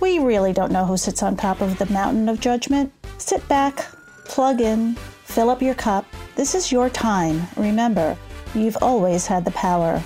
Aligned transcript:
we 0.00 0.20
really 0.20 0.52
don't 0.52 0.70
know 0.70 0.84
who 0.84 0.96
sits 0.96 1.22
on 1.22 1.36
top 1.36 1.60
of 1.60 1.76
the 1.78 1.86
mountain 1.92 2.28
of 2.28 2.38
judgment. 2.40 2.92
Sit 3.18 3.46
back, 3.48 3.78
plug 4.26 4.60
in, 4.60 4.94
fill 5.24 5.50
up 5.50 5.60
your 5.60 5.74
cup. 5.74 6.06
This 6.36 6.54
is 6.54 6.70
your 6.70 6.88
time. 6.88 7.42
Remember, 7.56 8.16
you've 8.54 8.76
always 8.80 9.26
had 9.26 9.44
the 9.44 9.50
power. 9.52 10.00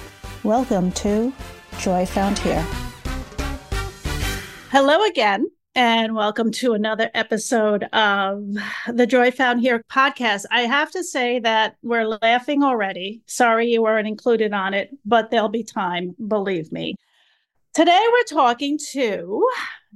Welcome 0.45 0.93
to 0.93 1.33
Joy 1.79 2.07
Found 2.07 2.39
Here. 2.39 2.65
Hello 4.70 5.05
again, 5.05 5.47
and 5.75 6.15
welcome 6.15 6.51
to 6.53 6.73
another 6.73 7.11
episode 7.13 7.83
of 7.93 8.43
the 8.89 9.07
Joy 9.07 9.31
Found 9.31 9.61
Here 9.61 9.85
podcast. 9.93 10.47
I 10.51 10.63
have 10.63 10.91
to 10.93 11.05
say 11.05 11.39
that 11.41 11.77
we're 11.83 12.07
laughing 12.07 12.63
already. 12.63 13.20
Sorry 13.27 13.69
you 13.69 13.83
weren't 13.83 14.09
included 14.09 14.55
on 14.55 14.73
it, 14.73 14.89
but 15.05 15.31
there'll 15.31 15.51
be 15.51 15.65
time, 15.65 16.15
believe 16.27 16.73
me. 16.73 16.95
Today 17.75 18.03
we're 18.11 18.37
talking 18.39 18.79
to 18.93 19.47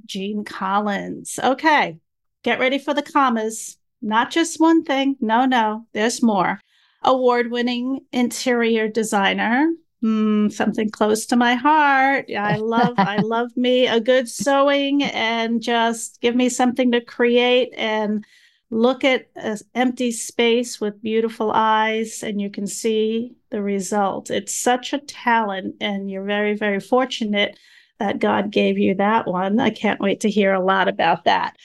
Jeanne 0.07 0.43
Collins. 0.43 1.39
Okay, 1.43 1.97
get 2.43 2.59
ready 2.59 2.79
for 2.79 2.93
the 2.93 3.01
commas. 3.01 3.77
Not 4.01 4.31
just 4.31 4.59
one 4.59 4.83
thing. 4.83 5.17
No, 5.19 5.45
no, 5.45 5.85
there's 5.93 6.23
more. 6.23 6.59
Award 7.03 7.51
winning 7.51 8.01
interior 8.11 8.87
designer. 8.87 9.71
Mm, 10.03 10.51
something 10.51 10.89
close 10.89 11.25
to 11.27 11.35
my 11.35 11.55
heart. 11.55 12.29
I 12.31 12.57
love, 12.57 12.93
I 12.97 13.17
love 13.23 13.55
me 13.57 13.87
a 13.87 13.99
good 13.99 14.29
sewing 14.29 15.03
and 15.03 15.61
just 15.61 16.21
give 16.21 16.35
me 16.35 16.49
something 16.49 16.91
to 16.91 17.01
create 17.01 17.73
and 17.75 18.23
look 18.69 19.03
at 19.03 19.29
an 19.35 19.57
empty 19.73 20.11
space 20.11 20.79
with 20.79 21.01
beautiful 21.01 21.51
eyes 21.51 22.21
and 22.21 22.39
you 22.39 22.49
can 22.49 22.67
see 22.67 23.35
the 23.49 23.61
result. 23.61 24.29
It's 24.29 24.53
such 24.53 24.93
a 24.93 24.99
talent, 24.99 25.75
and 25.79 26.11
you're 26.11 26.25
very, 26.25 26.55
very 26.55 26.79
fortunate 26.79 27.57
that 27.99 28.19
God 28.19 28.51
gave 28.51 28.77
you 28.77 28.95
that 28.95 29.27
one. 29.27 29.59
I 29.59 29.69
can't 29.69 29.99
wait 29.99 30.21
to 30.21 30.29
hear 30.29 30.53
a 30.53 30.63
lot 30.63 30.87
about 30.87 31.25
that. 31.25 31.55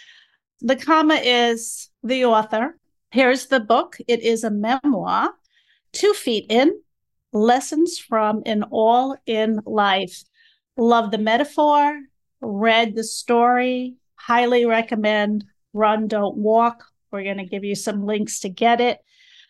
The 0.61 0.77
comma 0.77 1.17
is 1.23 1.91
the 2.03 2.25
author. 2.25 2.79
Here's 3.11 3.47
the 3.47 3.61
book. 3.61 3.99
It 4.09 4.21
is 4.21 4.45
a 4.45 4.51
memoir, 4.51 5.31
Two 5.93 6.15
Feet 6.15 6.47
In 6.49 6.81
Lessons 7.33 7.99
from 7.99 8.43
an 8.47 8.63
All 8.71 9.17
in 9.27 9.61
Life. 9.67 10.23
Love 10.77 11.11
the 11.11 11.19
metaphor, 11.19 11.99
read 12.41 12.95
the 12.95 13.05
story, 13.05 13.97
highly 14.15 14.65
recommend 14.65 15.45
Run, 15.73 16.09
Don't 16.09 16.37
Walk. 16.37 16.85
We're 17.11 17.25
going 17.25 17.39
to 17.39 17.45
give 17.45 17.65
you 17.65 17.75
some 17.75 18.07
links 18.07 18.41
to 18.41 18.49
get 18.49 18.81
it. 18.81 18.99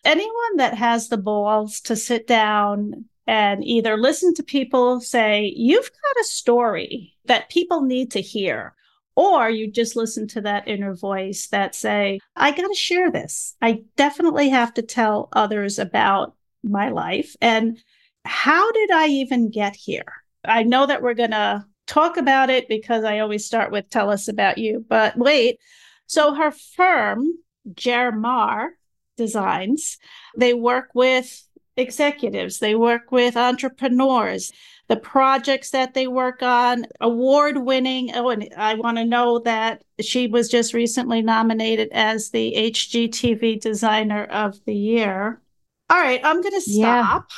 Anyone 0.04 0.56
that 0.56 0.74
has 0.74 1.08
the 1.08 1.18
balls 1.18 1.80
to 1.82 1.94
sit 1.94 2.26
down 2.26 3.04
and 3.26 3.64
either 3.64 3.96
listen 3.96 4.34
to 4.34 4.42
people 4.42 5.00
say, 5.00 5.52
You've 5.56 5.90
got 5.90 6.20
a 6.20 6.24
story 6.24 7.14
that 7.26 7.50
people 7.50 7.82
need 7.82 8.10
to 8.12 8.20
hear. 8.20 8.74
Or 9.14 9.50
you 9.50 9.70
just 9.70 9.94
listen 9.94 10.26
to 10.28 10.40
that 10.42 10.66
inner 10.66 10.94
voice 10.94 11.48
that 11.48 11.74
say, 11.74 12.18
I 12.34 12.50
got 12.50 12.66
to 12.66 12.74
share 12.74 13.10
this. 13.10 13.54
I 13.60 13.82
definitely 13.96 14.48
have 14.48 14.72
to 14.74 14.82
tell 14.82 15.28
others 15.34 15.78
about 15.78 16.34
my 16.62 16.88
life. 16.88 17.36
And 17.42 17.78
how 18.24 18.72
did 18.72 18.90
I 18.90 19.08
even 19.08 19.50
get 19.50 19.76
here? 19.76 20.14
I 20.44 20.62
know 20.62 20.86
that 20.86 21.02
we're 21.02 21.14
going 21.14 21.32
to 21.32 21.66
talk 21.86 22.16
about 22.16 22.48
it 22.48 22.68
because 22.68 23.04
I 23.04 23.18
always 23.18 23.44
start 23.44 23.70
with 23.70 23.90
tell 23.90 24.10
us 24.10 24.28
about 24.28 24.58
you. 24.58 24.84
But 24.88 25.16
wait. 25.16 25.60
So 26.06 26.34
her 26.34 26.50
firm, 26.50 27.32
JerMar 27.70 28.68
Designs, 29.16 29.98
they 30.36 30.54
work 30.54 30.88
with 30.94 31.46
executives, 31.76 32.58
they 32.58 32.74
work 32.74 33.12
with 33.12 33.36
entrepreneurs, 33.36 34.52
the 34.88 34.96
projects 34.96 35.70
that 35.70 35.94
they 35.94 36.06
work 36.06 36.42
on, 36.42 36.86
award 37.00 37.58
winning. 37.58 38.10
Oh, 38.14 38.30
and 38.30 38.48
I 38.56 38.74
want 38.74 38.98
to 38.98 39.04
know 39.04 39.38
that 39.40 39.82
she 40.00 40.26
was 40.26 40.48
just 40.48 40.74
recently 40.74 41.22
nominated 41.22 41.88
as 41.92 42.30
the 42.30 42.54
HGTV 42.56 43.60
Designer 43.60 44.24
of 44.24 44.62
the 44.64 44.74
Year. 44.74 45.40
All 45.90 45.98
right, 45.98 46.20
I'm 46.24 46.40
going 46.40 46.54
to 46.54 46.60
stop. 46.60 47.26
Yeah 47.30 47.36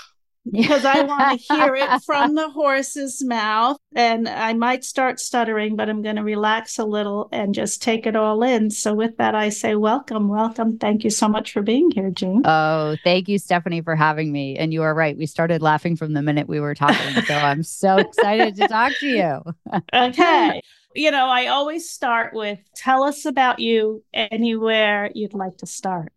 because 0.50 0.84
I 0.84 1.02
want 1.02 1.40
to 1.40 1.54
hear 1.54 1.74
it 1.74 2.02
from 2.06 2.34
the 2.34 2.50
horse's 2.50 3.24
mouth. 3.24 3.78
And 3.94 4.28
I 4.28 4.52
might 4.52 4.84
start 4.84 5.20
stuttering, 5.20 5.76
but 5.76 5.88
I'm 5.88 6.02
going 6.02 6.16
to 6.16 6.22
relax 6.22 6.78
a 6.78 6.84
little 6.84 7.28
and 7.32 7.54
just 7.54 7.82
take 7.82 8.06
it 8.06 8.16
all 8.16 8.42
in. 8.42 8.70
So, 8.70 8.94
with 8.94 9.16
that, 9.18 9.34
I 9.34 9.48
say, 9.48 9.74
welcome, 9.74 10.28
welcome. 10.28 10.78
Thank 10.78 11.04
you 11.04 11.10
so 11.10 11.28
much 11.28 11.52
for 11.52 11.62
being 11.62 11.90
here, 11.90 12.10
Jeanne. 12.10 12.42
Oh, 12.44 12.96
thank 13.04 13.28
you, 13.28 13.38
Stephanie, 13.38 13.82
for 13.82 13.96
having 13.96 14.32
me. 14.32 14.56
And 14.56 14.72
you 14.72 14.82
are 14.82 14.94
right. 14.94 15.16
We 15.16 15.26
started 15.26 15.62
laughing 15.62 15.96
from 15.96 16.12
the 16.12 16.22
minute 16.22 16.48
we 16.48 16.60
were 16.60 16.74
talking. 16.74 17.22
So, 17.24 17.34
I'm 17.34 17.62
so 17.62 17.96
excited 17.96 18.56
to 18.56 18.68
talk 18.68 18.92
to 19.00 19.06
you. 19.06 19.80
okay. 19.92 20.60
You 20.96 21.10
know, 21.10 21.26
I 21.26 21.48
always 21.48 21.90
start 21.90 22.34
with 22.34 22.60
tell 22.76 23.02
us 23.02 23.24
about 23.24 23.58
you 23.58 24.04
anywhere 24.14 25.10
you'd 25.12 25.34
like 25.34 25.56
to 25.56 25.66
start. 25.66 26.12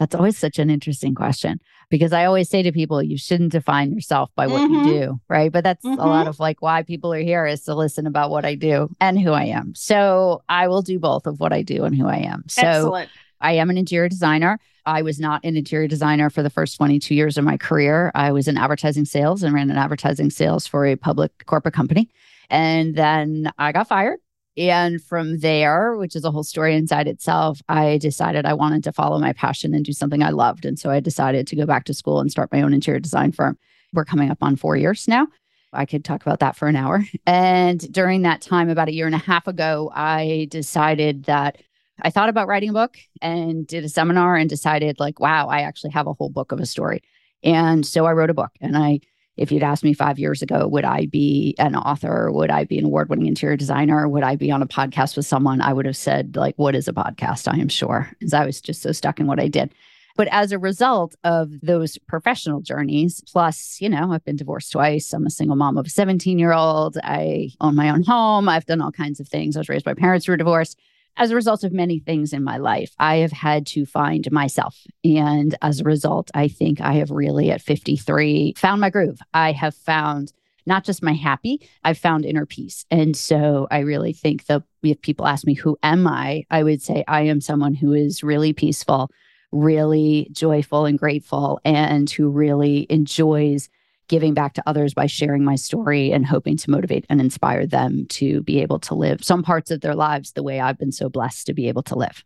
That's 0.00 0.14
always 0.14 0.38
such 0.38 0.58
an 0.58 0.70
interesting 0.70 1.14
question 1.14 1.60
because 1.88 2.12
I 2.12 2.24
always 2.24 2.48
say 2.48 2.62
to 2.62 2.72
people, 2.72 3.02
you 3.02 3.16
shouldn't 3.16 3.52
define 3.52 3.92
yourself 3.92 4.30
by 4.34 4.46
what 4.46 4.62
mm-hmm. 4.62 4.88
you 4.88 4.94
do, 4.94 5.20
right? 5.28 5.52
But 5.52 5.64
that's 5.64 5.84
mm-hmm. 5.84 6.00
a 6.00 6.06
lot 6.06 6.26
of 6.26 6.40
like 6.40 6.60
why 6.60 6.82
people 6.82 7.12
are 7.12 7.20
here 7.20 7.46
is 7.46 7.62
to 7.64 7.74
listen 7.74 8.06
about 8.06 8.30
what 8.30 8.44
I 8.44 8.54
do 8.54 8.88
and 9.00 9.20
who 9.20 9.32
I 9.32 9.44
am. 9.44 9.74
So 9.74 10.42
I 10.48 10.68
will 10.68 10.82
do 10.82 10.98
both 10.98 11.26
of 11.26 11.38
what 11.40 11.52
I 11.52 11.62
do 11.62 11.84
and 11.84 11.94
who 11.94 12.06
I 12.06 12.16
am. 12.18 12.44
So 12.48 12.62
Excellent. 12.62 13.10
I 13.40 13.52
am 13.52 13.70
an 13.70 13.78
interior 13.78 14.08
designer. 14.08 14.58
I 14.84 15.02
was 15.02 15.18
not 15.18 15.44
an 15.44 15.56
interior 15.56 15.88
designer 15.88 16.30
for 16.30 16.42
the 16.42 16.50
first 16.50 16.76
22 16.76 17.14
years 17.14 17.36
of 17.38 17.44
my 17.44 17.56
career. 17.56 18.12
I 18.14 18.32
was 18.32 18.48
in 18.48 18.56
advertising 18.56 19.04
sales 19.04 19.42
and 19.42 19.54
ran 19.54 19.70
an 19.70 19.76
advertising 19.76 20.30
sales 20.30 20.66
for 20.66 20.86
a 20.86 20.96
public 20.96 21.44
corporate 21.46 21.74
company. 21.74 22.08
And 22.50 22.94
then 22.94 23.52
I 23.58 23.72
got 23.72 23.88
fired 23.88 24.20
and 24.56 25.02
from 25.02 25.38
there, 25.38 25.96
which 25.96 26.16
is 26.16 26.24
a 26.24 26.30
whole 26.30 26.44
story 26.44 26.74
inside 26.74 27.08
itself, 27.08 27.60
I 27.68 27.98
decided 27.98 28.46
I 28.46 28.54
wanted 28.54 28.84
to 28.84 28.92
follow 28.92 29.18
my 29.18 29.32
passion 29.32 29.74
and 29.74 29.84
do 29.84 29.92
something 29.92 30.22
I 30.22 30.30
loved. 30.30 30.64
And 30.64 30.78
so 30.78 30.90
I 30.90 31.00
decided 31.00 31.46
to 31.48 31.56
go 31.56 31.66
back 31.66 31.84
to 31.84 31.94
school 31.94 32.20
and 32.20 32.30
start 32.30 32.52
my 32.52 32.62
own 32.62 32.72
interior 32.72 33.00
design 33.00 33.32
firm. 33.32 33.58
We're 33.92 34.04
coming 34.04 34.30
up 34.30 34.38
on 34.42 34.56
four 34.56 34.76
years 34.76 35.06
now. 35.06 35.28
I 35.72 35.84
could 35.84 36.04
talk 36.04 36.22
about 36.22 36.40
that 36.40 36.56
for 36.56 36.68
an 36.68 36.76
hour. 36.76 37.04
And 37.26 37.92
during 37.92 38.22
that 38.22 38.40
time, 38.40 38.70
about 38.70 38.88
a 38.88 38.94
year 38.94 39.06
and 39.06 39.14
a 39.14 39.18
half 39.18 39.46
ago, 39.46 39.90
I 39.94 40.46
decided 40.50 41.24
that 41.24 41.58
I 42.00 42.10
thought 42.10 42.28
about 42.28 42.48
writing 42.48 42.70
a 42.70 42.74
book 42.74 42.96
and 43.20 43.66
did 43.66 43.84
a 43.84 43.88
seminar 43.88 44.36
and 44.36 44.48
decided, 44.48 45.00
like, 45.00 45.18
wow, 45.18 45.48
I 45.48 45.62
actually 45.62 45.90
have 45.90 46.06
a 46.06 46.12
whole 46.12 46.30
book 46.30 46.52
of 46.52 46.60
a 46.60 46.66
story. 46.66 47.02
And 47.42 47.84
so 47.84 48.06
I 48.06 48.12
wrote 48.12 48.30
a 48.30 48.34
book 48.34 48.52
and 48.60 48.76
I 48.76 49.00
if 49.36 49.52
you'd 49.52 49.62
asked 49.62 49.84
me 49.84 49.92
five 49.92 50.18
years 50.18 50.42
ago, 50.42 50.66
would 50.66 50.84
I 50.84 51.06
be 51.06 51.54
an 51.58 51.76
author? 51.76 52.30
Would 52.32 52.50
I 52.50 52.64
be 52.64 52.78
an 52.78 52.86
award 52.86 53.08
winning 53.08 53.26
interior 53.26 53.56
designer? 53.56 54.08
Would 54.08 54.22
I 54.22 54.36
be 54.36 54.50
on 54.50 54.62
a 54.62 54.66
podcast 54.66 55.16
with 55.16 55.26
someone? 55.26 55.60
I 55.60 55.72
would 55.72 55.86
have 55.86 55.96
said, 55.96 56.36
like, 56.36 56.54
what 56.56 56.74
is 56.74 56.88
a 56.88 56.92
podcast? 56.92 57.52
I 57.52 57.58
am 57.58 57.68
sure, 57.68 58.10
because 58.18 58.34
I 58.34 58.46
was 58.46 58.60
just 58.60 58.82
so 58.82 58.92
stuck 58.92 59.20
in 59.20 59.26
what 59.26 59.40
I 59.40 59.48
did. 59.48 59.74
But 60.16 60.28
as 60.28 60.50
a 60.50 60.58
result 60.58 61.14
of 61.24 61.50
those 61.60 61.98
professional 61.98 62.60
journeys, 62.62 63.20
plus, 63.30 63.78
you 63.80 63.88
know, 63.90 64.12
I've 64.12 64.24
been 64.24 64.36
divorced 64.36 64.72
twice. 64.72 65.12
I'm 65.12 65.26
a 65.26 65.30
single 65.30 65.56
mom 65.56 65.76
of 65.76 65.86
a 65.86 65.90
17 65.90 66.38
year 66.38 66.54
old. 66.54 66.96
I 67.04 67.50
own 67.60 67.74
my 67.74 67.90
own 67.90 68.02
home. 68.02 68.48
I've 68.48 68.64
done 68.64 68.80
all 68.80 68.92
kinds 68.92 69.20
of 69.20 69.28
things. 69.28 69.56
I 69.56 69.60
was 69.60 69.68
raised 69.68 69.84
by 69.84 69.92
parents 69.92 70.24
who 70.24 70.32
were 70.32 70.38
divorced 70.38 70.78
as 71.16 71.30
a 71.30 71.34
result 71.34 71.64
of 71.64 71.72
many 71.72 71.98
things 71.98 72.32
in 72.32 72.44
my 72.44 72.58
life, 72.58 72.94
I 72.98 73.16
have 73.16 73.32
had 73.32 73.66
to 73.68 73.86
find 73.86 74.30
myself. 74.30 74.86
And 75.04 75.54
as 75.62 75.80
a 75.80 75.84
result, 75.84 76.30
I 76.34 76.48
think 76.48 76.80
I 76.80 76.94
have 76.94 77.10
really 77.10 77.50
at 77.50 77.62
53 77.62 78.54
found 78.56 78.80
my 78.80 78.90
groove. 78.90 79.18
I 79.32 79.52
have 79.52 79.74
found 79.74 80.32
not 80.66 80.84
just 80.84 81.02
my 81.02 81.12
happy, 81.12 81.60
I've 81.84 81.98
found 81.98 82.24
inner 82.24 82.44
peace. 82.44 82.84
And 82.90 83.16
so 83.16 83.68
I 83.70 83.80
really 83.80 84.12
think 84.12 84.46
that 84.46 84.64
if 84.82 85.00
people 85.00 85.26
ask 85.26 85.46
me, 85.46 85.54
who 85.54 85.78
am 85.82 86.06
I? 86.06 86.44
I 86.50 86.64
would 86.64 86.82
say 86.82 87.04
I 87.06 87.22
am 87.22 87.40
someone 87.40 87.74
who 87.74 87.92
is 87.92 88.24
really 88.24 88.52
peaceful, 88.52 89.10
really 89.52 90.28
joyful 90.32 90.84
and 90.84 90.98
grateful 90.98 91.60
and 91.64 92.10
who 92.10 92.28
really 92.28 92.86
enjoys 92.90 93.68
giving 94.08 94.34
back 94.34 94.54
to 94.54 94.62
others 94.66 94.94
by 94.94 95.06
sharing 95.06 95.44
my 95.44 95.56
story 95.56 96.12
and 96.12 96.26
hoping 96.26 96.56
to 96.56 96.70
motivate 96.70 97.04
and 97.08 97.20
inspire 97.20 97.66
them 97.66 98.06
to 98.08 98.42
be 98.42 98.60
able 98.60 98.78
to 98.78 98.94
live 98.94 99.24
some 99.24 99.42
parts 99.42 99.70
of 99.70 99.80
their 99.80 99.94
lives 99.94 100.32
the 100.32 100.42
way 100.42 100.60
I've 100.60 100.78
been 100.78 100.92
so 100.92 101.08
blessed 101.08 101.46
to 101.46 101.54
be 101.54 101.68
able 101.68 101.82
to 101.84 101.96
live. 101.96 102.24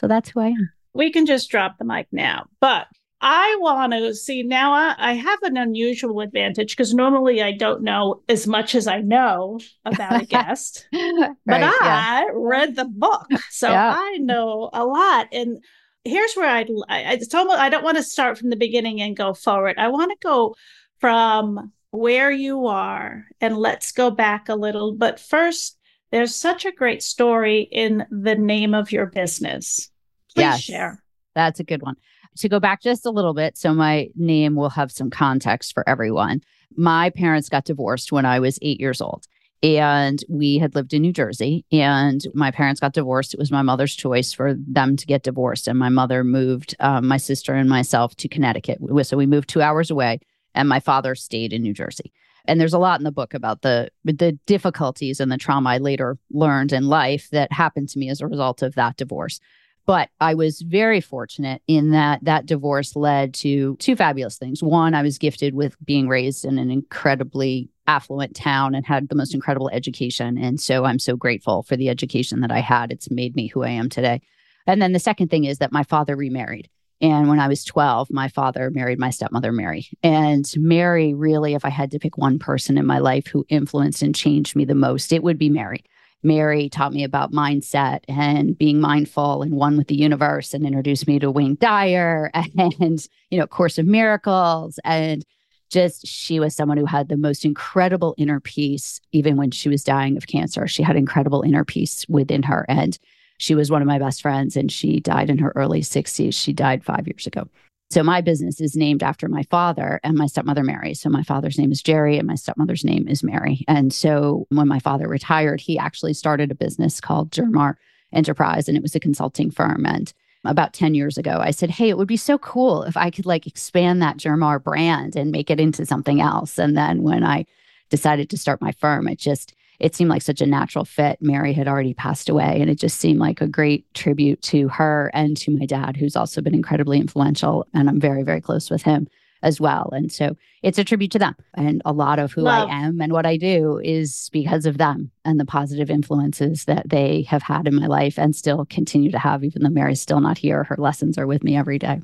So 0.00 0.08
that's 0.08 0.30
who 0.30 0.40
I 0.40 0.48
am. 0.48 0.70
We 0.94 1.10
can 1.10 1.26
just 1.26 1.50
drop 1.50 1.78
the 1.78 1.84
mic 1.84 2.08
now. 2.12 2.46
But 2.60 2.86
I 3.22 3.56
want 3.60 3.92
to 3.92 4.14
see 4.14 4.42
now. 4.42 4.72
I, 4.72 4.94
I, 4.98 5.12
have 5.14 5.42
an 5.44 5.56
unusual 5.56 6.20
advantage 6.20 6.72
because 6.72 6.92
normally 6.92 7.40
I 7.40 7.52
don't 7.52 7.82
know 7.82 8.20
as 8.28 8.48
much 8.48 8.74
as 8.74 8.88
I 8.88 9.00
know 9.00 9.60
about 9.84 10.22
a 10.22 10.26
guest, 10.26 10.88
right, 10.92 11.30
but 11.46 11.62
I 11.62 11.72
yeah. 11.82 12.24
read 12.32 12.74
the 12.74 12.84
book, 12.84 13.28
so 13.48 13.70
yeah. 13.70 13.94
I 13.96 14.18
know 14.18 14.70
a 14.72 14.84
lot. 14.84 15.28
And 15.30 15.62
here's 16.04 16.34
where 16.34 16.48
I'd. 16.48 16.68
I, 16.88 17.12
it's 17.12 17.32
almost. 17.32 17.60
I 17.60 17.68
don't 17.68 17.84
want 17.84 17.96
to 17.96 18.02
start 18.02 18.38
from 18.38 18.50
the 18.50 18.56
beginning 18.56 19.00
and 19.00 19.16
go 19.16 19.34
forward. 19.34 19.76
I 19.78 19.86
want 19.86 20.10
to 20.10 20.16
go 20.20 20.56
from 21.02 21.72
where 21.90 22.30
you 22.30 22.68
are 22.68 23.26
and 23.40 23.58
let's 23.58 23.90
go 23.90 24.08
back 24.08 24.48
a 24.48 24.54
little. 24.54 24.92
But 24.94 25.18
first, 25.18 25.76
there's 26.12 26.34
such 26.34 26.64
a 26.64 26.70
great 26.70 27.02
story 27.02 27.68
in 27.72 28.06
the 28.10 28.36
name 28.36 28.72
of 28.72 28.92
your 28.92 29.06
business. 29.06 29.90
Please 30.32 30.42
yes, 30.42 30.60
share. 30.60 31.02
That's 31.34 31.58
a 31.58 31.64
good 31.64 31.82
one. 31.82 31.96
To 32.38 32.48
go 32.48 32.60
back 32.60 32.82
just 32.82 33.04
a 33.04 33.10
little 33.10 33.34
bit, 33.34 33.58
so 33.58 33.74
my 33.74 34.08
name 34.14 34.54
will 34.54 34.70
have 34.70 34.92
some 34.92 35.10
context 35.10 35.74
for 35.74 35.86
everyone. 35.88 36.40
My 36.76 37.10
parents 37.10 37.48
got 37.48 37.64
divorced 37.64 38.12
when 38.12 38.24
I 38.24 38.38
was 38.38 38.58
eight 38.62 38.80
years 38.80 39.00
old 39.00 39.26
and 39.60 40.24
we 40.28 40.58
had 40.58 40.76
lived 40.76 40.94
in 40.94 41.02
New 41.02 41.12
Jersey 41.12 41.66
and 41.72 42.24
my 42.32 42.52
parents 42.52 42.80
got 42.80 42.94
divorced. 42.94 43.34
It 43.34 43.40
was 43.40 43.50
my 43.50 43.62
mother's 43.62 43.94
choice 43.94 44.32
for 44.32 44.54
them 44.54 44.96
to 44.96 45.06
get 45.06 45.24
divorced. 45.24 45.66
And 45.66 45.78
my 45.78 45.88
mother 45.88 46.22
moved 46.22 46.76
um, 46.78 47.08
my 47.08 47.16
sister 47.16 47.54
and 47.54 47.68
myself 47.68 48.14
to 48.16 48.28
Connecticut. 48.28 48.78
So 49.02 49.16
we 49.16 49.26
moved 49.26 49.48
two 49.48 49.60
hours 49.60 49.90
away 49.90 50.20
and 50.54 50.68
my 50.68 50.80
father 50.80 51.14
stayed 51.14 51.52
in 51.52 51.62
New 51.62 51.74
Jersey. 51.74 52.12
And 52.44 52.60
there's 52.60 52.74
a 52.74 52.78
lot 52.78 52.98
in 52.98 53.04
the 53.04 53.12
book 53.12 53.34
about 53.34 53.62
the 53.62 53.90
the 54.04 54.32
difficulties 54.46 55.20
and 55.20 55.30
the 55.30 55.38
trauma 55.38 55.70
I 55.70 55.78
later 55.78 56.18
learned 56.30 56.72
in 56.72 56.88
life 56.88 57.28
that 57.30 57.52
happened 57.52 57.88
to 57.90 57.98
me 57.98 58.08
as 58.08 58.20
a 58.20 58.26
result 58.26 58.62
of 58.62 58.74
that 58.74 58.96
divorce. 58.96 59.40
But 59.84 60.10
I 60.20 60.34
was 60.34 60.60
very 60.60 61.00
fortunate 61.00 61.60
in 61.66 61.90
that 61.90 62.24
that 62.24 62.46
divorce 62.46 62.94
led 62.94 63.34
to 63.34 63.76
two 63.76 63.96
fabulous 63.96 64.38
things. 64.38 64.62
One, 64.62 64.94
I 64.94 65.02
was 65.02 65.18
gifted 65.18 65.54
with 65.54 65.76
being 65.84 66.08
raised 66.08 66.44
in 66.44 66.58
an 66.58 66.70
incredibly 66.70 67.68
affluent 67.86 68.36
town 68.36 68.74
and 68.74 68.86
had 68.86 69.08
the 69.08 69.16
most 69.16 69.34
incredible 69.34 69.68
education. 69.70 70.38
And 70.38 70.60
so 70.60 70.84
I'm 70.84 71.00
so 71.00 71.16
grateful 71.16 71.64
for 71.64 71.76
the 71.76 71.88
education 71.88 72.40
that 72.40 72.52
I 72.52 72.60
had. 72.60 72.92
It's 72.92 73.10
made 73.10 73.34
me 73.34 73.48
who 73.48 73.64
I 73.64 73.70
am 73.70 73.88
today. 73.88 74.20
And 74.66 74.80
then 74.80 74.92
the 74.92 75.00
second 75.00 75.28
thing 75.28 75.44
is 75.44 75.58
that 75.58 75.72
my 75.72 75.82
father 75.82 76.14
remarried. 76.14 76.68
And 77.02 77.28
when 77.28 77.40
I 77.40 77.48
was 77.48 77.64
12, 77.64 78.12
my 78.12 78.28
father 78.28 78.70
married 78.70 79.00
my 79.00 79.10
stepmother, 79.10 79.50
Mary. 79.50 79.88
And 80.04 80.48
Mary, 80.56 81.12
really, 81.12 81.54
if 81.54 81.64
I 81.64 81.68
had 81.68 81.90
to 81.90 81.98
pick 81.98 82.16
one 82.16 82.38
person 82.38 82.78
in 82.78 82.86
my 82.86 82.98
life 82.98 83.26
who 83.26 83.44
influenced 83.48 84.02
and 84.02 84.14
changed 84.14 84.54
me 84.54 84.64
the 84.64 84.76
most, 84.76 85.12
it 85.12 85.24
would 85.24 85.36
be 85.36 85.50
Mary. 85.50 85.84
Mary 86.22 86.68
taught 86.68 86.92
me 86.92 87.02
about 87.02 87.32
mindset 87.32 88.00
and 88.06 88.56
being 88.56 88.80
mindful 88.80 89.42
and 89.42 89.52
one 89.52 89.76
with 89.76 89.88
the 89.88 89.96
universe 89.96 90.54
and 90.54 90.64
introduced 90.64 91.08
me 91.08 91.18
to 91.18 91.30
Wayne 91.30 91.56
Dyer 91.56 92.30
and, 92.56 93.08
you 93.30 93.38
know, 93.38 93.48
Course 93.48 93.78
of 93.78 93.86
Miracles. 93.86 94.78
And 94.84 95.24
just 95.72 96.06
she 96.06 96.38
was 96.38 96.54
someone 96.54 96.76
who 96.76 96.84
had 96.84 97.08
the 97.08 97.16
most 97.16 97.44
incredible 97.44 98.14
inner 98.18 98.38
peace, 98.38 99.00
even 99.10 99.36
when 99.36 99.50
she 99.50 99.68
was 99.68 99.82
dying 99.82 100.16
of 100.16 100.28
cancer. 100.28 100.68
She 100.68 100.84
had 100.84 100.96
incredible 100.96 101.42
inner 101.42 101.64
peace 101.64 102.06
within 102.08 102.44
her. 102.44 102.64
And 102.68 102.96
she 103.42 103.56
was 103.56 103.72
one 103.72 103.82
of 103.82 103.88
my 103.88 103.98
best 103.98 104.22
friends 104.22 104.56
and 104.56 104.70
she 104.70 105.00
died 105.00 105.28
in 105.28 105.38
her 105.38 105.52
early 105.56 105.80
60s. 105.80 106.32
She 106.32 106.52
died 106.52 106.84
five 106.84 107.08
years 107.08 107.26
ago. 107.26 107.48
So 107.90 108.04
my 108.04 108.20
business 108.20 108.60
is 108.60 108.76
named 108.76 109.02
after 109.02 109.26
my 109.26 109.42
father 109.50 109.98
and 110.04 110.16
my 110.16 110.26
stepmother, 110.26 110.62
Mary. 110.62 110.94
So 110.94 111.10
my 111.10 111.24
father's 111.24 111.58
name 111.58 111.72
is 111.72 111.82
Jerry 111.82 112.18
and 112.18 112.28
my 112.28 112.36
stepmother's 112.36 112.84
name 112.84 113.08
is 113.08 113.24
Mary. 113.24 113.64
And 113.66 113.92
so 113.92 114.46
when 114.50 114.68
my 114.68 114.78
father 114.78 115.08
retired, 115.08 115.60
he 115.60 115.76
actually 115.76 116.14
started 116.14 116.52
a 116.52 116.54
business 116.54 117.00
called 117.00 117.32
JerMar 117.32 117.74
Enterprise 118.12 118.68
and 118.68 118.76
it 118.76 118.82
was 118.82 118.94
a 118.94 119.00
consulting 119.00 119.50
firm. 119.50 119.86
And 119.86 120.12
about 120.44 120.72
10 120.72 120.94
years 120.94 121.18
ago, 121.18 121.38
I 121.40 121.50
said, 121.50 121.70
Hey, 121.70 121.88
it 121.88 121.98
would 121.98 122.06
be 122.06 122.16
so 122.16 122.38
cool 122.38 122.84
if 122.84 122.96
I 122.96 123.10
could 123.10 123.26
like 123.26 123.48
expand 123.48 124.00
that 124.02 124.18
JerMar 124.18 124.62
brand 124.62 125.16
and 125.16 125.32
make 125.32 125.50
it 125.50 125.58
into 125.58 125.84
something 125.84 126.20
else. 126.20 126.58
And 126.58 126.76
then 126.76 127.02
when 127.02 127.24
I 127.24 127.46
decided 127.90 128.30
to 128.30 128.38
start 128.38 128.62
my 128.62 128.70
firm, 128.70 129.08
it 129.08 129.18
just 129.18 129.52
it 129.82 129.96
seemed 129.96 130.10
like 130.10 130.22
such 130.22 130.40
a 130.40 130.46
natural 130.46 130.84
fit. 130.84 131.18
Mary 131.20 131.52
had 131.52 131.66
already 131.66 131.92
passed 131.92 132.28
away, 132.28 132.60
and 132.60 132.70
it 132.70 132.78
just 132.78 133.00
seemed 133.00 133.18
like 133.18 133.40
a 133.40 133.48
great 133.48 133.92
tribute 133.94 134.40
to 134.42 134.68
her 134.68 135.10
and 135.12 135.36
to 135.38 135.50
my 135.50 135.66
dad, 135.66 135.96
who's 135.96 136.14
also 136.14 136.40
been 136.40 136.54
incredibly 136.54 136.98
influential. 136.98 137.66
And 137.74 137.88
I'm 137.88 138.00
very, 138.00 138.22
very 138.22 138.40
close 138.40 138.70
with 138.70 138.82
him 138.82 139.08
as 139.42 139.60
well. 139.60 139.90
And 139.92 140.10
so 140.12 140.36
it's 140.62 140.78
a 140.78 140.84
tribute 140.84 141.10
to 141.10 141.18
them. 141.18 141.34
And 141.54 141.82
a 141.84 141.92
lot 141.92 142.20
of 142.20 142.32
who 142.32 142.42
Love. 142.42 142.68
I 142.68 142.72
am 142.72 143.00
and 143.00 143.12
what 143.12 143.26
I 143.26 143.36
do 143.36 143.80
is 143.82 144.30
because 144.32 144.66
of 144.66 144.78
them 144.78 145.10
and 145.24 145.40
the 145.40 145.44
positive 145.44 145.90
influences 145.90 146.64
that 146.66 146.88
they 146.88 147.22
have 147.22 147.42
had 147.42 147.66
in 147.66 147.74
my 147.74 147.86
life 147.86 148.20
and 148.20 148.36
still 148.36 148.64
continue 148.66 149.10
to 149.10 149.18
have, 149.18 149.42
even 149.42 149.62
though 149.62 149.70
Mary's 149.70 150.00
still 150.00 150.20
not 150.20 150.38
here. 150.38 150.62
Her 150.62 150.76
lessons 150.78 151.18
are 151.18 151.26
with 151.26 151.42
me 151.42 151.56
every 151.56 151.80
day. 151.80 152.00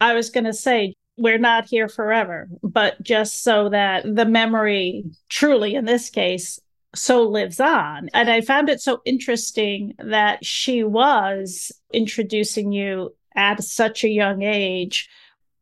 I 0.00 0.14
was 0.14 0.30
going 0.30 0.44
to 0.44 0.54
say, 0.54 0.94
we're 1.18 1.36
not 1.36 1.66
here 1.66 1.88
forever, 1.88 2.48
but 2.62 3.02
just 3.02 3.42
so 3.42 3.68
that 3.68 4.04
the 4.04 4.24
memory, 4.24 5.04
truly 5.28 5.74
in 5.74 5.84
this 5.84 6.08
case, 6.08 6.58
so 6.94 7.22
lives 7.22 7.60
on. 7.60 8.08
And 8.14 8.30
I 8.30 8.40
found 8.40 8.68
it 8.68 8.80
so 8.80 9.00
interesting 9.04 9.94
that 9.98 10.44
she 10.44 10.82
was 10.84 11.72
introducing 11.92 12.72
you 12.72 13.14
at 13.36 13.62
such 13.62 14.04
a 14.04 14.08
young 14.08 14.42
age, 14.42 15.08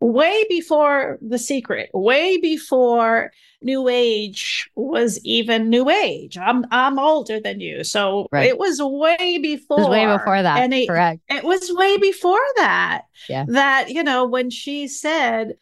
way 0.00 0.44
before 0.48 1.18
The 1.20 1.38
Secret, 1.38 1.90
way 1.92 2.38
before 2.38 3.32
New 3.62 3.88
Age 3.88 4.70
was 4.74 5.18
even 5.24 5.68
New 5.68 5.90
Age. 5.90 6.38
I'm 6.38 6.64
I'm 6.70 6.98
older 6.98 7.40
than 7.40 7.60
you, 7.60 7.84
so 7.84 8.28
right. 8.30 8.48
it 8.48 8.58
was 8.58 8.80
way 8.80 9.38
before. 9.42 9.78
It 9.78 9.82
was 9.82 9.90
way 9.90 10.06
before 10.06 10.42
that. 10.42 10.58
And 10.60 10.72
it, 10.72 10.88
correct. 10.88 11.20
It 11.28 11.44
was 11.44 11.70
way 11.72 11.96
before 11.98 12.46
that. 12.56 13.02
Yeah. 13.28 13.44
That 13.48 13.90
you 13.90 14.02
know 14.02 14.26
when 14.26 14.50
she 14.50 14.88
said 14.88 15.56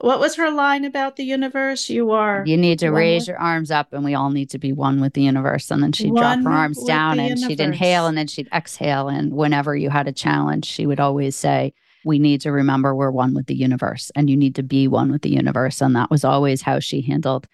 what 0.00 0.20
was 0.20 0.36
her 0.36 0.50
line 0.50 0.84
about 0.84 1.16
the 1.16 1.24
universe? 1.24 1.90
You 1.90 2.10
are. 2.12 2.42
You 2.46 2.56
need 2.56 2.78
to 2.78 2.90
raise 2.90 3.22
with... 3.22 3.28
your 3.28 3.38
arms 3.38 3.70
up, 3.70 3.92
and 3.92 4.04
we 4.04 4.14
all 4.14 4.30
need 4.30 4.50
to 4.50 4.58
be 4.58 4.72
one 4.72 5.00
with 5.00 5.14
the 5.14 5.22
universe. 5.22 5.70
And 5.70 5.82
then 5.82 5.92
she'd 5.92 6.12
one 6.12 6.42
drop 6.42 6.52
her 6.52 6.58
arms 6.58 6.82
down, 6.84 7.18
and 7.18 7.30
universe. 7.30 7.48
she'd 7.48 7.60
inhale, 7.60 8.06
and 8.06 8.16
then 8.16 8.26
she'd 8.26 8.48
exhale. 8.54 9.08
And 9.08 9.32
whenever 9.34 9.76
you 9.76 9.90
had 9.90 10.08
a 10.08 10.12
challenge, 10.12 10.64
she 10.64 10.86
would 10.86 11.00
always 11.00 11.36
say, 11.36 11.74
"We 12.04 12.18
need 12.18 12.40
to 12.42 12.52
remember 12.52 12.94
we're 12.94 13.10
one 13.10 13.34
with 13.34 13.46
the 13.46 13.54
universe, 13.54 14.10
and 14.14 14.30
you 14.30 14.36
need 14.36 14.54
to 14.54 14.62
be 14.62 14.88
one 14.88 15.12
with 15.12 15.22
the 15.22 15.30
universe." 15.30 15.80
And 15.80 15.94
that 15.96 16.10
was 16.10 16.24
always 16.24 16.62
how 16.62 16.78
she 16.80 17.02
handled 17.02 17.46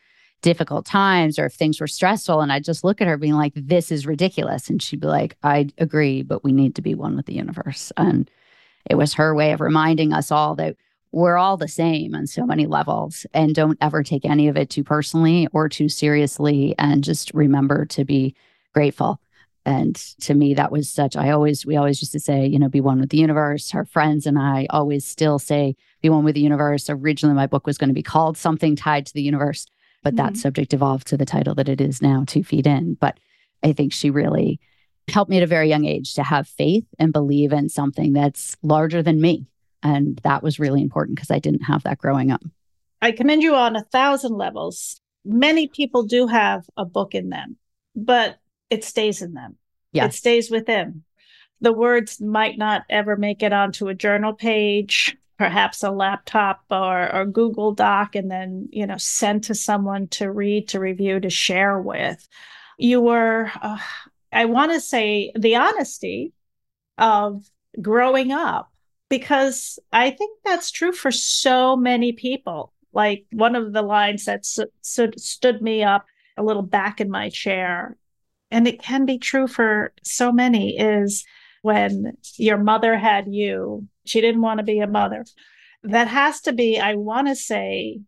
difficult 0.43 0.87
times 0.87 1.39
or 1.39 1.47
if 1.47 1.55
things 1.55 1.81
were 1.81 1.87
stressful. 1.87 2.41
And 2.41 2.53
I'd 2.53 2.63
just 2.63 2.85
look 2.85 3.01
at 3.01 3.09
her, 3.09 3.17
being 3.17 3.35
like, 3.35 3.55
"This 3.57 3.91
is 3.91 4.07
ridiculous," 4.07 4.71
and 4.71 4.81
she'd 4.81 5.01
be 5.01 5.09
like, 5.09 5.37
"I 5.43 5.69
agree, 5.79 6.23
but 6.23 6.45
we 6.45 6.53
need 6.53 6.75
to 6.77 6.83
be 6.83 6.95
one 6.95 7.17
with 7.17 7.27
the 7.27 7.35
universe." 7.35 7.93
And 7.97 8.31
it 8.89 8.95
was 8.95 9.15
her 9.15 9.35
way 9.35 9.53
of 9.53 9.61
reminding 9.61 10.13
us 10.13 10.31
all 10.31 10.55
that 10.57 10.77
we're 11.17 11.39
all 11.39 11.57
the 11.57 11.67
same 11.67 12.15
on 12.15 12.27
so 12.27 12.45
many 12.45 12.67
levels 12.67 13.25
and 13.33 13.55
don't 13.55 13.79
ever 13.81 14.03
take 14.03 14.27
any 14.27 14.49
of 14.49 14.57
it 14.59 14.69
too 14.69 14.85
personally 14.85 15.49
or 15.55 15.67
too 15.67 15.89
seriously 15.89 16.75
and 16.79 17.03
just 17.03 17.33
remember 17.33 17.87
to 17.87 18.05
be 18.05 18.35
grateful. 18.75 19.19
And 19.65 19.97
to 20.21 20.35
me 20.35 20.53
that 20.53 20.71
was 20.71 20.91
such 20.91 21.17
i 21.17 21.31
always 21.31 21.65
we 21.65 21.75
always 21.75 22.03
used 22.03 22.13
to 22.13 22.21
say 22.21 22.47
you 22.47 22.59
know 22.59 22.69
be 22.69 22.83
one 22.83 23.01
with 23.01 23.09
the 23.09 23.17
universe. 23.17 23.75
Our 23.75 23.87
friends 23.87 24.27
and 24.27 24.39
i 24.39 24.67
always 24.69 25.07
still 25.07 25.39
say 25.39 25.75
be 26.03 26.11
one 26.11 26.23
with 26.23 26.35
the 26.35 26.43
universe. 26.43 26.91
Originally 26.91 27.35
my 27.35 27.47
book 27.47 27.67
was 27.67 27.79
going 27.79 27.89
to 27.89 27.95
be 27.95 28.03
called 28.03 28.37
something 28.37 28.77
tied 28.77 29.07
to 29.07 29.15
the 29.15 29.23
universe 29.23 29.67
but 30.03 30.15
mm-hmm. 30.15 30.27
that 30.27 30.37
subject 30.37 30.75
evolved 30.75 31.07
to 31.07 31.17
the 31.17 31.25
title 31.25 31.55
that 31.55 31.71
it 31.71 31.81
is 31.81 32.03
now 32.03 32.25
two 32.27 32.45
feet 32.45 32.67
in. 32.67 32.93
But 32.93 33.19
i 33.63 33.73
think 33.73 33.95
she 33.95 34.11
really 34.11 34.61
helped 35.09 35.31
me 35.31 35.39
at 35.39 35.43
a 35.43 35.47
very 35.47 35.71
young 35.71 35.87
age 35.87 36.13
to 36.13 36.23
have 36.23 36.47
faith 36.47 36.85
and 36.99 37.11
believe 37.11 37.55
in 37.55 37.71
something 37.71 38.13
that's 38.13 38.55
larger 38.63 39.03
than 39.03 39.19
me 39.19 39.47
and 39.83 40.19
that 40.25 40.43
was 40.43 40.59
really 40.59 40.83
important 40.83 41.17
because 41.17 41.31
I 41.31 41.39
didn't 41.39 41.63
have 41.63 41.83
that 41.85 41.99
growing 41.99 42.31
up. 42.31 42.43
I 43.03 43.13
commend 43.13 43.43
you 43.43 43.55
on 43.55 43.77
a 43.77 43.85
thousand 43.85 44.37
levels. 44.37 45.01
Many 45.25 45.69
people 45.69 46.05
do 46.05 46.27
have 46.27 46.65
a 46.77 46.85
book 46.85 47.15
in 47.15 47.29
them, 47.29 47.57
but 47.95 48.39
it 48.71 48.85
stays 48.85 49.23
in 49.23 49.35
them. 49.35 49.57
Yes. 49.93 50.15
It 50.15 50.19
stays 50.19 50.51
with 50.51 50.67
them. 50.67 51.05
The 51.61 51.73
words 51.73 52.21
might 52.21 52.59
not 52.59 52.85
ever 52.91 53.17
make 53.17 53.43
it 53.43 53.53
onto 53.53 53.89
a 53.89 53.95
journal 53.95 54.35
page, 54.35 55.17
perhaps 55.39 55.83
a 55.83 55.91
laptop 55.91 56.61
or, 56.71 57.15
or 57.15 57.27
Google 57.27 57.73
Doc, 57.73 58.15
and 58.15 58.31
then, 58.31 58.69
you 58.71 58.87
know, 58.87 58.99
sent 58.99 59.45
to 59.45 59.55
someone 59.55 60.09
to 60.09 60.31
read, 60.31 60.69
to 60.69 60.81
review, 60.81 61.21
to 61.21 61.31
share 61.31 61.79
with. 61.79 62.27
You 62.79 63.01
were, 63.01 63.51
uh, 63.63 63.79
I 64.33 64.45
want 64.47 64.73
to 64.73 64.81
say, 64.81 65.33
the 65.35 65.57
honesty 65.57 66.33
of 66.99 67.49
growing 67.81 68.33
up 68.33 68.71
because 69.09 69.79
I 69.93 70.11
think 70.11 70.39
that's 70.45 70.71
true 70.71 70.93
for 70.93 71.11
so 71.11 71.77
many 71.77 72.13
people. 72.13 72.73
Like 72.93 73.27
one 73.33 73.55
of 73.55 73.73
the 73.73 73.83
lines 73.83 74.25
that 74.25 74.47
stood, 74.47 75.21
stood 75.21 75.63
me 75.63 75.83
up 75.83 76.07
a 76.37 76.43
little 76.43 76.63
back 76.63 77.01
in 77.01 77.11
my 77.11 77.31
chair, 77.31 77.97
and 78.51 78.67
it 78.67 78.83
can 78.83 79.07
be 79.07 79.19
true 79.19 79.47
for 79.47 79.93
so 80.03 80.33
many, 80.33 80.79
is 80.79 81.25
when 81.63 82.17
your 82.37 82.59
mother 82.59 82.97
had 82.97 83.27
you 83.29 83.89
She 84.07 84.21
didn't 84.21 84.41
want 84.41 84.59
to 84.59 84.65
be 84.65 84.79
a 84.79 84.87
mother. 84.87 85.25
That 85.83 86.09
has 86.09 86.41
to 86.43 86.53
be, 86.53 86.81
I 86.81 86.95
want 86.95 87.29
to 87.29 87.37
say, 87.37 88.01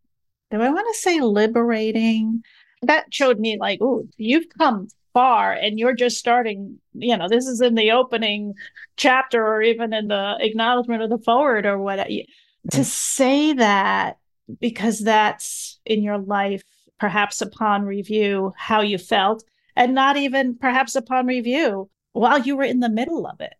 do 0.50 0.60
I 0.62 0.70
want 0.70 0.86
to 0.92 1.00
say 1.00 1.20
liberating? 1.20 2.42
That 2.82 3.12
showed 3.12 3.38
me 3.38 3.58
like, 3.60 3.80
oh, 3.82 4.04
you've 4.16 4.46
come 4.56 4.88
far 5.12 5.52
and 5.52 5.78
you're 5.78 5.94
just 5.94 6.18
starting, 6.18 6.78
you 6.94 7.16
know, 7.16 7.28
this 7.28 7.46
is 7.46 7.60
in 7.60 7.74
the 7.74 7.90
opening 7.90 8.54
chapter 8.96 9.44
or 9.44 9.62
even 9.62 9.92
in 9.92 10.08
the 10.08 10.36
acknowledgement 10.40 11.02
of 11.02 11.10
the 11.10 11.18
forward 11.18 11.66
or 11.66 11.78
what. 11.78 12.06
To 12.72 12.84
say 12.84 13.52
that 13.54 14.18
because 14.60 15.00
that's 15.00 15.78
in 15.84 16.02
your 16.02 16.18
life, 16.18 16.62
perhaps 16.98 17.40
upon 17.40 17.84
review, 17.84 18.52
how 18.56 18.80
you 18.80 18.98
felt, 18.98 19.44
and 19.76 19.94
not 19.94 20.16
even 20.16 20.56
perhaps 20.56 20.94
upon 20.94 21.26
review 21.26 21.88
while 22.12 22.38
you 22.38 22.56
were 22.56 22.64
in 22.64 22.80
the 22.80 22.88
middle 22.88 23.26
of 23.26 23.40
it. 23.40 23.54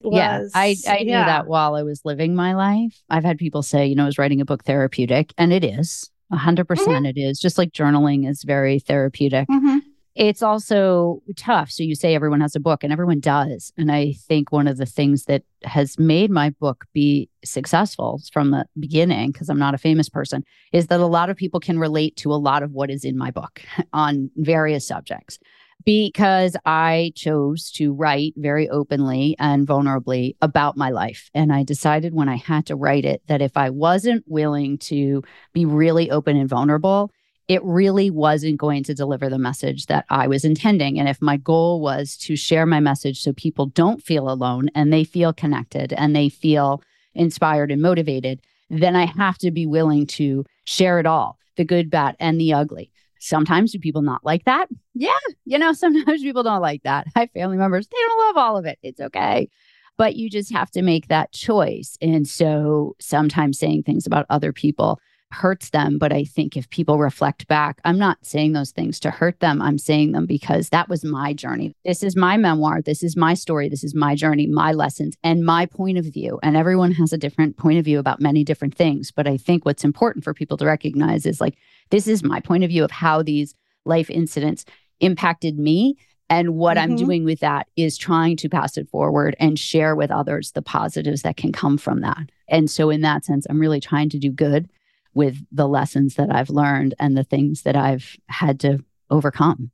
Was, 0.00 0.14
yeah, 0.16 0.42
I, 0.54 0.76
I 0.86 0.98
yeah. 0.98 1.02
knew 1.04 1.26
that 1.26 1.46
while 1.46 1.74
I 1.74 1.82
was 1.82 2.02
living 2.04 2.34
my 2.34 2.54
life. 2.54 3.02
I've 3.08 3.24
had 3.24 3.38
people 3.38 3.62
say, 3.62 3.86
you 3.86 3.94
know, 3.94 4.02
I 4.02 4.06
was 4.06 4.18
writing 4.18 4.40
a 4.40 4.44
book 4.44 4.64
therapeutic, 4.64 5.32
and 5.38 5.52
it 5.52 5.64
is. 5.64 6.10
100% 6.32 6.66
mm-hmm. 6.66 7.06
it 7.06 7.16
is. 7.16 7.38
Just 7.38 7.58
like 7.58 7.72
journaling 7.72 8.28
is 8.28 8.42
very 8.42 8.78
therapeutic. 8.78 9.48
Mm-hmm. 9.48 9.78
It's 10.14 10.42
also 10.42 11.22
tough. 11.36 11.70
So 11.70 11.82
you 11.82 11.94
say 11.94 12.14
everyone 12.14 12.40
has 12.40 12.54
a 12.54 12.60
book, 12.60 12.84
and 12.84 12.92
everyone 12.92 13.20
does. 13.20 13.72
And 13.76 13.90
I 13.90 14.12
think 14.12 14.52
one 14.52 14.68
of 14.68 14.76
the 14.76 14.86
things 14.86 15.24
that 15.24 15.42
has 15.64 15.98
made 15.98 16.30
my 16.30 16.50
book 16.50 16.84
be 16.92 17.28
successful 17.44 18.20
from 18.32 18.50
the 18.50 18.66
beginning, 18.78 19.32
because 19.32 19.48
I'm 19.48 19.58
not 19.58 19.74
a 19.74 19.78
famous 19.78 20.08
person, 20.08 20.44
is 20.72 20.86
that 20.86 21.00
a 21.00 21.06
lot 21.06 21.30
of 21.30 21.36
people 21.36 21.58
can 21.58 21.78
relate 21.78 22.16
to 22.16 22.32
a 22.32 22.36
lot 22.36 22.62
of 22.62 22.72
what 22.72 22.90
is 22.90 23.04
in 23.04 23.18
my 23.18 23.30
book 23.30 23.62
on 23.92 24.30
various 24.36 24.86
subjects 24.86 25.38
because 25.84 26.56
I 26.64 27.12
chose 27.14 27.70
to 27.72 27.92
write 27.92 28.34
very 28.36 28.68
openly 28.68 29.36
and 29.38 29.66
vulnerably 29.66 30.36
about 30.40 30.76
my 30.76 30.90
life. 30.90 31.30
And 31.34 31.52
I 31.52 31.62
decided 31.62 32.14
when 32.14 32.28
I 32.28 32.36
had 32.36 32.66
to 32.66 32.76
write 32.76 33.04
it 33.04 33.22
that 33.26 33.42
if 33.42 33.56
I 33.56 33.70
wasn't 33.70 34.24
willing 34.26 34.78
to 34.78 35.22
be 35.52 35.64
really 35.64 36.10
open 36.10 36.36
and 36.36 36.48
vulnerable, 36.48 37.12
it 37.48 37.62
really 37.62 38.10
wasn't 38.10 38.56
going 38.56 38.82
to 38.84 38.94
deliver 38.94 39.28
the 39.28 39.38
message 39.38 39.86
that 39.86 40.06
I 40.08 40.26
was 40.26 40.44
intending. 40.44 40.98
And 40.98 41.08
if 41.08 41.20
my 41.20 41.36
goal 41.36 41.80
was 41.80 42.16
to 42.18 42.36
share 42.36 42.64
my 42.64 42.80
message 42.80 43.20
so 43.20 43.32
people 43.32 43.66
don't 43.66 44.02
feel 44.02 44.30
alone 44.30 44.70
and 44.74 44.92
they 44.92 45.04
feel 45.04 45.32
connected 45.32 45.92
and 45.92 46.16
they 46.16 46.28
feel 46.28 46.82
inspired 47.14 47.70
and 47.70 47.82
motivated, 47.82 48.40
then 48.70 48.96
I 48.96 49.06
have 49.06 49.38
to 49.38 49.50
be 49.50 49.66
willing 49.66 50.06
to 50.06 50.44
share 50.64 50.98
it 50.98 51.06
all 51.06 51.38
the 51.56 51.64
good, 51.64 51.90
bad, 51.90 52.16
and 52.18 52.40
the 52.40 52.52
ugly. 52.52 52.90
Sometimes 53.20 53.72
do 53.72 53.78
people 53.78 54.02
not 54.02 54.24
like 54.24 54.44
that? 54.44 54.68
Yeah, 54.94 55.12
you 55.44 55.58
know, 55.58 55.72
sometimes 55.74 56.22
people 56.22 56.42
don't 56.42 56.62
like 56.62 56.82
that. 56.82 57.06
I 57.14 57.20
have 57.20 57.30
family 57.32 57.58
members, 57.58 57.86
they 57.86 57.96
don't 57.98 58.26
love 58.26 58.42
all 58.42 58.56
of 58.56 58.64
it. 58.64 58.78
It's 58.82 59.00
okay. 59.00 59.48
But 59.96 60.16
you 60.16 60.28
just 60.28 60.52
have 60.52 60.70
to 60.72 60.82
make 60.82 61.06
that 61.08 61.32
choice. 61.32 61.96
And 62.02 62.26
so 62.26 62.96
sometimes 63.00 63.58
saying 63.58 63.84
things 63.84 64.06
about 64.06 64.26
other 64.28 64.52
people 64.52 64.98
hurts 65.34 65.70
them. 65.70 65.98
But 65.98 66.12
I 66.12 66.24
think 66.24 66.56
if 66.56 66.70
people 66.70 66.98
reflect 66.98 67.46
back, 67.48 67.80
I'm 67.84 67.98
not 67.98 68.18
saying 68.22 68.52
those 68.52 68.70
things 68.70 68.98
to 69.00 69.10
hurt 69.10 69.40
them. 69.40 69.60
I'm 69.60 69.78
saying 69.78 70.12
them 70.12 70.26
because 70.26 70.70
that 70.70 70.88
was 70.88 71.04
my 71.04 71.32
journey. 71.32 71.74
This 71.84 72.02
is 72.02 72.16
my 72.16 72.36
memoir. 72.36 72.80
This 72.80 73.02
is 73.02 73.16
my 73.16 73.34
story. 73.34 73.68
This 73.68 73.84
is 73.84 73.94
my 73.94 74.14
journey, 74.14 74.46
my 74.46 74.72
lessons, 74.72 75.16
and 75.22 75.44
my 75.44 75.66
point 75.66 75.98
of 75.98 76.04
view. 76.04 76.38
And 76.42 76.56
everyone 76.56 76.92
has 76.92 77.12
a 77.12 77.18
different 77.18 77.56
point 77.56 77.78
of 77.78 77.84
view 77.84 77.98
about 77.98 78.20
many 78.20 78.44
different 78.44 78.74
things. 78.74 79.10
But 79.10 79.26
I 79.26 79.36
think 79.36 79.64
what's 79.64 79.84
important 79.84 80.24
for 80.24 80.32
people 80.32 80.56
to 80.58 80.66
recognize 80.66 81.26
is 81.26 81.40
like, 81.40 81.56
this 81.90 82.06
is 82.06 82.22
my 82.22 82.40
point 82.40 82.64
of 82.64 82.70
view 82.70 82.84
of 82.84 82.90
how 82.90 83.22
these 83.22 83.54
life 83.84 84.08
incidents 84.08 84.64
impacted 85.00 85.58
me. 85.58 85.96
And 86.30 86.54
what 86.54 86.76
mm-hmm. 86.76 86.92
I'm 86.92 86.96
doing 86.96 87.24
with 87.24 87.40
that 87.40 87.68
is 87.76 87.98
trying 87.98 88.36
to 88.38 88.48
pass 88.48 88.78
it 88.78 88.88
forward 88.88 89.36
and 89.38 89.58
share 89.58 89.94
with 89.94 90.10
others 90.10 90.52
the 90.52 90.62
positives 90.62 91.22
that 91.22 91.36
can 91.36 91.52
come 91.52 91.76
from 91.76 92.00
that. 92.00 92.30
And 92.48 92.70
so, 92.70 92.90
in 92.90 93.02
that 93.02 93.24
sense, 93.24 93.46
I'm 93.48 93.60
really 93.60 93.80
trying 93.80 94.08
to 94.10 94.18
do 94.18 94.30
good 94.30 94.68
with 95.14 95.36
the 95.52 95.68
lessons 95.68 96.16
that 96.16 96.34
I've 96.34 96.50
learned 96.50 96.94
and 96.98 97.16
the 97.16 97.24
things 97.24 97.62
that 97.62 97.76
I've 97.76 98.16
had 98.28 98.60
to 98.60 98.84
overcome. 99.10 99.70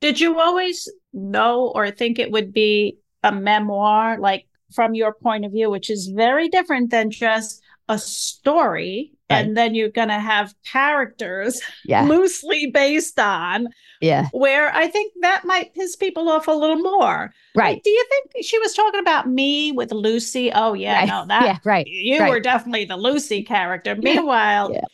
Did 0.00 0.18
you 0.18 0.40
always 0.40 0.88
know 1.12 1.70
or 1.74 1.90
think 1.90 2.18
it 2.18 2.30
would 2.30 2.52
be 2.52 2.98
a 3.22 3.32
memoir, 3.32 4.18
like 4.18 4.46
from 4.72 4.94
your 4.94 5.12
point 5.12 5.44
of 5.44 5.52
view, 5.52 5.70
which 5.70 5.90
is 5.90 6.08
very 6.08 6.48
different 6.48 6.90
than 6.90 7.10
just 7.10 7.62
a 7.88 7.98
story 7.98 9.12
right. 9.30 9.46
and 9.46 9.56
then 9.56 9.74
you're 9.74 9.88
going 9.88 10.08
to 10.08 10.18
have 10.18 10.54
characters 10.64 11.60
yeah. 11.84 12.02
loosely 12.02 12.70
based 12.72 13.18
on 13.18 13.68
yeah. 14.00 14.28
where 14.32 14.74
i 14.74 14.86
think 14.86 15.12
that 15.20 15.44
might 15.44 15.74
piss 15.74 15.96
people 15.96 16.28
off 16.28 16.48
a 16.48 16.52
little 16.52 16.78
more. 16.78 17.32
Right. 17.54 17.74
like, 17.74 17.82
do 17.82 17.90
you 17.90 18.06
think 18.08 18.44
she 18.44 18.58
was 18.58 18.74
talking 18.74 19.00
about 19.00 19.28
me 19.28 19.72
with 19.72 19.92
lucy? 19.92 20.50
Oh 20.52 20.74
yeah 20.74 21.00
right. 21.00 21.08
no 21.08 21.26
that 21.26 21.44
yeah, 21.44 21.58
right. 21.64 21.86
you 21.86 22.20
right. 22.20 22.30
were 22.30 22.40
definitely 22.40 22.84
the 22.84 22.96
lucy 22.96 23.42
character. 23.42 23.96
Meanwhile 23.96 24.72
yeah. 24.72 24.84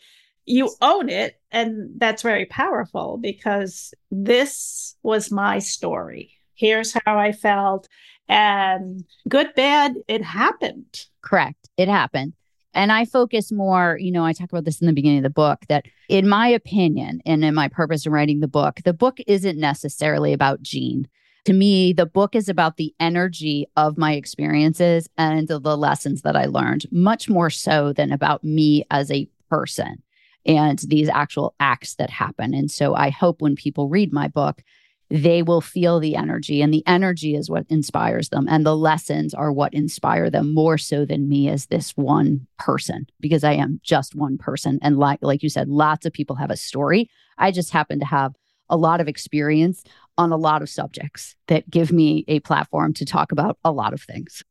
you 0.45 0.71
own 0.81 1.09
it 1.09 1.41
and 1.51 1.91
that's 1.99 2.23
very 2.23 2.47
powerful 2.47 3.19
because 3.19 3.95
this 4.11 4.97
was 5.03 5.31
my 5.31 5.59
story. 5.59 6.33
Here's 6.55 6.95
how 7.05 7.19
i 7.19 7.33
felt 7.33 7.89
and 8.29 9.05
good 9.29 9.55
bad 9.55 9.95
it 10.09 10.23
happened. 10.23 11.07
Correct. 11.23 11.69
It 11.77 11.89
happened 11.89 12.35
and 12.77 12.93
I 12.93 13.07
focus 13.07 13.51
more, 13.51 13.99
you 13.99 14.13
know, 14.13 14.25
I 14.25 14.33
talk 14.33 14.51
about 14.51 14.65
this 14.65 14.81
in 14.81 14.87
the 14.87 14.93
beginning 14.93 15.19
of 15.19 15.25
the 15.25 15.31
book 15.31 15.65
that, 15.69 15.87
in 16.09 16.29
my 16.29 16.47
opinion, 16.47 17.23
and 17.27 17.45
in 17.45 17.55
my 17.55 17.69
purpose 17.69 18.07
in 18.07 18.13
writing 18.13 18.41
the 18.41 18.47
book, 18.47 18.81
the 18.85 18.93
book 18.93 19.19
isn't 19.27 19.59
necessarily 19.59 20.33
about 20.33 20.63
Jeanne. 20.63 21.09
To 21.47 21.53
me, 21.53 21.93
the 21.93 22.07
book 22.07 22.35
is 22.35 22.49
about 22.49 22.77
the 22.77 22.95
energy 23.01 23.67
of 23.77 23.97
my 23.97 24.13
experiences 24.13 25.09
and 25.17 25.49
the 25.49 25.59
lessons 25.59 26.23
that 26.23 26.37
I 26.37 26.45
learned, 26.45 26.87
much 26.93 27.29
more 27.29 27.51
so 27.51 27.93
than 27.93 28.13
about 28.13 28.45
me 28.45 28.85
as 28.91 29.11
a 29.11 29.29
person 29.49 30.03
and 30.45 30.79
these 30.81 31.09
actual 31.09 31.55
acts 31.59 31.95
that 31.95 32.11
happen. 32.11 32.55
And 32.55 32.71
so 32.71 32.95
I 32.95 33.11
hope 33.11 33.41
when 33.41 33.57
people 33.57 33.89
read 33.89 34.13
my 34.13 34.29
book, 34.29 34.63
they 35.09 35.43
will 35.43 35.61
feel 35.61 36.01
the 36.01 36.17
energy 36.17 36.63
and 36.63 36.75
the 36.75 36.87
energy 36.87 37.37
is 37.37 37.49
what 37.49 37.65
inspires 37.69 38.29
them 38.31 38.47
and 38.49 38.67
the 38.67 38.77
lessons 38.77 39.35
are 39.35 39.53
what 39.53 39.73
inspire 39.73 40.31
them 40.31 40.53
more 40.53 40.77
so 40.77 41.05
than 41.05 41.29
me 41.29 41.49
as 41.49 41.67
this 41.67 41.93
one 41.93 42.47
person 42.59 43.07
because 43.21 43.45
i 43.45 43.53
am 43.53 43.81
just 43.83 44.15
one 44.15 44.37
person. 44.37 44.79
And 44.83 44.99
like 44.99 45.21
like 45.23 45.43
you 45.43 45.49
said 45.49 45.69
lots 45.69 46.05
of 46.05 46.13
people 46.13 46.37
have 46.37 46.51
a 46.51 46.57
story. 46.57 47.09
I 47.39 47.51
just 47.51 47.71
happen 47.71 48.01
to 48.01 48.07
have 48.07 48.35
a 48.69 48.77
lot 48.77 49.01
of 49.01 49.09
experience 49.09 49.85
on 50.19 50.33
a 50.33 50.37
lot 50.37 50.63
of 50.63 50.69
subjects 50.69 51.37
that 51.47 51.71
give 51.71 51.93
me 51.93 52.25
a 52.29 52.41
platform 52.41 52.93
to 52.95 53.05
talk 53.05 53.33
about 53.33 53.59
a 53.65 53.73
lot 53.73 53.93
of 53.93 54.03
things. 54.03 54.43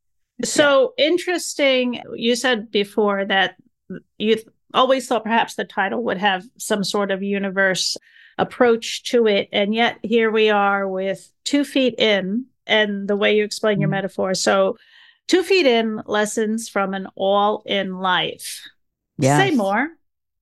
So 0.43 0.93
yeah. 0.97 1.05
interesting 1.07 2.01
you 2.15 2.35
said 2.35 2.71
before 2.71 3.25
that 3.25 3.55
you 4.17 4.37
always 4.73 5.07
thought 5.07 5.23
perhaps 5.23 5.55
the 5.55 5.65
title 5.65 6.03
would 6.03 6.17
have 6.17 6.43
some 6.57 6.83
sort 6.83 7.11
of 7.11 7.23
universe 7.23 7.97
approach 8.37 9.03
to 9.03 9.27
it. 9.27 9.49
And 9.51 9.73
yet 9.73 9.97
here 10.03 10.31
we 10.31 10.49
are 10.49 10.87
with 10.87 11.31
two 11.43 11.63
feet 11.63 11.95
in 11.97 12.45
and 12.67 13.07
the 13.07 13.15
way 13.15 13.35
you 13.35 13.43
explain 13.43 13.79
your 13.79 13.87
mm-hmm. 13.87 13.95
metaphor. 13.95 14.33
So 14.33 14.77
two 15.27 15.43
feet 15.43 15.65
in 15.65 16.01
lessons 16.05 16.67
from 16.67 16.93
an 16.93 17.07
all 17.15 17.63
in 17.65 17.99
life. 17.99 18.61
Yes. 19.17 19.39
Say 19.39 19.55
more. 19.55 19.89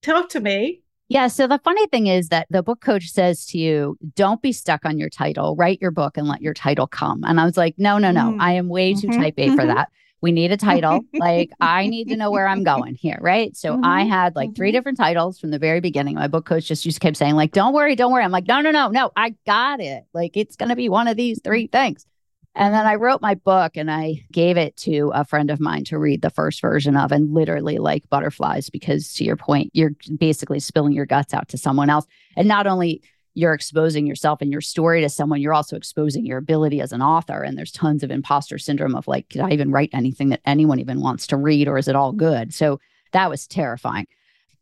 Talk 0.02 0.30
to 0.30 0.40
me. 0.40 0.82
Yeah. 1.10 1.28
So 1.28 1.48
the 1.48 1.60
funny 1.60 1.86
thing 1.88 2.08
is 2.08 2.30
that 2.30 2.48
the 2.50 2.64
book 2.64 2.82
coach 2.82 3.10
says 3.10 3.46
to 3.48 3.58
you, 3.58 3.98
don't 4.16 4.42
be 4.42 4.52
stuck 4.52 4.86
on 4.86 4.98
your 4.98 5.10
title, 5.10 5.56
write 5.56 5.80
your 5.82 5.92
book 5.92 6.18
and 6.18 6.28
let 6.28 6.42
your 6.42 6.54
title 6.54 6.88
come. 6.88 7.24
And 7.24 7.40
I 7.40 7.46
was 7.46 7.58
like, 7.58 7.76
no, 7.78 8.00
no, 8.00 8.12
no, 8.12 8.32
mm. 8.32 8.38
I 8.40 8.54
am 8.54 8.68
way 8.68 8.94
too 8.94 9.08
mm-hmm. 9.08 9.22
type 9.22 9.36
A 9.38 9.50
for 9.50 9.58
mm-hmm. 9.58 9.68
that 9.68 9.90
we 10.24 10.32
need 10.32 10.54
a 10.54 10.58
title. 10.58 11.02
like 11.14 11.52
I 11.60 11.88
need 11.88 12.08
to 12.08 12.16
know 12.16 12.32
where 12.32 12.48
I'm 12.48 12.64
going 12.64 12.96
here, 12.96 13.18
right? 13.20 13.56
So 13.58 13.74
mm-hmm. 13.74 13.84
I 13.84 14.06
had 14.06 14.38
like 14.38 14.56
three 14.56 14.70
mm-hmm. 14.70 14.78
different 14.78 14.98
titles 14.98 15.38
from 15.38 15.52
the 15.52 15.60
very 15.60 15.82
beginning. 15.82 16.16
My 16.16 16.30
book 16.30 16.46
coach 16.46 16.66
just 16.66 16.84
just 16.84 17.02
kept 17.02 17.18
saying 17.18 17.36
like, 17.36 17.52
"Don't 17.52 17.74
worry, 17.74 17.96
don't 17.96 18.12
worry." 18.12 18.24
I'm 18.24 18.32
like, 18.32 18.48
"No, 18.48 18.62
no, 18.62 18.72
no, 18.72 18.88
no, 18.88 19.12
I 19.18 19.36
got 19.46 19.82
it. 19.82 20.06
Like 20.14 20.38
it's 20.38 20.56
going 20.56 20.70
to 20.70 20.78
be 20.78 20.88
one 20.88 21.10
of 21.10 21.18
these 21.18 21.42
three 21.44 21.68
things." 21.68 22.08
And 22.56 22.74
then 22.74 22.86
I 22.86 22.96
wrote 22.96 23.22
my 23.22 23.36
book 23.36 23.76
and 23.76 23.92
I 23.92 24.26
gave 24.32 24.58
it 24.58 24.78
to 24.78 25.12
a 25.14 25.26
friend 25.26 25.50
of 25.50 25.60
mine 25.60 25.84
to 25.86 25.98
read 25.98 26.22
the 26.22 26.30
first 26.30 26.62
version 26.62 26.96
of 26.96 27.12
and 27.12 27.34
literally 27.34 27.80
like 27.80 28.08
butterflies 28.10 28.70
because 28.70 29.12
to 29.16 29.24
your 29.24 29.36
point, 29.36 29.72
you're 29.74 29.94
basically 30.18 30.60
spilling 30.60 30.94
your 30.94 31.08
guts 31.08 31.34
out 31.34 31.50
to 31.50 31.58
someone 31.58 31.90
else. 31.90 32.06
And 32.38 32.48
not 32.48 32.68
only 32.68 33.02
you're 33.36 33.54
exposing 33.54 34.06
yourself 34.06 34.42
and 34.42 34.52
your 34.52 34.62
story 34.62 35.02
to 35.02 35.10
someone, 35.10 35.42
you're 35.42 35.54
also 35.54 35.76
exposing 35.76 36.26
your 36.26 36.38
ability 36.38 36.82
as 36.82 36.92
an 36.92 37.02
author. 37.02 37.42
And 37.42 37.58
there's 37.58 37.72
tons 37.72 38.04
of 38.04 38.12
imposter 38.12 38.58
syndrome 38.58 38.96
of 38.96 39.08
like, 39.08 39.30
could 39.30 39.42
I 39.42 39.52
even 39.52 39.72
write 39.72 39.90
anything 39.94 40.30
that 40.30 40.42
anyone 40.46 40.80
even 40.80 41.02
wants 41.02 41.28
to 41.28 41.38
read, 41.38 41.68
or 41.68 41.78
is 41.78 41.88
it 41.88 41.96
all 41.96 42.12
good? 42.12 42.54
So 42.54 42.80
that 43.12 43.30
was 43.30 43.48
terrifying. 43.48 44.08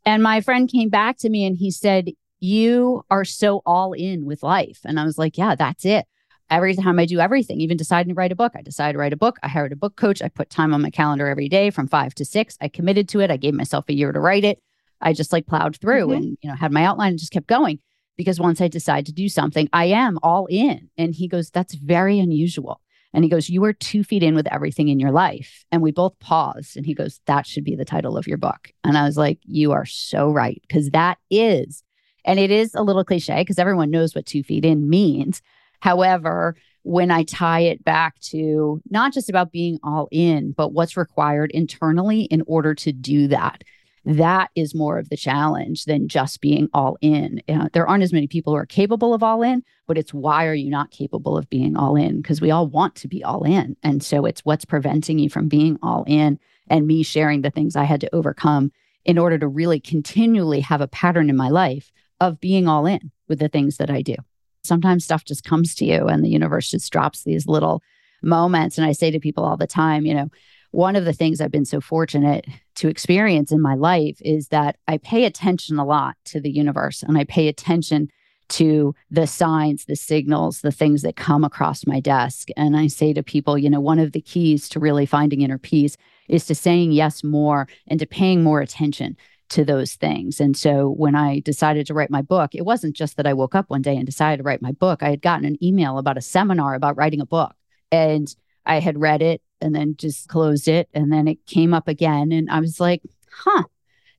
And 0.06 0.24
my 0.24 0.42
friend 0.42 0.70
came 0.70 0.90
back 0.90 1.18
to 1.20 1.30
me 1.30 1.46
and 1.46 1.58
he 1.58 1.70
said, 1.70 2.10
You 2.40 3.04
are 3.10 3.26
so 3.26 3.62
all 3.66 3.94
in 3.94 4.26
with 4.26 4.42
life. 4.42 4.80
And 4.86 5.00
I 5.00 5.04
was 5.04 5.18
like, 5.18 5.38
Yeah, 5.38 5.56
that's 5.56 5.86
it. 5.86 6.06
Every 6.50 6.76
time 6.76 7.00
I 7.00 7.06
do 7.06 7.20
everything, 7.20 7.62
even 7.62 7.78
deciding 7.78 8.14
to 8.14 8.18
write 8.18 8.32
a 8.32 8.36
book, 8.36 8.54
I 8.56 8.62
decided 8.62 8.94
to 8.94 9.00
write 9.00 9.14
a 9.14 9.18
book. 9.18 9.38
I 9.44 9.48
hired 9.48 9.72
a 9.72 9.78
book 9.78 9.96
coach. 9.96 10.22
I 10.22 10.28
put 10.28 10.50
time 10.50 10.74
on 10.74 10.82
my 10.82 10.90
calendar 10.90 11.28
every 11.28 11.48
day 11.48 11.70
from 11.70 11.88
five 11.88 12.14
to 12.16 12.26
six. 12.26 12.58
I 12.60 12.68
committed 12.68 13.08
to 13.10 13.22
it. 13.22 13.32
I 13.32 13.38
gave 13.38 13.54
myself 13.54 13.86
a 13.88 13.94
year 13.94 14.12
to 14.12 14.20
write 14.20 14.44
it. 14.44 14.62
I 15.02 15.14
just 15.14 15.32
like 15.32 15.48
plowed 15.48 15.78
through 15.78 16.08
mm-hmm. 16.08 16.18
and, 16.18 16.38
you 16.42 16.50
know, 16.50 16.56
had 16.56 16.72
my 16.72 16.84
outline 16.84 17.12
and 17.12 17.20
just 17.20 17.32
kept 17.32 17.48
going 17.48 17.80
because 18.22 18.40
once 18.40 18.62
I 18.62 18.68
decide 18.68 19.08
to 19.08 19.12
do 19.12 19.28
something, 19.28 19.68
I 19.74 19.86
am 19.86 20.20
all 20.22 20.46
in. 20.46 20.90
And 20.98 21.16
he 21.16 21.28
goes, 21.28 21.50
That's 21.50 21.74
very 21.74 22.20
unusual 22.20 22.80
And 23.14 23.24
he 23.24 23.30
goes, 23.30 23.50
You 23.50 23.64
are 23.66 23.74
two 23.74 24.04
feet 24.04 24.24
in 24.24 24.36
with 24.36 24.48
everything 24.52 24.90
in 24.90 25.00
your 25.00 25.12
life. 25.12 25.66
And 25.72 25.82
we 25.82 25.92
both 25.92 26.20
paused. 26.20 26.78
And 26.78 26.86
he 26.86 26.94
goes, 26.94 27.20
That 27.26 27.48
should 27.48 27.64
be 27.64 27.76
the 27.76 27.86
title 27.86 28.18
of 28.18 28.28
your 28.28 28.38
book. 28.38 28.72
And 28.84 28.98
I 28.98 29.06
was 29.06 29.18
like, 29.18 29.40
You 29.44 29.72
are 29.72 29.86
so 29.86 30.30
right. 30.30 30.62
Because 30.68 30.90
that 30.92 31.18
is, 31.30 31.84
and 32.24 32.40
it 32.40 32.52
is 32.52 32.76
a 32.76 32.84
little 32.84 33.04
cliche 33.04 33.42
because 33.42 33.58
everyone 33.58 33.90
knows 33.90 34.14
what 34.14 34.26
two 34.26 34.44
feet 34.44 34.66
in 34.66 34.90
means. 34.90 35.42
However, 35.80 36.56
when 36.84 37.12
I 37.12 37.24
tie 37.24 37.62
it 37.62 37.84
back 37.84 38.20
to 38.20 38.82
not 38.90 39.14
just 39.14 39.30
about 39.30 39.52
being 39.52 39.80
all 39.84 40.08
in, 40.12 40.52
but 40.52 40.74
what's 40.74 40.98
required 40.98 41.52
internally 41.52 42.22
in 42.24 42.44
order 42.48 42.74
to 42.76 42.92
do 42.92 43.28
that, 43.30 43.64
that 44.04 44.50
is 44.56 44.74
more 44.74 44.98
of 44.98 45.10
the 45.10 45.18
challenge 45.18 45.86
than 45.86 46.08
just 46.08 46.42
being 46.42 46.70
all 46.74 46.98
in. 47.02 47.42
Uh, 47.48 47.70
there 47.74 47.88
aren't 47.88 48.04
as 48.04 48.14
many 48.14 48.28
people 48.28 48.54
who 48.54 48.58
are 48.58 48.66
capable 48.66 49.14
of 49.14 49.22
all 49.22 49.44
in, 49.44 49.64
but 49.88 49.98
it's 49.98 50.14
why 50.14 50.48
are 50.48 50.56
you 50.56 50.70
not 50.70 50.92
capable 50.92 51.38
of 51.38 51.50
being 51.50 51.76
all 51.76 51.96
in? 51.96 52.22
Because 52.22 52.42
we 52.42 52.50
all 52.50 52.68
want 52.68 52.96
to 52.96 53.08
be 53.08 53.24
all 53.24 53.44
in. 53.44 53.78
And 53.84 54.04
so 54.04 54.26
it's 54.26 54.44
what's 54.44 54.66
preventing 54.66 55.20
you 55.20 55.30
from 55.30 55.48
being 55.48 55.78
all 55.84 56.04
in 56.08 56.40
and 56.68 56.88
me 56.88 57.04
sharing 57.04 57.42
the 57.42 57.52
things 57.52 57.76
I 57.76 57.84
had 57.84 58.02
to 58.02 58.16
overcome 58.16 58.72
in 59.06 59.18
order 59.18 59.38
to 59.38 59.48
really 59.48 59.80
continually 59.80 60.62
have 60.62 60.82
a 60.82 60.88
pattern 60.88 61.30
in 61.30 61.36
my 61.36 61.50
life 61.50 61.92
of 62.20 62.40
being 62.40 62.68
all 62.68 62.86
in 62.86 63.12
with 63.28 63.40
the 63.40 63.50
things 63.50 63.78
that 63.78 63.90
I 63.90 64.02
do. 64.02 64.16
Sometimes 64.64 65.04
stuff 65.04 65.26
just 65.26 65.44
comes 65.44 65.76
to 65.76 65.86
you 65.86 66.08
and 66.08 66.24
the 66.24 66.30
universe 66.30 66.70
just 66.70 66.92
drops 66.92 67.24
these 67.24 67.48
little 67.48 67.82
moments. 68.22 68.78
And 68.78 68.86
I 68.86 68.92
say 68.92 69.12
to 69.12 69.20
people 69.20 69.44
all 69.44 69.58
the 69.58 69.68
time, 69.68 70.06
you 70.06 70.14
know, 70.14 70.30
one 70.72 70.96
of 70.96 71.06
the 71.06 71.14
things 71.14 71.40
I've 71.40 71.52
been 71.52 71.66
so 71.66 71.82
fortunate 71.82 72.46
to 72.76 72.88
experience 72.88 73.52
in 73.52 73.62
my 73.62 73.76
life 73.76 74.18
is 74.22 74.48
that 74.48 74.78
I 74.88 74.98
pay 74.98 75.26
attention 75.26 75.78
a 75.78 75.86
lot 75.86 76.16
to 76.26 76.40
the 76.40 76.52
universe 76.52 77.04
and 77.04 77.18
I 77.18 77.26
pay 77.26 77.48
attention 77.48 78.10
to 78.50 78.94
the 79.10 79.28
signs, 79.28 79.86
the 79.86 79.96
signals, 79.96 80.60
the 80.60 80.72
things 80.72 81.04
that 81.04 81.16
come 81.16 81.44
across 81.44 81.88
my 81.88 82.02
desk. 82.02 82.50
And 82.58 82.76
I 82.76 82.88
say 82.88 83.14
to 83.14 83.24
people, 83.24 83.58
you 83.58 83.70
know, 83.70 83.80
one 83.80 84.00
of 84.00 84.12
the 84.12 84.22
keys 84.22 84.68
to 84.70 84.80
really 84.80 85.06
finding 85.06 85.42
inner 85.42 85.58
peace 85.58 85.96
is 86.28 86.46
to 86.48 86.56
saying 86.56 86.92
yes 86.92 87.24
more 87.24 87.68
and 87.88 88.00
to 88.00 88.06
paying 88.06 88.44
more 88.44 88.60
attention 88.60 89.16
to 89.50 89.66
those 89.66 89.94
things. 89.94 90.40
And 90.40 90.56
so 90.56 90.90
when 90.90 91.16
I 91.16 91.40
decided 91.40 91.86
to 91.88 91.94
write 91.94 92.10
my 92.10 92.22
book, 92.22 92.54
it 92.54 92.66
wasn't 92.66 92.96
just 92.96 93.18
that 93.18 93.28
I 93.28 93.34
woke 93.34 93.56
up 93.56 93.70
one 93.70 93.82
day 93.82 93.96
and 93.96 94.06
decided 94.06 94.38
to 94.38 94.44
write 94.44 94.62
my 94.62 94.72
book. 94.72 95.04
I 95.04 95.10
had 95.10 95.22
gotten 95.22 95.46
an 95.46 95.62
email 95.64 95.98
about 95.98 96.18
a 96.18 96.22
seminar 96.22 96.74
about 96.74 96.98
writing 96.98 97.22
a 97.22 97.26
book. 97.26 97.54
And 97.92 98.34
I 98.66 98.80
had 98.80 99.00
read 99.00 99.22
it 99.22 99.42
and 99.60 99.76
then 99.76 99.96
just 99.98 100.28
closed 100.28 100.68
it. 100.68 100.90
And 100.94 101.12
then 101.12 101.28
it 101.28 101.46
came 101.46 101.74
up 101.74 101.88
again. 101.88 102.32
And 102.32 102.50
I 102.50 102.60
was 102.60 102.80
like, 102.80 103.02
huh, 103.32 103.64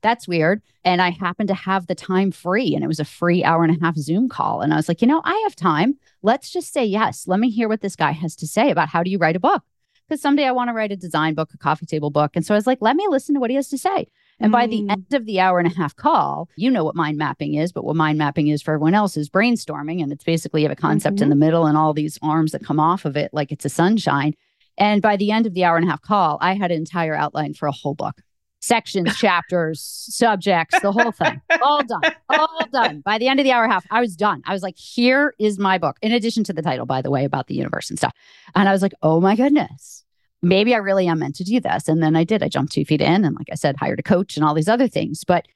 that's 0.02 0.28
weird. 0.28 0.62
And 0.84 1.00
I 1.00 1.10
happened 1.10 1.48
to 1.48 1.54
have 1.54 1.86
the 1.86 1.94
time 1.94 2.32
free, 2.32 2.74
and 2.74 2.82
it 2.82 2.88
was 2.88 2.98
a 2.98 3.04
free 3.04 3.44
hour 3.44 3.62
and 3.62 3.76
a 3.76 3.84
half 3.84 3.96
Zoom 3.96 4.28
call. 4.28 4.60
And 4.60 4.72
I 4.72 4.76
was 4.76 4.88
like, 4.88 5.00
you 5.00 5.06
know, 5.06 5.22
I 5.24 5.40
have 5.44 5.54
time. 5.54 5.96
Let's 6.22 6.50
just 6.50 6.72
say 6.72 6.84
yes. 6.84 7.28
Let 7.28 7.38
me 7.38 7.50
hear 7.50 7.68
what 7.68 7.80
this 7.80 7.96
guy 7.96 8.10
has 8.10 8.34
to 8.36 8.46
say 8.46 8.70
about 8.70 8.88
how 8.88 9.02
do 9.02 9.10
you 9.10 9.18
write 9.18 9.36
a 9.36 9.40
book? 9.40 9.62
Because 10.08 10.20
someday 10.20 10.44
I 10.44 10.52
want 10.52 10.68
to 10.68 10.74
write 10.74 10.92
a 10.92 10.96
design 10.96 11.34
book, 11.34 11.50
a 11.54 11.58
coffee 11.58 11.86
table 11.86 12.10
book. 12.10 12.32
And 12.34 12.44
so 12.44 12.54
I 12.54 12.58
was 12.58 12.66
like, 12.66 12.82
let 12.82 12.96
me 12.96 13.06
listen 13.08 13.34
to 13.34 13.40
what 13.40 13.50
he 13.50 13.56
has 13.56 13.68
to 13.68 13.78
say. 13.78 14.08
And 14.42 14.52
by 14.52 14.66
the 14.66 14.82
mm. 14.82 14.90
end 14.90 15.12
of 15.12 15.26
the 15.26 15.40
hour 15.40 15.58
and 15.58 15.70
a 15.70 15.74
half 15.74 15.94
call, 15.96 16.48
you 16.56 16.70
know 16.70 16.84
what 16.84 16.94
mind 16.94 17.16
mapping 17.16 17.54
is, 17.54 17.72
but 17.72 17.84
what 17.84 17.96
mind 17.96 18.18
mapping 18.18 18.48
is 18.48 18.62
for 18.62 18.74
everyone 18.74 18.94
else 18.94 19.16
is 19.16 19.28
brainstorming. 19.28 20.02
And 20.02 20.12
it's 20.12 20.24
basically 20.24 20.62
you 20.62 20.68
have 20.68 20.76
a 20.76 20.80
concept 20.80 21.16
mm-hmm. 21.16 21.24
in 21.24 21.30
the 21.30 21.36
middle 21.36 21.66
and 21.66 21.76
all 21.76 21.92
these 21.92 22.18
arms 22.22 22.52
that 22.52 22.64
come 22.64 22.80
off 22.80 23.04
of 23.04 23.16
it 23.16 23.30
like 23.32 23.52
it's 23.52 23.64
a 23.64 23.70
sunshine. 23.70 24.34
And 24.78 25.02
by 25.02 25.16
the 25.16 25.30
end 25.30 25.46
of 25.46 25.54
the 25.54 25.64
hour 25.64 25.76
and 25.76 25.86
a 25.86 25.90
half 25.90 26.02
call, 26.02 26.38
I 26.40 26.54
had 26.54 26.70
an 26.70 26.78
entire 26.78 27.14
outline 27.14 27.54
for 27.54 27.66
a 27.66 27.72
whole 27.72 27.94
book 27.94 28.20
sections, 28.62 29.16
chapters, 29.18 29.82
subjects, 30.08 30.80
the 30.80 30.92
whole 30.92 31.12
thing. 31.12 31.40
All 31.60 31.84
done. 31.84 32.14
All 32.30 32.66
done. 32.72 33.00
By 33.00 33.18
the 33.18 33.28
end 33.28 33.40
of 33.40 33.44
the 33.44 33.52
hour 33.52 33.64
and 33.64 33.70
a 33.70 33.74
half, 33.74 33.86
I 33.90 34.00
was 34.00 34.16
done. 34.16 34.42
I 34.46 34.52
was 34.52 34.62
like, 34.62 34.78
here 34.78 35.34
is 35.38 35.58
my 35.58 35.78
book, 35.78 35.98
in 36.00 36.12
addition 36.12 36.44
to 36.44 36.52
the 36.52 36.62
title, 36.62 36.86
by 36.86 37.02
the 37.02 37.10
way, 37.10 37.24
about 37.24 37.48
the 37.48 37.54
universe 37.54 37.90
and 37.90 37.98
stuff. 37.98 38.14
And 38.54 38.68
I 38.68 38.72
was 38.72 38.80
like, 38.80 38.94
oh 39.02 39.20
my 39.20 39.36
goodness, 39.36 40.04
maybe 40.42 40.74
I 40.74 40.78
really 40.78 41.06
am 41.06 41.20
meant 41.20 41.36
to 41.36 41.44
do 41.44 41.60
this. 41.60 41.88
And 41.88 42.02
then 42.02 42.16
I 42.16 42.24
did. 42.24 42.42
I 42.42 42.48
jumped 42.48 42.72
two 42.72 42.84
feet 42.84 43.00
in 43.00 43.24
and, 43.24 43.36
like 43.36 43.48
I 43.50 43.54
said, 43.54 43.76
hired 43.76 44.00
a 44.00 44.02
coach 44.02 44.36
and 44.36 44.44
all 44.44 44.54
these 44.54 44.68
other 44.68 44.88
things. 44.88 45.24
But 45.24 45.46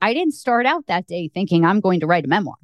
I 0.00 0.12
didn't 0.12 0.34
start 0.34 0.66
out 0.66 0.86
that 0.86 1.06
day 1.06 1.28
thinking 1.28 1.64
I'm 1.64 1.80
going 1.80 2.00
to 2.00 2.06
write 2.06 2.24
a 2.24 2.28
memoir. 2.28 2.56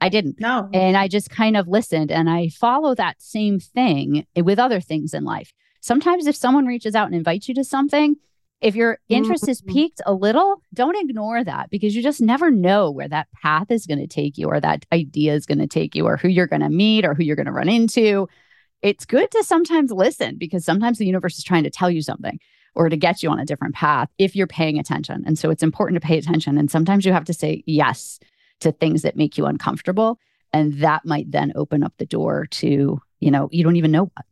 I 0.00 0.08
didn't. 0.08 0.40
No. 0.40 0.68
And 0.72 0.96
I 0.96 1.08
just 1.08 1.30
kind 1.30 1.56
of 1.56 1.68
listened 1.68 2.10
and 2.10 2.30
I 2.30 2.48
follow 2.48 2.94
that 2.94 3.20
same 3.20 3.58
thing 3.58 4.26
with 4.36 4.58
other 4.58 4.80
things 4.80 5.12
in 5.12 5.24
life. 5.24 5.52
Sometimes 5.80 6.26
if 6.26 6.36
someone 6.36 6.66
reaches 6.66 6.94
out 6.94 7.06
and 7.06 7.14
invites 7.14 7.48
you 7.48 7.54
to 7.54 7.64
something, 7.64 8.16
if 8.60 8.74
your 8.74 8.98
interest 9.08 9.44
mm-hmm. 9.44 9.50
is 9.50 9.62
piqued 9.62 10.00
a 10.06 10.12
little, 10.12 10.62
don't 10.74 10.96
ignore 10.96 11.44
that 11.44 11.70
because 11.70 11.94
you 11.94 12.02
just 12.02 12.20
never 12.20 12.50
know 12.50 12.90
where 12.90 13.08
that 13.08 13.28
path 13.32 13.70
is 13.70 13.86
going 13.86 14.00
to 14.00 14.06
take 14.06 14.36
you 14.36 14.48
or 14.48 14.60
that 14.60 14.84
idea 14.92 15.34
is 15.34 15.46
going 15.46 15.58
to 15.58 15.68
take 15.68 15.94
you 15.94 16.06
or 16.06 16.16
who 16.16 16.28
you're 16.28 16.48
going 16.48 16.62
to 16.62 16.68
meet 16.68 17.04
or 17.04 17.14
who 17.14 17.22
you're 17.22 17.36
going 17.36 17.46
to 17.46 17.52
run 17.52 17.68
into. 17.68 18.28
It's 18.82 19.04
good 19.04 19.30
to 19.32 19.44
sometimes 19.44 19.90
listen 19.90 20.36
because 20.38 20.64
sometimes 20.64 20.98
the 20.98 21.06
universe 21.06 21.38
is 21.38 21.44
trying 21.44 21.64
to 21.64 21.70
tell 21.70 21.90
you 21.90 22.02
something 22.02 22.38
or 22.74 22.88
to 22.88 22.96
get 22.96 23.22
you 23.22 23.30
on 23.30 23.40
a 23.40 23.44
different 23.44 23.74
path 23.74 24.08
if 24.18 24.36
you're 24.36 24.46
paying 24.46 24.78
attention. 24.78 25.24
And 25.26 25.38
so 25.38 25.50
it's 25.50 25.62
important 25.62 26.00
to 26.00 26.06
pay 26.06 26.16
attention. 26.16 26.56
And 26.58 26.70
sometimes 26.70 27.04
you 27.04 27.12
have 27.12 27.24
to 27.24 27.32
say 27.32 27.64
yes 27.66 28.20
to 28.60 28.72
things 28.72 29.02
that 29.02 29.16
make 29.16 29.36
you 29.36 29.46
uncomfortable. 29.46 30.18
And 30.52 30.74
that 30.74 31.04
might 31.04 31.30
then 31.30 31.52
open 31.56 31.82
up 31.82 31.92
the 31.98 32.06
door 32.06 32.46
to, 32.46 33.00
you 33.20 33.30
know, 33.30 33.48
you 33.50 33.64
don't 33.64 33.76
even 33.76 33.90
know 33.90 34.04
what. 34.04 34.24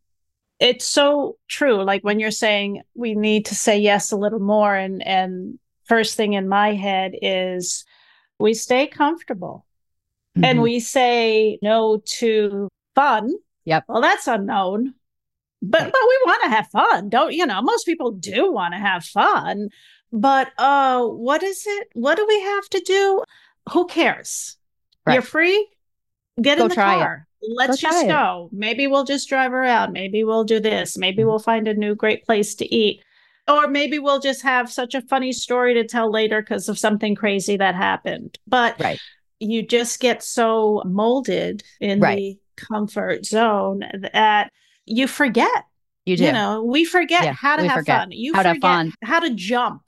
It's 0.59 0.87
so 0.87 1.37
true. 1.49 1.83
Like 1.83 2.03
when 2.03 2.19
you're 2.19 2.31
saying 2.31 2.83
we 2.95 3.15
need 3.15 3.47
to 3.47 3.55
say 3.55 3.79
yes 3.79 4.11
a 4.11 4.17
little 4.17 4.39
more, 4.39 4.75
and 4.75 5.07
and 5.07 5.59
first 5.85 6.15
thing 6.15 6.33
in 6.33 6.49
my 6.49 6.73
head 6.73 7.13
is 7.21 7.85
we 8.39 8.55
stay 8.55 8.87
comfortable 8.87 9.67
mm-hmm. 10.37 10.45
and 10.45 10.63
we 10.63 10.81
say 10.81 11.59
no 11.63 12.01
to 12.07 12.69
fun. 12.95 13.31
Yep. 13.67 13.85
Well, 13.89 14.01
that's 14.01 14.27
unknown. 14.27 14.95
But 15.63 15.85
but 15.85 15.93
we 15.95 16.19
want 16.27 16.43
to 16.45 16.51
have 16.51 16.69
fun, 16.69 17.09
don't 17.09 17.33
you 17.33 17.47
know? 17.47 17.63
Most 17.63 17.87
people 17.87 18.13
do 18.13 18.53
want 18.53 18.75
to 18.75 18.79
have 18.79 19.05
fun. 19.05 19.69
But 20.13 20.53
uh 20.59 21.05
what 21.05 21.43
is 21.43 21.65
it? 21.67 21.89
What 21.95 22.17
do 22.17 22.27
we 22.27 22.41
have 22.41 22.69
to 22.71 22.81
do? 22.81 23.23
who 23.71 23.87
cares? 23.87 24.57
Right. 25.07 25.15
You're 25.15 25.23
free. 25.23 25.69
Get 26.41 26.59
go 26.59 26.65
in 26.65 26.69
the 26.69 26.75
car. 26.75 27.27
It. 27.41 27.53
Let's 27.55 27.81
go 27.81 27.89
just 27.89 28.07
go. 28.07 28.49
It. 28.53 28.57
Maybe 28.57 28.87
we'll 28.87 29.05
just 29.05 29.29
drive 29.29 29.53
around. 29.53 29.93
Maybe 29.93 30.25
we'll 30.25 30.45
do 30.45 30.61
this. 30.61 30.99
Maybe 30.99 31.19
mm-hmm. 31.19 31.29
we'll 31.29 31.39
find 31.39 31.69
a 31.69 31.75
new 31.75 31.95
great 31.95 32.25
place 32.25 32.55
to 32.57 32.75
eat. 32.75 33.03
Or 33.49 33.69
maybe 33.69 34.01
we'll 34.01 34.19
just 34.19 34.43
have 34.43 34.73
such 34.73 34.95
a 34.95 35.03
funny 35.03 35.33
story 35.33 35.75
to 35.75 35.85
tell 35.85 36.11
later 36.11 36.43
because 36.43 36.69
of 36.69 36.79
something 36.79 37.15
crazy 37.15 37.57
that 37.57 37.77
happened. 37.77 38.39
But 38.47 38.81
right. 38.81 38.99
you 39.39 39.63
just 39.63 40.01
get 40.01 40.23
so 40.25 40.83
molded 40.85 41.63
in 41.81 42.01
right. 42.01 42.17
the 42.17 42.39
comfort 42.57 43.27
zone 43.27 43.85
that 44.13 44.51
you 44.85 45.07
forget. 45.07 45.65
You 46.05 46.17
do. 46.17 46.25
You 46.25 46.33
know, 46.33 46.63
we 46.63 46.85
forget 46.85 47.25
yeah, 47.25 47.33
how 47.33 47.57
to 47.57 47.67
have 47.67 47.79
forget. 47.79 48.01
fun. 48.01 48.13
You 48.13 48.33
how 48.33 48.43
forget 48.43 48.55
to 48.55 48.61
fun. 48.61 48.93
how 49.03 49.21
to 49.21 49.35
jump. 49.35 49.83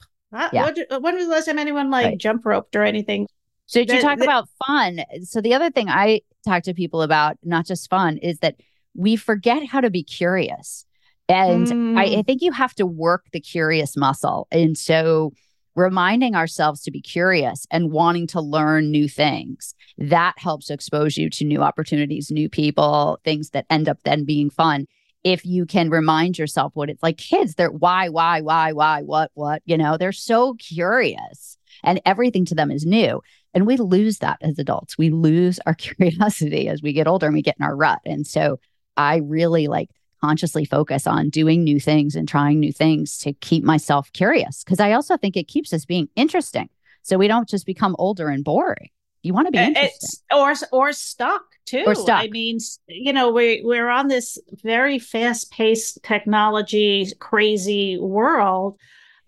Yeah. 0.53 0.65
When, 0.65 1.01
when 1.01 1.15
was 1.15 1.25
the 1.25 1.31
last 1.31 1.45
time 1.45 1.57
anyone 1.57 1.89
like 1.89 2.05
right. 2.05 2.17
jump 2.17 2.45
roped 2.45 2.75
or 2.75 2.83
anything? 2.83 3.27
So 3.65 3.79
did 3.83 3.93
you 3.93 4.01
talk 4.01 4.19
about 4.19 4.49
fun? 4.67 5.01
So 5.23 5.41
the 5.41 5.53
other 5.53 5.69
thing 5.69 5.89
I 5.89 6.21
talk 6.45 6.63
to 6.63 6.73
people 6.73 7.01
about, 7.01 7.37
not 7.43 7.65
just 7.65 7.89
fun, 7.89 8.17
is 8.17 8.39
that 8.39 8.55
we 8.95 9.15
forget 9.15 9.65
how 9.65 9.79
to 9.79 9.89
be 9.89 10.03
curious. 10.03 10.85
And 11.27 11.67
mm. 11.67 11.97
I, 11.97 12.19
I 12.19 12.21
think 12.23 12.41
you 12.41 12.51
have 12.51 12.73
to 12.75 12.85
work 12.85 13.25
the 13.31 13.39
curious 13.39 13.95
muscle. 13.95 14.47
And 14.51 14.77
so 14.77 15.33
reminding 15.79 16.35
ourselves 16.35 16.81
to 16.81 16.91
be 16.91 17.01
curious 17.01 17.65
and 17.71 17.91
wanting 17.91 18.27
to 18.27 18.41
learn 18.41 18.91
new 18.91 19.07
things 19.07 19.73
that 19.97 20.33
helps 20.37 20.69
expose 20.69 21.17
you 21.17 21.29
to 21.29 21.45
new 21.45 21.61
opportunities 21.61 22.29
new 22.31 22.49
people 22.49 23.19
things 23.23 23.51
that 23.51 23.65
end 23.69 23.89
up 23.89 23.97
then 24.03 24.25
being 24.25 24.49
fun 24.49 24.85
if 25.23 25.45
you 25.45 25.65
can 25.65 25.89
remind 25.89 26.37
yourself 26.37 26.71
what 26.75 26.89
it's 26.89 27.03
like 27.03 27.17
kids 27.17 27.55
they're 27.55 27.71
why 27.71 28.09
why 28.09 28.41
why 28.41 28.71
why 28.71 29.01
what 29.01 29.31
what 29.33 29.61
you 29.65 29.77
know 29.77 29.97
they're 29.97 30.11
so 30.11 30.53
curious 30.55 31.57
and 31.83 32.01
everything 32.05 32.45
to 32.45 32.55
them 32.55 32.71
is 32.71 32.85
new 32.85 33.21
and 33.53 33.65
we 33.65 33.77
lose 33.77 34.19
that 34.19 34.37
as 34.41 34.59
adults. 34.59 34.97
We 34.97 35.09
lose 35.09 35.59
our 35.65 35.73
curiosity 35.75 36.67
as 36.67 36.81
we 36.81 36.93
get 36.93 37.07
older 37.07 37.25
and 37.25 37.35
we 37.35 37.41
get 37.41 37.55
in 37.59 37.65
our 37.65 37.75
rut. 37.75 37.99
And 38.05 38.25
so 38.25 38.59
I 38.95 39.17
really 39.17 39.67
like 39.67 39.89
consciously 40.21 40.65
focus 40.65 41.07
on 41.07 41.29
doing 41.29 41.63
new 41.63 41.79
things 41.79 42.15
and 42.15 42.27
trying 42.27 42.59
new 42.59 42.71
things 42.71 43.17
to 43.19 43.33
keep 43.33 43.63
myself 43.63 44.11
curious 44.13 44.63
because 44.63 44.79
I 44.79 44.93
also 44.93 45.17
think 45.17 45.37
it 45.37 45.47
keeps 45.47 45.73
us 45.73 45.85
being 45.85 46.09
interesting. 46.15 46.69
So 47.03 47.17
we 47.17 47.27
don't 47.27 47.49
just 47.49 47.65
become 47.65 47.95
older 47.97 48.29
and 48.29 48.43
boring. 48.43 48.89
You 49.21 49.33
want 49.33 49.47
to 49.47 49.51
be 49.51 49.57
interesting. 49.57 50.19
Or 50.33 50.53
or 50.71 50.93
stuck 50.93 51.43
too. 51.65 51.83
Or 51.85 51.95
stuck. 51.95 52.23
I 52.23 52.27
mean, 52.27 52.59
you 52.87 53.11
know, 53.11 53.31
we 53.31 53.61
we're 53.63 53.89
on 53.89 54.07
this 54.07 54.37
very 54.63 54.97
fast-paced 54.99 56.03
technology 56.03 57.11
crazy 57.19 57.97
world 57.97 58.77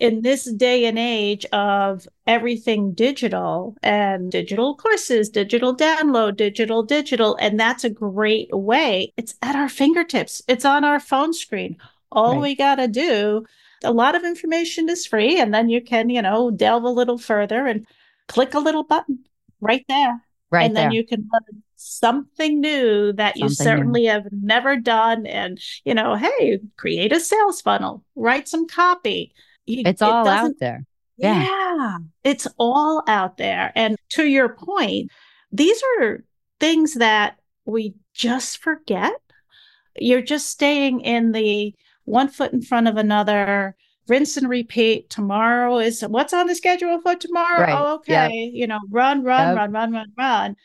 in 0.02 0.24
this 0.24 0.52
day 0.54 0.86
and 0.86 0.98
age 0.98 1.46
of 1.54 2.08
everything 2.26 2.92
digital 2.92 3.78
and 3.84 4.32
digital 4.32 4.76
courses, 4.76 5.30
digital 5.30 5.78
download, 5.78 6.36
digital, 6.36 6.82
digital, 6.82 7.36
and 7.36 7.60
that's 7.60 7.84
a 7.84 7.90
great 7.90 8.50
way. 8.52 9.14
It's 9.16 9.36
at 9.44 9.56
our 9.56 9.70
fingertips, 9.70 10.42
it's 10.48 10.66
on 10.66 10.84
our 10.84 11.00
phone 11.00 11.34
screen. 11.34 11.78
All 12.12 12.34
right. 12.34 12.42
we 12.42 12.56
got 12.56 12.76
to 12.76 12.88
do, 12.88 13.46
a 13.84 13.94
lot 13.94 14.16
of 14.16 14.24
information 14.24 14.90
is 14.90 15.06
free, 15.06 15.40
and 15.40 15.54
then 15.54 15.70
you 15.70 15.82
can, 15.82 16.10
you 16.10 16.24
know, 16.24 16.50
delve 16.50 16.84
a 16.84 16.90
little 16.90 17.20
further 17.20 17.68
and 17.68 17.86
click 18.28 18.56
a 18.56 18.60
little 18.60 18.84
button 18.84 19.20
right 19.62 19.86
there. 19.88 20.20
Right. 20.50 20.66
And 20.66 20.76
there. 20.76 20.86
then 20.86 20.94
you 20.94 21.06
can 21.06 21.30
learn 21.32 21.62
something 21.76 22.60
new 22.60 23.14
that 23.14 23.38
you 23.38 23.50
Something 23.50 23.66
certainly 23.66 24.06
have 24.06 24.26
never 24.32 24.78
done. 24.78 25.28
And, 25.28 25.60
you 25.86 25.94
know, 25.94 26.16
hey, 26.16 26.60
create 26.76 27.14
a 27.14 27.20
sales 27.20 27.62
funnel, 27.62 28.04
write 28.16 28.50
some 28.50 28.68
copy. 28.68 29.34
You- 29.78 29.84
It's 29.86 30.02
it 30.02 30.06
all 30.06 30.28
out 30.28 30.52
there. 30.60 30.86
Yeah. 31.18 31.44
yeah, 31.44 31.98
it's 32.24 32.48
all 32.58 33.04
out 33.08 33.38
there. 33.38 33.72
And 33.76 33.96
to 34.10 34.26
your 34.26 34.50
point, 34.50 35.12
these 35.52 35.82
are 36.00 36.24
things 36.60 36.96
that 36.96 37.38
we 37.66 37.94
just 38.14 38.58
forget. 38.58 39.14
You're 39.98 40.22
just 40.24 40.48
staying 40.50 41.02
in 41.02 41.32
the 41.32 41.76
one 42.06 42.28
foot 42.28 42.54
in 42.54 42.62
front 42.62 42.88
of 42.88 42.98
another, 42.98 43.76
rinse 44.08 44.36
and 44.38 44.50
repeat. 44.50 45.10
Tomorrow 45.10 45.78
is 45.80 46.02
what's 46.02 46.34
on 46.34 46.48
the 46.48 46.56
schedule 46.56 47.00
for 47.02 47.16
tomorrow? 47.16 47.62
Right. 47.62 47.76
Oh, 47.78 48.02
Yep. 48.08 48.28
okay. 48.30 48.52
You 48.54 48.66
know, 48.68 48.80
run, 48.90 49.24
run, 49.24 49.50
Yep. 49.50 49.58
run, 49.58 49.72
run, 49.72 49.92
run, 49.94 50.12
run. 50.18 50.56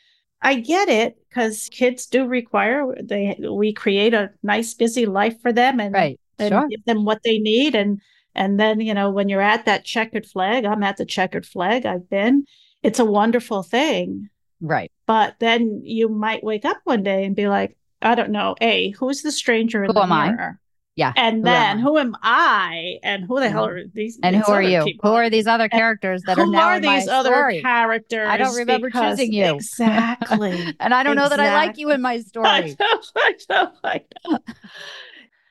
I 0.41 0.55
get 0.55 0.87
it 0.89 1.17
because 1.29 1.67
kids 1.71 2.05
do 2.07 2.25
require 2.25 2.95
they 3.01 3.37
we 3.49 3.73
create 3.73 4.13
a 4.13 4.31
nice 4.43 4.73
busy 4.73 5.05
life 5.05 5.39
for 5.41 5.51
them 5.51 5.79
and 5.79 5.93
Right. 5.93 6.19
and 6.39 6.49
Sure. 6.51 6.67
give 6.67 6.83
them 6.85 7.05
what 7.05 7.21
they 7.23 7.37
need 7.37 7.75
and 7.75 7.99
and 8.37 8.57
then 8.59 8.79
you 8.79 8.93
know 8.93 9.09
when 9.09 9.27
you're 9.27 9.41
at 9.41 9.65
that 9.65 9.83
checkered 9.83 10.25
flag 10.25 10.63
i'm 10.63 10.83
at 10.83 10.95
the 10.97 11.05
checkered 11.05 11.45
flag 11.45 11.85
i've 11.85 12.09
been 12.09 12.45
it's 12.83 12.99
a 12.99 13.05
wonderful 13.05 13.63
thing 13.63 14.29
Right. 14.61 14.91
but 15.05 15.35
then 15.39 15.81
you 15.83 16.07
might 16.09 16.43
wake 16.43 16.63
up 16.65 16.77
one 16.85 17.03
day 17.03 17.25
and 17.25 17.35
be 17.35 17.47
like 17.49 17.75
i 18.01 18.15
don't 18.15 18.31
know 18.31 18.55
a 18.61 18.91
who's 18.91 19.21
the 19.23 19.31
stranger 19.31 19.83
in 19.83 19.89
Who 19.89 19.93
the 19.93 20.01
am 20.03 20.11
I? 20.11 20.29
mirror 20.31 20.59
Yeah. 20.95 21.13
and 21.15 21.37
Who 21.37 21.43
then 21.43 21.77
I? 21.77 21.81
who 21.81 21.97
am 21.99 22.15
i 22.23 22.95
and 23.03 23.23
who 23.25 23.39
the 23.39 23.49
hell 23.49 23.67
Mhm. 23.67 23.69
are 23.71 23.83
these 23.93 24.19
And 24.23 24.35
these 24.35 24.45
who 24.45 24.51
are 24.53 24.61
you? 24.63 24.83
people? 24.83 25.09
Who 25.11 25.15
are 25.15 25.29
these 25.29 25.45
other 25.45 25.69
characters 25.69 26.23
that 26.25 26.39
are 26.39 26.45
who 26.45 26.51
now 26.51 26.69
are 26.69 26.79
these 26.79 27.07
other 27.07 27.29
story? 27.29 27.61
characters 27.61 28.27
I 28.27 28.37
don't 28.37 28.55
remember 28.55 28.87
Because- 28.87 29.17
choosing 29.17 29.33
you. 29.33 29.53
exactly 30.01 30.73
and 30.79 30.93
I 30.93 31.03
don't 31.03 31.15
know 31.15 31.29
that 31.29 31.39
I 31.39 31.53
like 31.53 31.77
you 31.77 31.91
in 31.91 32.01
my 32.01 32.19
story. 32.29 32.47
I 32.47 32.75
know, 32.79 33.01
I 33.15 33.33
know, 33.49 33.71
I 33.83 34.01
know. 34.27 34.39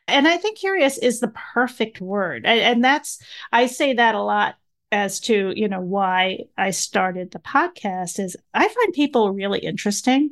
And 0.09 0.29
I 0.29 0.37
think 0.37 0.59
curious 0.59 0.99
is 0.99 1.21
the 1.21 1.33
perfect 1.55 2.01
word. 2.01 2.45
And, 2.47 2.61
and 2.61 2.85
that's, 2.85 3.21
I 3.53 3.67
say 3.67 3.95
that 3.95 4.15
a 4.15 4.23
lot 4.23 4.55
as 4.93 5.19
to, 5.21 5.53
you 5.57 5.69
know, 5.69 5.81
why 5.81 6.45
I 6.57 6.71
started 6.71 7.31
the 7.33 7.41
podcast 7.41 8.21
is 8.21 8.37
I 8.55 8.69
find 8.69 8.93
people 8.93 9.33
really 9.33 9.59
interesting. 9.59 10.31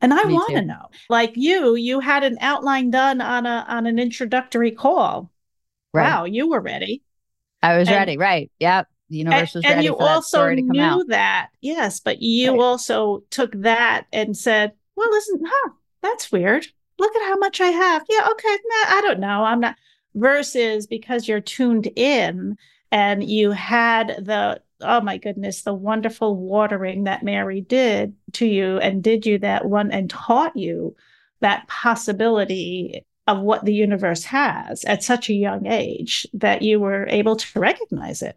And 0.00 0.14
I 0.14 0.24
want 0.24 0.54
to 0.54 0.62
know. 0.62 0.86
Like 1.10 1.32
you, 1.34 1.74
you 1.74 2.00
had 2.00 2.24
an 2.24 2.38
outline 2.40 2.90
done 2.90 3.20
on 3.20 3.44
a 3.44 3.66
on 3.68 3.86
an 3.86 3.98
introductory 3.98 4.70
call. 4.70 5.30
Right. 5.92 6.04
Wow, 6.04 6.24
you 6.24 6.48
were 6.48 6.60
ready. 6.62 7.02
I 7.62 7.76
was 7.76 7.88
And- 7.88 7.96
ready. 7.98 8.16
Right. 8.16 8.50
Yep. 8.60 8.88
The 9.10 9.16
universe 9.16 9.54
was 9.54 9.64
and 9.64 9.74
ready 9.74 9.86
you 9.86 9.92
for 9.94 9.98
that 10.04 10.10
also 10.10 10.46
come 10.46 10.68
knew 10.68 10.80
out. 10.82 11.08
that 11.08 11.48
yes 11.60 11.98
but 11.98 12.22
you 12.22 12.52
Right. 12.52 12.60
also 12.60 13.24
took 13.30 13.50
that 13.62 14.06
and 14.12 14.36
said 14.36 14.70
well 14.94 15.10
listen 15.10 15.42
huh 15.44 15.70
that's 16.00 16.30
weird 16.30 16.68
look 17.00 17.16
at 17.16 17.22
how 17.22 17.36
much 17.36 17.60
i 17.60 17.68
have. 17.68 18.04
Yeah 18.08 18.28
okay 18.30 18.58
nah, 18.64 18.96
i 18.96 19.00
don't 19.02 19.20
know 19.20 19.44
i'm 19.44 19.60
not 19.60 19.76
versus 20.14 20.86
because 20.86 21.28
you're 21.28 21.40
tuned 21.40 21.88
in 21.96 22.56
and 22.90 23.28
you 23.28 23.52
had 23.52 24.08
the 24.24 24.60
oh 24.80 25.00
my 25.00 25.18
goodness 25.18 25.62
the 25.62 25.74
wonderful 25.74 26.36
watering 26.36 27.04
that 27.04 27.22
mary 27.22 27.60
did 27.60 28.14
to 28.32 28.46
you 28.46 28.78
and 28.78 29.02
did 29.02 29.26
you 29.26 29.38
that 29.38 29.66
one 29.66 29.90
and 29.90 30.10
taught 30.10 30.56
you 30.56 30.96
that 31.40 31.66
possibility 31.68 33.04
of 33.26 33.38
what 33.38 33.64
the 33.64 33.74
universe 33.74 34.24
has 34.24 34.84
at 34.84 35.04
such 35.04 35.28
a 35.28 35.34
young 35.34 35.66
age 35.66 36.26
that 36.32 36.62
you 36.62 36.80
were 36.80 37.06
able 37.08 37.36
to 37.36 37.60
recognize 37.60 38.22
it 38.22 38.36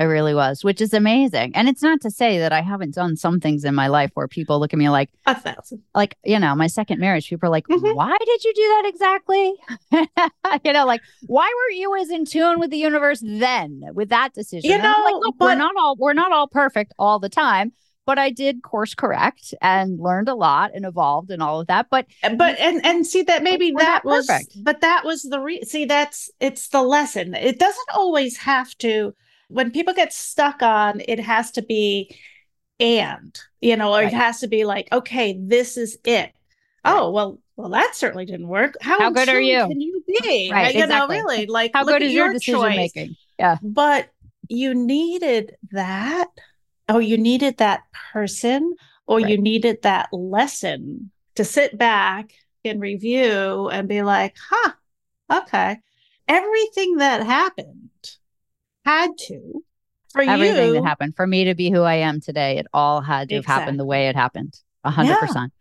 It 0.00 0.04
really 0.04 0.34
was, 0.34 0.64
which 0.64 0.80
is 0.80 0.94
amazing. 0.94 1.54
And 1.54 1.68
it's 1.68 1.82
not 1.82 2.00
to 2.00 2.10
say 2.10 2.38
that 2.38 2.54
I 2.54 2.62
haven't 2.62 2.94
done 2.94 3.16
some 3.16 3.38
things 3.38 3.64
in 3.64 3.74
my 3.74 3.88
life 3.88 4.10
where 4.14 4.26
people 4.26 4.58
look 4.58 4.72
at 4.72 4.78
me 4.78 4.88
like, 4.88 5.10
a 5.26 5.34
thousand 5.34 5.82
like, 5.94 6.16
you 6.24 6.38
know, 6.38 6.54
my 6.54 6.68
second 6.68 7.00
marriage, 7.00 7.28
people 7.28 7.48
are 7.48 7.50
like, 7.50 7.66
Mhm. 7.68 7.94
why 7.94 8.16
did 8.24 8.42
you 8.44 8.54
do 8.54 8.62
that 8.62 8.84
exactly? 8.86 9.54
you 10.64 10.72
know, 10.72 10.86
like, 10.86 11.02
why 11.26 11.46
were 11.54 11.72
you 11.74 11.96
as 12.00 12.08
in 12.08 12.24
tune 12.24 12.58
with 12.58 12.70
the 12.70 12.78
universe 12.78 13.20
then 13.22 13.82
with 13.92 14.08
that 14.08 14.32
decision? 14.32 14.70
You 14.70 14.76
And 14.78 14.86
I'm 14.86 15.04
like, 15.04 15.12
know, 15.12 15.18
look, 15.18 15.34
we're 15.38 15.54
not 15.54 15.74
all 15.78 15.96
we're 15.98 16.14
not 16.14 16.32
all 16.32 16.48
perfect 16.48 16.94
all 16.98 17.18
the 17.18 17.28
time. 17.28 17.72
But 18.06 18.18
I 18.18 18.30
did 18.30 18.62
course 18.62 18.94
correct 18.94 19.52
and 19.60 20.00
learned 20.00 20.28
a 20.30 20.34
lot 20.34 20.70
and 20.74 20.84
evolved 20.86 21.30
and 21.30 21.42
all 21.42 21.60
of 21.60 21.66
that. 21.68 21.88
But 21.90 22.06
but 22.38 22.58
and 22.58 22.84
and 22.84 23.06
see 23.06 23.22
that 23.24 23.42
maybe 23.42 23.72
that 23.76 24.04
was 24.04 24.26
perfect. 24.26 24.56
but 24.64 24.80
that 24.80 25.04
was 25.04 25.22
the 25.24 25.38
re- 25.38 25.62
see 25.62 25.84
that's 25.84 26.30
it's 26.40 26.68
the 26.68 26.82
lesson 26.82 27.34
it 27.34 27.58
doesn't 27.58 27.90
always 27.94 28.38
have 28.38 28.74
to 28.78 29.14
when 29.50 29.70
people 29.70 29.94
get 29.94 30.12
stuck 30.12 30.62
on 30.62 31.00
it 31.06 31.20
has 31.20 31.50
to 31.52 31.62
be 31.62 32.16
and 32.78 33.38
you 33.60 33.76
know 33.76 33.90
or 33.92 33.98
Right. 33.98 34.06
it 34.12 34.16
has 34.16 34.40
to 34.40 34.48
be 34.48 34.64
like 34.64 34.88
okay 34.92 35.36
this 35.38 35.76
is 35.76 35.98
it 36.04 36.32
oh 36.84 37.10
well 37.10 37.38
well 37.56 37.68
that 37.70 37.92
certainly 37.94 38.24
didn't 38.24 38.48
work 38.48 38.76
how, 38.80 38.98
How 39.00 39.10
good 39.10 39.28
are 39.28 39.40
you? 39.40 39.58
can 39.66 39.80
you 39.80 40.02
be 40.06 40.50
Right, 40.52 40.74
you 40.74 40.82
exactly. 40.82 41.16
know 41.16 41.22
really 41.24 41.46
like 41.46 41.72
how 41.74 41.84
good 41.84 42.02
is 42.02 42.12
your, 42.12 42.26
your 42.26 42.32
decision 42.34 42.60
choice. 42.60 42.76
making? 42.76 43.16
Yeah. 43.38 43.58
but 43.62 44.08
you 44.48 44.74
needed 44.74 45.56
that 45.72 46.28
oh 46.88 46.98
you 46.98 47.18
needed 47.18 47.58
that 47.58 47.80
person 48.12 48.74
or 49.06 49.20
you 49.20 49.36
needed 49.38 49.82
that 49.82 50.08
lesson 50.12 51.10
to 51.34 51.44
sit 51.44 51.76
back 51.76 52.32
and 52.64 52.80
review 52.80 53.68
and 53.68 53.88
be 53.88 54.02
like 54.02 54.36
huh 54.50 54.72
okay 55.30 55.78
everything 56.28 56.96
that 56.96 57.24
happened 57.26 57.90
had 58.90 59.10
to 59.28 59.64
for 60.12 60.22
Everything 60.22 60.68
you 60.68 60.72
that 60.74 60.84
happened 60.84 61.14
for 61.14 61.26
me 61.26 61.44
to 61.44 61.54
be 61.54 61.70
who 61.70 61.82
I 61.82 61.94
am 61.96 62.20
today, 62.20 62.58
it 62.58 62.66
all 62.72 63.00
had 63.00 63.28
to 63.28 63.36
have 63.36 63.46
happened 63.46 63.78
the 63.78 63.84
way 63.84 64.08
it 64.08 64.16
happened. 64.16 64.58
A 64.82 64.90
hundred 64.90 65.14
Yeah. 65.14 65.26
percent. 65.26 65.52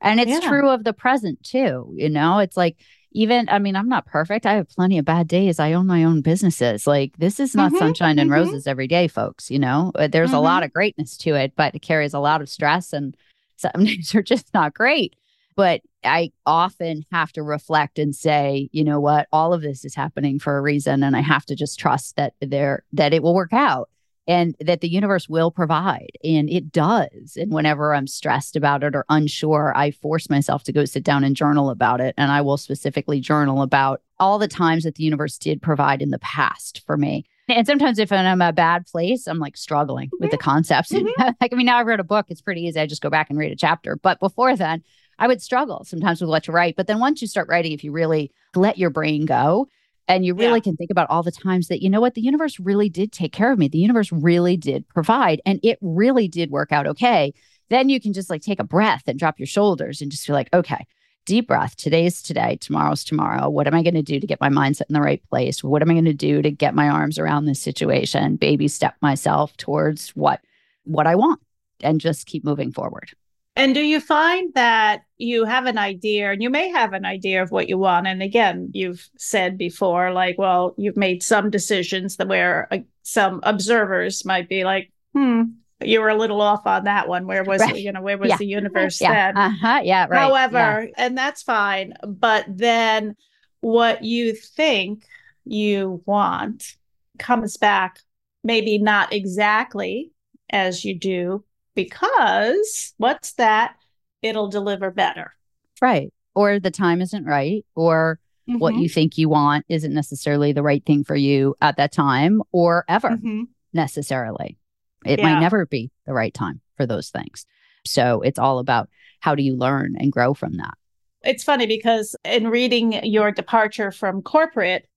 And 0.00 0.20
it's 0.20 0.32
Yeah. 0.32 0.48
true 0.48 0.70
of 0.70 0.84
the 0.84 0.92
present 0.92 1.42
too. 1.42 1.92
You 1.96 2.08
know, 2.10 2.38
it's 2.38 2.56
like 2.56 2.76
even 3.12 3.48
I 3.48 3.58
mean, 3.60 3.76
I'm 3.76 3.88
not 3.88 4.06
perfect. 4.06 4.44
I 4.44 4.54
have 4.54 4.68
plenty 4.68 4.98
of 4.98 5.04
bad 5.04 5.28
days. 5.28 5.58
I 5.60 5.72
own 5.72 5.86
my 5.86 6.04
own 6.04 6.20
businesses. 6.20 6.86
Like 6.86 7.16
this 7.18 7.40
is 7.40 7.54
not 7.54 7.72
Mhm, 7.72 7.78
sunshine 7.78 8.18
and 8.18 8.28
mhm. 8.30 8.34
roses 8.34 8.66
every 8.66 8.88
day, 8.88 9.08
folks. 9.08 9.50
You 9.50 9.58
know, 9.58 9.92
Uh, 9.94 10.08
there's 10.08 10.32
a 10.32 10.36
Mhm. 10.36 10.42
lot 10.42 10.62
of 10.64 10.72
greatness 10.72 11.16
to 11.18 11.34
it, 11.34 11.52
but 11.56 11.74
it 11.74 11.80
carries 11.82 12.12
a 12.14 12.18
lot 12.18 12.42
of 12.42 12.48
stress 12.48 12.92
and 12.92 13.16
some 13.56 13.72
days 13.84 14.14
are 14.14 14.22
just 14.22 14.52
not 14.52 14.74
great. 14.74 15.14
But 15.56 15.80
I 16.04 16.32
often 16.44 17.04
have 17.10 17.32
to 17.32 17.42
reflect 17.42 17.98
and 17.98 18.14
say, 18.14 18.68
you 18.72 18.84
know 18.84 19.00
what, 19.00 19.26
all 19.32 19.52
of 19.52 19.62
this 19.62 19.84
is 19.84 19.94
happening 19.94 20.38
for 20.38 20.56
a 20.56 20.62
reason. 20.62 21.02
And 21.02 21.16
I 21.16 21.20
have 21.20 21.46
to 21.46 21.56
just 21.56 21.78
trust 21.78 22.16
that 22.16 22.34
there 22.40 22.84
that 22.92 23.12
it 23.12 23.22
will 23.22 23.34
work 23.34 23.52
out 23.52 23.88
and 24.28 24.56
that 24.60 24.80
the 24.80 24.88
universe 24.88 25.28
will 25.28 25.50
provide. 25.50 26.10
And 26.24 26.50
it 26.50 26.72
does. 26.72 27.36
And 27.36 27.52
whenever 27.52 27.94
I'm 27.94 28.06
stressed 28.06 28.56
about 28.56 28.82
it 28.82 28.94
or 28.94 29.04
unsure, 29.08 29.72
I 29.76 29.92
force 29.92 30.28
myself 30.28 30.64
to 30.64 30.72
go 30.72 30.84
sit 30.84 31.04
down 31.04 31.24
and 31.24 31.36
journal 31.36 31.70
about 31.70 32.00
it. 32.00 32.14
And 32.18 32.30
I 32.30 32.40
will 32.40 32.56
specifically 32.56 33.20
journal 33.20 33.62
about 33.62 34.02
all 34.18 34.38
the 34.38 34.48
times 34.48 34.84
that 34.84 34.96
the 34.96 35.04
universe 35.04 35.38
did 35.38 35.62
provide 35.62 36.02
in 36.02 36.10
the 36.10 36.18
past 36.18 36.82
for 36.86 36.96
me. 36.96 37.24
And 37.48 37.66
sometimes 37.66 38.00
if 38.00 38.10
I'm 38.10 38.26
in 38.26 38.42
a 38.42 38.52
bad 38.52 38.86
place, 38.86 39.28
I'm 39.28 39.38
like 39.38 39.56
struggling 39.56 40.10
with 40.18 40.32
the 40.32 40.38
concepts. 40.38 40.90
Mhm. 40.90 41.08
like, 41.18 41.52
I 41.52 41.54
mean, 41.54 41.66
now 41.66 41.78
I 41.78 41.84
wrote 41.84 42.00
a 42.00 42.04
book, 42.04 42.26
it's 42.28 42.42
pretty 42.42 42.62
easy. 42.62 42.80
I 42.80 42.86
just 42.86 43.02
go 43.02 43.10
back 43.10 43.30
and 43.30 43.38
read 43.38 43.52
a 43.52 43.56
chapter. 43.56 43.94
But 43.94 44.18
before 44.18 44.56
then, 44.56 44.82
I 45.18 45.26
would 45.26 45.42
struggle 45.42 45.84
sometimes 45.84 46.20
with 46.20 46.30
what 46.30 46.44
to 46.44 46.52
write. 46.52 46.76
But 46.76 46.86
then 46.86 46.98
once 46.98 47.22
you 47.22 47.28
start 47.28 47.48
writing, 47.48 47.72
if 47.72 47.82
you 47.84 47.92
really 47.92 48.30
let 48.54 48.78
your 48.78 48.90
brain 48.90 49.26
go, 49.26 49.68
and 50.08 50.24
you 50.24 50.34
really 50.34 50.58
Yeah. 50.58 50.62
can 50.62 50.76
think 50.76 50.90
about 50.92 51.10
all 51.10 51.24
the 51.24 51.32
times 51.32 51.66
that, 51.68 51.82
you 51.82 51.90
know 51.90 52.00
what, 52.00 52.14
the 52.14 52.20
universe 52.20 52.60
really 52.60 52.88
did 52.88 53.10
take 53.10 53.32
care 53.32 53.50
of 53.50 53.58
me. 53.58 53.66
The 53.66 53.78
universe 53.78 54.12
really 54.12 54.56
did 54.56 54.86
provide, 54.88 55.40
and 55.44 55.58
it 55.64 55.78
really 55.80 56.28
did 56.28 56.50
work 56.50 56.70
out 56.70 56.86
okay. 56.86 57.32
Then 57.70 57.88
you 57.88 58.00
can 58.00 58.12
just 58.12 58.30
like 58.30 58.42
take 58.42 58.60
a 58.60 58.64
breath 58.64 59.02
and 59.08 59.18
drop 59.18 59.40
your 59.40 59.46
shoulders 59.48 60.00
and 60.00 60.10
just 60.10 60.24
feel 60.24 60.36
like, 60.36 60.48
okay, 60.54 60.86
deep 61.24 61.48
breath. 61.48 61.74
Today's 61.74 62.22
today, 62.22 62.56
tomorrow's 62.60 63.02
tomorrow. 63.02 63.48
What 63.48 63.66
am 63.66 63.74
I 63.74 63.82
going 63.82 63.94
to 63.94 64.02
do 64.02 64.20
to 64.20 64.26
get 64.28 64.40
my 64.40 64.48
mindset 64.48 64.88
in 64.88 64.94
the 64.94 65.00
right 65.00 65.20
place? 65.28 65.64
What 65.64 65.82
am 65.82 65.90
I 65.90 65.94
going 65.94 66.04
to 66.04 66.14
do 66.14 66.40
to 66.40 66.52
get 66.52 66.76
my 66.76 66.88
arms 66.88 67.18
around 67.18 67.46
this 67.46 67.60
situation? 67.60 68.36
Baby 68.36 68.68
step 68.68 68.94
myself 69.02 69.56
towards 69.56 70.10
what 70.10 70.40
what 70.84 71.08
I 71.08 71.16
want 71.16 71.40
and 71.80 72.00
just 72.00 72.26
keep 72.26 72.44
moving 72.44 72.70
forward. 72.70 73.10
And 73.56 73.74
do 73.74 73.80
you 73.80 74.00
find 74.00 74.52
that 74.54 75.02
you 75.16 75.44
have 75.46 75.64
an 75.64 75.78
idea, 75.78 76.30
and 76.30 76.42
you 76.42 76.50
may 76.50 76.68
have 76.68 76.92
an 76.92 77.06
idea 77.06 77.42
of 77.42 77.50
what 77.50 77.68
you 77.70 77.78
want? 77.78 78.06
And 78.06 78.22
again, 78.22 78.70
you've 78.74 79.08
said 79.16 79.56
before, 79.56 80.12
like, 80.12 80.36
well, 80.36 80.74
you've 80.76 80.96
made 80.98 81.22
some 81.22 81.48
decisions 81.48 82.16
that 82.16 82.28
where 82.28 82.68
uh, 82.70 82.78
some 83.02 83.40
observers 83.44 84.26
might 84.26 84.48
be 84.50 84.64
like, 84.64 84.92
hmm, 85.14 85.44
you 85.82 86.00
were 86.02 86.10
a 86.10 86.14
little 86.16 86.42
off 86.42 86.66
on 86.66 86.84
that 86.84 87.08
one. 87.08 87.26
Where 87.26 87.44
was, 87.44 87.62
Right. 87.62 87.76
you 87.76 87.92
know, 87.92 88.02
where 88.02 88.18
was 88.18 88.28
Yeah. 88.28 88.36
the 88.36 88.46
universe 88.46 89.00
Yeah. 89.00 89.32
then? 89.32 89.36
Uh-huh. 89.38 89.80
Yeah. 89.84 90.06
Right. 90.08 90.18
However, 90.20 90.84
Yeah. 90.88 90.94
and 90.98 91.16
that's 91.16 91.42
fine. 91.42 91.94
But 92.06 92.44
then 92.48 93.16
what 93.60 94.04
you 94.04 94.34
think 94.34 95.04
you 95.46 96.02
want 96.04 96.76
comes 97.18 97.56
back, 97.56 98.00
maybe 98.44 98.76
not 98.78 99.12
exactly 99.14 100.12
as 100.50 100.84
you 100.84 100.94
do, 100.98 101.42
because 101.76 102.94
what's 102.96 103.34
that? 103.34 103.76
It'll 104.22 104.48
deliver 104.48 104.90
better. 104.90 105.32
right. 105.80 106.12
Or 106.34 106.58
the 106.58 106.70
time 106.70 107.00
isn't 107.02 107.24
right, 107.24 107.64
or 107.74 108.18
what 108.46 108.74
Mhm. 108.74 108.80
you 108.82 108.88
think 108.88 109.16
you 109.18 109.28
want 109.28 109.64
isn't 109.68 109.92
necessarily 109.92 110.52
the 110.52 110.62
right 110.62 110.84
thing 110.84 111.04
for 111.04 111.14
you 111.16 111.54
at 111.60 111.76
that 111.76 111.92
time 111.92 112.42
or 112.52 112.84
ever 112.88 113.10
Mhm. 113.10 113.48
necessarily. 113.72 114.58
It 115.04 115.18
Yeah. 115.18 115.24
might 115.34 115.40
never 115.40 115.66
be 115.66 115.90
the 116.06 116.12
right 116.14 116.32
time 116.34 116.60
for 116.76 116.86
those 116.86 117.10
things. 117.10 117.46
So 117.84 118.20
it's 118.22 118.38
all 118.38 118.58
about 118.58 118.88
how 119.20 119.34
do 119.34 119.42
you 119.42 119.54
learn 119.56 119.96
and 119.98 120.10
grow 120.12 120.34
from 120.34 120.54
that. 120.54 120.74
It's 121.22 121.44
funny 121.44 121.66
because 121.66 122.16
in 122.24 122.48
reading 122.48 122.92
your 123.04 123.30
departure 123.32 123.90
from 123.92 124.22
corporate, 124.22 124.88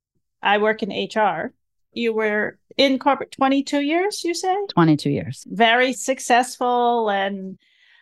I 0.41 0.57
work 0.57 0.81
in 0.83 0.91
HR. 0.91 1.53
You 1.99 2.13
were 2.13 2.57
in 2.77 2.97
corporate 2.99 3.31
22 3.31 3.81
years, 3.81 4.23
you 4.23 4.33
say? 4.33 4.55
22 4.69 5.09
years. 5.09 5.45
Very 5.49 5.93
successful 5.93 7.09
and 7.09 7.57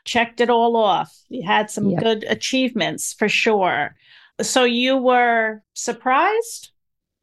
checked 0.06 0.40
it 0.40 0.50
all 0.50 0.76
off. 0.76 1.14
You 1.30 1.46
had 1.46 1.70
some 1.70 1.90
yep. 1.90 2.02
good 2.02 2.24
achievements 2.30 3.14
for 3.14 3.28
sure. 3.28 3.96
So 4.42 4.64
you 4.64 4.98
were 4.98 5.64
surprised 5.74 6.72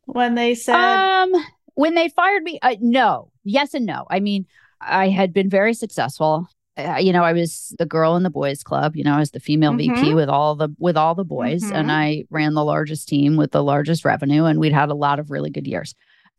when 0.06 0.34
they 0.34 0.54
said 0.54 0.74
um 0.74 1.32
when 1.74 1.94
they 1.94 2.08
fired 2.08 2.42
me 2.42 2.58
uh, 2.62 2.76
no 2.80 3.30
yes 3.44 3.74
and 3.74 3.86
no 3.86 4.06
i 4.10 4.20
mean 4.20 4.46
i 4.80 5.08
had 5.08 5.32
been 5.32 5.48
very 5.48 5.74
successful 5.74 6.46
uh, 6.76 6.96
you 7.00 7.12
know 7.12 7.24
i 7.24 7.32
was 7.32 7.74
the 7.78 7.86
girl 7.86 8.16
in 8.16 8.22
the 8.22 8.30
boys 8.30 8.62
club 8.62 8.96
you 8.96 9.04
know 9.04 9.14
i 9.14 9.18
was 9.18 9.30
the 9.30 9.40
female 9.40 9.72
mm-hmm. 9.72 9.94
vp 9.94 10.14
with 10.14 10.28
all 10.28 10.54
the 10.54 10.68
with 10.78 10.96
all 10.96 11.14
the 11.14 11.24
boys 11.24 11.64
mm-hmm. 11.64 11.74
and 11.74 11.92
i 11.92 12.24
ran 12.30 12.54
the 12.54 12.64
largest 12.64 13.08
team 13.08 13.36
with 13.36 13.52
the 13.52 13.62
largest 13.62 14.04
revenue 14.04 14.44
and 14.44 14.58
we'd 14.58 14.72
had 14.72 14.90
a 14.90 14.94
lot 14.94 15.18
of 15.18 15.30
really 15.30 15.50
good 15.50 15.66
years 15.66 15.94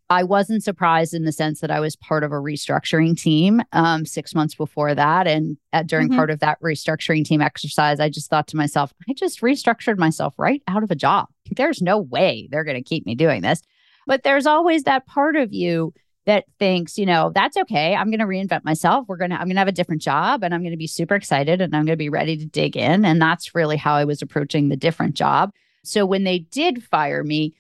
I 0.10 0.24
wasn't 0.24 0.64
surprised 0.64 1.14
in 1.14 1.26
the 1.26 1.32
sense 1.32 1.62
that 1.62 1.72
I 1.72 1.80
was 1.80 1.96
part 1.96 2.24
of 2.24 2.32
a 2.32 2.36
restructuring 2.36 3.20
team 3.20 3.62
um, 3.72 4.06
six 4.06 4.36
months 4.36 4.54
before 4.54 4.94
that. 4.94 5.26
And 5.26 5.58
uh, 5.74 5.82
during 5.84 6.10
mm-hmm. 6.10 6.18
part 6.18 6.30
of 6.30 6.40
that 6.40 6.62
restructuring 6.62 7.26
team 7.26 7.42
exercise, 7.42 8.00
I 8.00 8.10
just 8.10 8.30
thought 8.30 8.48
to 8.50 8.58
myself, 8.58 8.94
I 9.10 9.14
just 9.14 9.42
restructured 9.42 9.98
myself 9.98 10.36
right 10.38 10.62
out 10.68 10.84
of 10.84 10.92
a 10.92 10.96
job. 10.96 11.28
There's 11.56 11.82
no 11.82 11.98
way 11.98 12.48
they're 12.52 12.64
going 12.64 12.78
to 12.78 12.84
keep 12.84 13.06
me 13.06 13.16
doing 13.16 13.42
this. 13.42 13.62
But 14.06 14.22
there's 14.22 14.46
always 14.46 14.84
that 14.84 15.08
part 15.08 15.36
of 15.36 15.54
you 15.54 15.94
that 16.26 16.46
thinks, 16.60 16.98
you 16.98 17.06
know, 17.06 17.32
that's 17.34 17.58
okay. 17.58 17.96
I'm 17.96 18.10
going 18.12 18.20
to 18.20 18.26
reinvent 18.26 18.64
myself. 18.64 19.06
We're 19.08 19.18
going 19.18 19.32
to, 19.32 19.38
I'm 19.38 19.48
going 19.48 19.56
to 19.56 19.60
have 19.60 19.68
a 19.68 19.72
different 19.72 20.02
job 20.02 20.44
and 20.44 20.54
I'm 20.54 20.62
going 20.62 20.72
to 20.72 20.78
be 20.78 20.88
super 20.88 21.16
excited 21.16 21.62
and 21.62 21.76
I'm 21.76 21.86
going 21.86 21.94
to 21.94 21.98
be 21.98 22.10
ready 22.10 22.38
to 22.38 22.46
dig 22.46 22.78
in. 22.78 23.06
And 23.06 23.22
that's 23.22 23.56
really 23.56 23.78
how 23.78 23.96
I 23.96 24.06
was 24.06 24.22
approaching 24.22 24.70
the 24.70 24.78
different 24.78 25.16
job. 25.16 25.52
So 25.84 26.06
when 26.06 26.24
they 26.24 26.40
did 26.40 26.84
fire 26.84 27.24
me, 27.24 27.54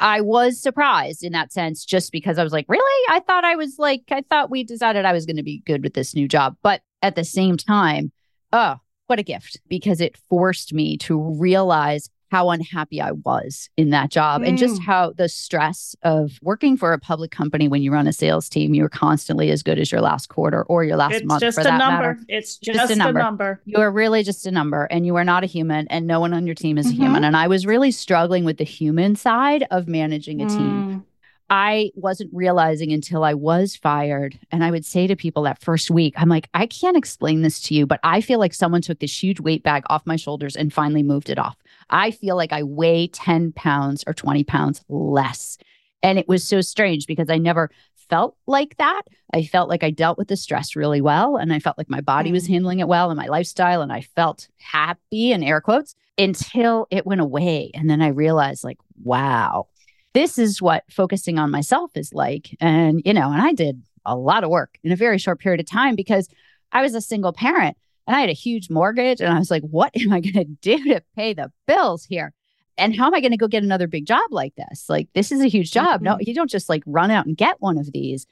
I 0.00 0.20
was 0.20 0.60
surprised 0.60 1.22
in 1.22 1.32
that 1.32 1.52
sense, 1.52 1.84
just 1.84 2.12
because 2.12 2.38
I 2.38 2.44
was 2.44 2.52
like, 2.52 2.66
really? 2.68 3.04
I 3.08 3.20
thought 3.20 3.44
I 3.44 3.56
was 3.56 3.78
like, 3.78 4.02
I 4.10 4.22
thought 4.28 4.50
we 4.50 4.64
decided 4.64 5.04
I 5.04 5.12
was 5.12 5.26
going 5.26 5.36
to 5.36 5.42
be 5.42 5.62
good 5.66 5.82
with 5.82 5.94
this 5.94 6.14
new 6.14 6.28
job. 6.28 6.56
But 6.62 6.82
at 7.02 7.16
the 7.16 7.24
same 7.24 7.56
time, 7.56 8.12
oh, 8.52 8.76
what 9.06 9.18
a 9.18 9.22
gift 9.22 9.60
because 9.68 10.00
it 10.00 10.16
forced 10.28 10.72
me 10.72 10.96
to 10.96 11.20
realize 11.38 12.08
how 12.34 12.50
unhappy 12.50 13.00
I 13.00 13.12
was 13.12 13.70
in 13.76 13.90
that 13.90 14.10
job 14.10 14.42
mm. 14.42 14.48
and 14.48 14.58
just 14.58 14.80
mm. 14.80 14.84
how 14.84 15.12
the 15.12 15.28
stress 15.28 15.94
of 16.02 16.40
working 16.42 16.76
for 16.76 16.92
a 16.92 16.98
public 16.98 17.30
company 17.30 17.68
when 17.68 17.80
you 17.80 17.92
run 17.92 18.08
a 18.08 18.12
sales 18.12 18.48
team, 18.48 18.74
you're 18.74 18.88
constantly 18.88 19.52
as 19.52 19.62
good 19.62 19.78
as 19.78 19.92
your 19.92 20.00
last 20.00 20.30
quarter 20.30 20.64
or 20.64 20.82
your 20.82 20.96
last 20.96 21.14
it's 21.14 21.24
month. 21.24 21.40
Just 21.40 21.56
for 21.56 21.62
that 21.62 21.78
number. 21.78 22.14
Matter. 22.14 22.18
It's 22.28 22.58
just, 22.58 22.76
just 22.76 22.92
a, 22.92 22.96
number. 22.96 23.20
a, 23.20 23.22
number. 23.22 23.60
You 23.66 23.78
are 23.78 23.90
really 23.90 24.24
just 24.24 24.48
a 24.48 24.50
number 24.50 24.88
and 24.90 25.06
you 25.06 25.14
are 25.14 25.22
not 25.22 25.44
a 25.44 25.46
human 25.46 25.86
and 25.86 26.08
no 26.08 26.18
one 26.18 26.34
on 26.34 26.44
your 26.44 26.56
team 26.56 26.76
is 26.76 26.86
mm-hmm. 26.86 27.02
a 27.02 27.04
human. 27.04 27.22
And 27.22 27.36
I 27.36 27.46
was 27.46 27.66
really 27.66 27.92
struggling 27.92 28.44
with 28.44 28.56
the 28.56 28.64
human 28.64 29.14
side 29.14 29.64
of 29.70 29.86
managing 29.86 30.42
a 30.42 30.46
mm. 30.46 30.56
team. 30.56 31.06
I 31.50 31.92
wasn't 31.94 32.30
realizing 32.32 32.90
until 32.92 33.22
I 33.22 33.34
was 33.34 33.76
fired. 33.76 34.36
And 34.50 34.64
I 34.64 34.72
would 34.72 34.84
say 34.84 35.06
to 35.06 35.14
people 35.14 35.44
that 35.44 35.62
first 35.62 35.88
week, 35.88 36.14
I'm 36.16 36.28
like, 36.28 36.48
I 36.52 36.66
can't 36.66 36.96
explain 36.96 37.42
this 37.42 37.60
to 37.64 37.74
you, 37.74 37.86
but 37.86 38.00
I 38.02 38.22
feel 38.22 38.40
like 38.40 38.54
someone 38.54 38.82
took 38.82 38.98
this 38.98 39.22
huge 39.22 39.38
weight 39.38 39.62
bag 39.62 39.84
off 39.88 40.04
my 40.04 40.16
shoulders 40.16 40.56
and 40.56 40.72
finally 40.72 41.04
moved 41.04 41.30
it 41.30 41.38
off. 41.38 41.56
I 41.90 42.10
feel 42.10 42.36
like 42.36 42.52
I 42.52 42.62
weigh 42.62 43.08
10 43.08 43.52
pounds 43.52 44.04
or 44.06 44.14
20 44.14 44.44
pounds 44.44 44.84
less. 44.88 45.58
And 46.02 46.18
it 46.18 46.28
was 46.28 46.46
so 46.46 46.60
strange 46.60 47.06
because 47.06 47.30
I 47.30 47.38
never 47.38 47.70
felt 48.08 48.36
like 48.46 48.76
that. 48.76 49.02
I 49.32 49.44
felt 49.44 49.68
like 49.68 49.82
I 49.82 49.90
dealt 49.90 50.18
with 50.18 50.28
the 50.28 50.36
stress 50.36 50.76
really 50.76 51.00
well. 51.00 51.36
And 51.36 51.52
I 51.52 51.58
felt 51.58 51.78
like 51.78 51.90
my 51.90 52.00
body 52.00 52.32
was 52.32 52.44
mm. 52.44 52.50
handling 52.50 52.80
it 52.80 52.88
well 52.88 53.10
and 53.10 53.16
my 53.16 53.26
lifestyle. 53.26 53.82
And 53.82 53.92
I 53.92 54.02
felt 54.02 54.48
happy 54.58 55.32
in 55.32 55.42
air 55.42 55.60
quotes 55.60 55.94
until 56.18 56.86
it 56.90 57.06
went 57.06 57.20
away. 57.20 57.70
And 57.74 57.88
then 57.88 58.02
I 58.02 58.08
realized, 58.08 58.64
like, 58.64 58.78
wow, 59.02 59.68
this 60.12 60.38
is 60.38 60.62
what 60.62 60.84
focusing 60.90 61.38
on 61.38 61.50
myself 61.50 61.90
is 61.96 62.12
like. 62.12 62.56
And, 62.60 63.02
you 63.04 63.12
know, 63.12 63.30
and 63.32 63.42
I 63.42 63.52
did 63.52 63.82
a 64.06 64.16
lot 64.16 64.44
of 64.44 64.50
work 64.50 64.78
in 64.84 64.92
a 64.92 64.96
very 64.96 65.18
short 65.18 65.40
period 65.40 65.60
of 65.60 65.66
time 65.66 65.96
because 65.96 66.28
I 66.70 66.82
was 66.82 66.94
a 66.94 67.00
single 67.00 67.32
parent 67.32 67.76
and 68.06 68.16
I 68.16 68.20
had 68.20 68.28
a 68.28 68.34
huge 68.34 68.70
mortgage. 68.70 69.20
And 69.20 69.32
I 69.32 69.38
was 69.38 69.50
like, 69.50 69.62
what 69.62 69.92
am 69.96 70.12
I 70.12 70.20
going 70.20 70.32
to 70.34 70.44
do 70.44 70.84
to 70.84 71.02
pay 71.16 71.34
the 71.34 71.50
bills 71.66 72.04
here? 72.04 72.32
And 72.76 72.94
how 72.94 73.06
am 73.06 73.14
I 73.14 73.20
going 73.20 73.30
to 73.30 73.38
go 73.38 73.48
get 73.48 73.62
another 73.62 73.86
big 73.86 74.06
job 74.06 74.24
like 74.30 74.54
this? 74.56 74.86
Like, 74.88 75.08
this 75.14 75.30
is 75.30 75.40
a 75.40 75.48
huge 75.48 75.70
job. 75.70 75.96
Mm-hmm. 75.96 76.04
No, 76.04 76.18
you 76.20 76.34
don't 76.34 76.50
just 76.50 76.68
like 76.68 76.82
run 76.86 77.10
out 77.10 77.26
and 77.26 77.36
get 77.36 77.60
one 77.60 77.78
of 77.78 77.92
these. 77.92 78.26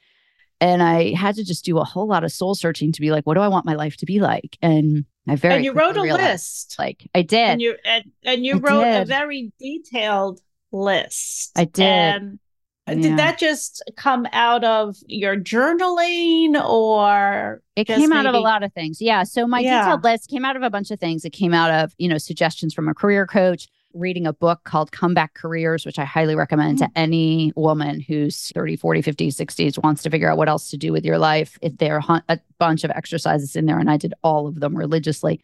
And 0.59 0.83
I 0.83 1.13
had 1.13 1.35
to 1.35 1.43
just 1.43 1.65
do 1.65 1.77
a 1.77 1.83
whole 1.83 2.07
lot 2.07 2.23
of 2.23 2.31
soul 2.31 2.55
searching 2.55 2.91
to 2.93 3.01
be 3.01 3.11
like, 3.11 3.25
what 3.25 3.33
do 3.35 3.41
I 3.41 3.47
want 3.47 3.65
my 3.65 3.73
life 3.73 3.97
to 3.97 4.05
be 4.05 4.19
like? 4.19 4.57
And 4.61 5.05
I 5.27 5.35
very 5.35 5.55
and 5.55 5.65
you 5.65 5.71
wrote 5.71 5.97
a 5.97 6.01
realized, 6.01 6.23
list. 6.23 6.75
Like 6.79 7.09
I 7.15 7.21
did. 7.21 7.49
And 7.49 7.61
you 7.61 7.75
and, 7.83 8.11
and 8.23 8.45
you 8.45 8.55
I 8.55 8.59
wrote 8.59 8.83
did. 8.83 9.01
a 9.01 9.05
very 9.05 9.51
detailed 9.59 10.41
list. 10.71 11.51
I 11.55 11.65
did. 11.65 11.85
And 11.85 12.39
yeah. 12.87 12.95
Did 12.95 13.17
that 13.17 13.37
just 13.37 13.81
come 13.95 14.27
out 14.33 14.63
of 14.63 14.97
your 15.07 15.37
journaling 15.37 16.61
or 16.61 17.61
it 17.75 17.85
came 17.85 18.09
maybe... 18.09 18.19
out 18.19 18.25
of 18.25 18.35
a 18.35 18.39
lot 18.39 18.63
of 18.63 18.73
things? 18.73 19.01
Yeah. 19.01 19.23
So 19.23 19.47
my 19.47 19.59
yeah. 19.59 19.83
detailed 19.83 20.03
list 20.03 20.29
came 20.29 20.43
out 20.43 20.55
of 20.55 20.63
a 20.63 20.69
bunch 20.69 20.91
of 20.91 20.99
things. 20.99 21.23
It 21.23 21.31
came 21.31 21.53
out 21.53 21.71
of, 21.71 21.93
you 21.97 22.09
know, 22.09 22.17
suggestions 22.17 22.73
from 22.73 22.89
a 22.89 22.93
career 22.93 23.25
coach, 23.25 23.69
reading 23.93 24.27
a 24.27 24.33
book 24.33 24.65
called 24.65 24.91
Comeback 24.91 25.33
Careers, 25.33 25.85
which 25.85 25.97
I 25.97 26.03
highly 26.03 26.35
recommend 26.35 26.79
mm-hmm. 26.79 26.91
to 26.91 26.99
any 26.99 27.53
woman 27.55 28.01
who's 28.01 28.51
30, 28.53 28.75
40, 28.75 29.01
50, 29.01 29.29
60s, 29.29 29.81
wants 29.81 30.03
to 30.03 30.09
figure 30.09 30.29
out 30.29 30.37
what 30.37 30.49
else 30.49 30.69
to 30.71 30.77
do 30.77 30.91
with 30.91 31.05
your 31.05 31.17
life. 31.17 31.57
If 31.61 31.77
there 31.77 32.01
are 32.01 32.21
a 32.27 32.39
bunch 32.59 32.83
of 32.83 32.91
exercises 32.91 33.55
in 33.55 33.65
there, 33.65 33.79
and 33.79 33.89
I 33.89 33.97
did 33.97 34.13
all 34.23 34.47
of 34.47 34.59
them 34.59 34.75
religiously. 34.75 35.41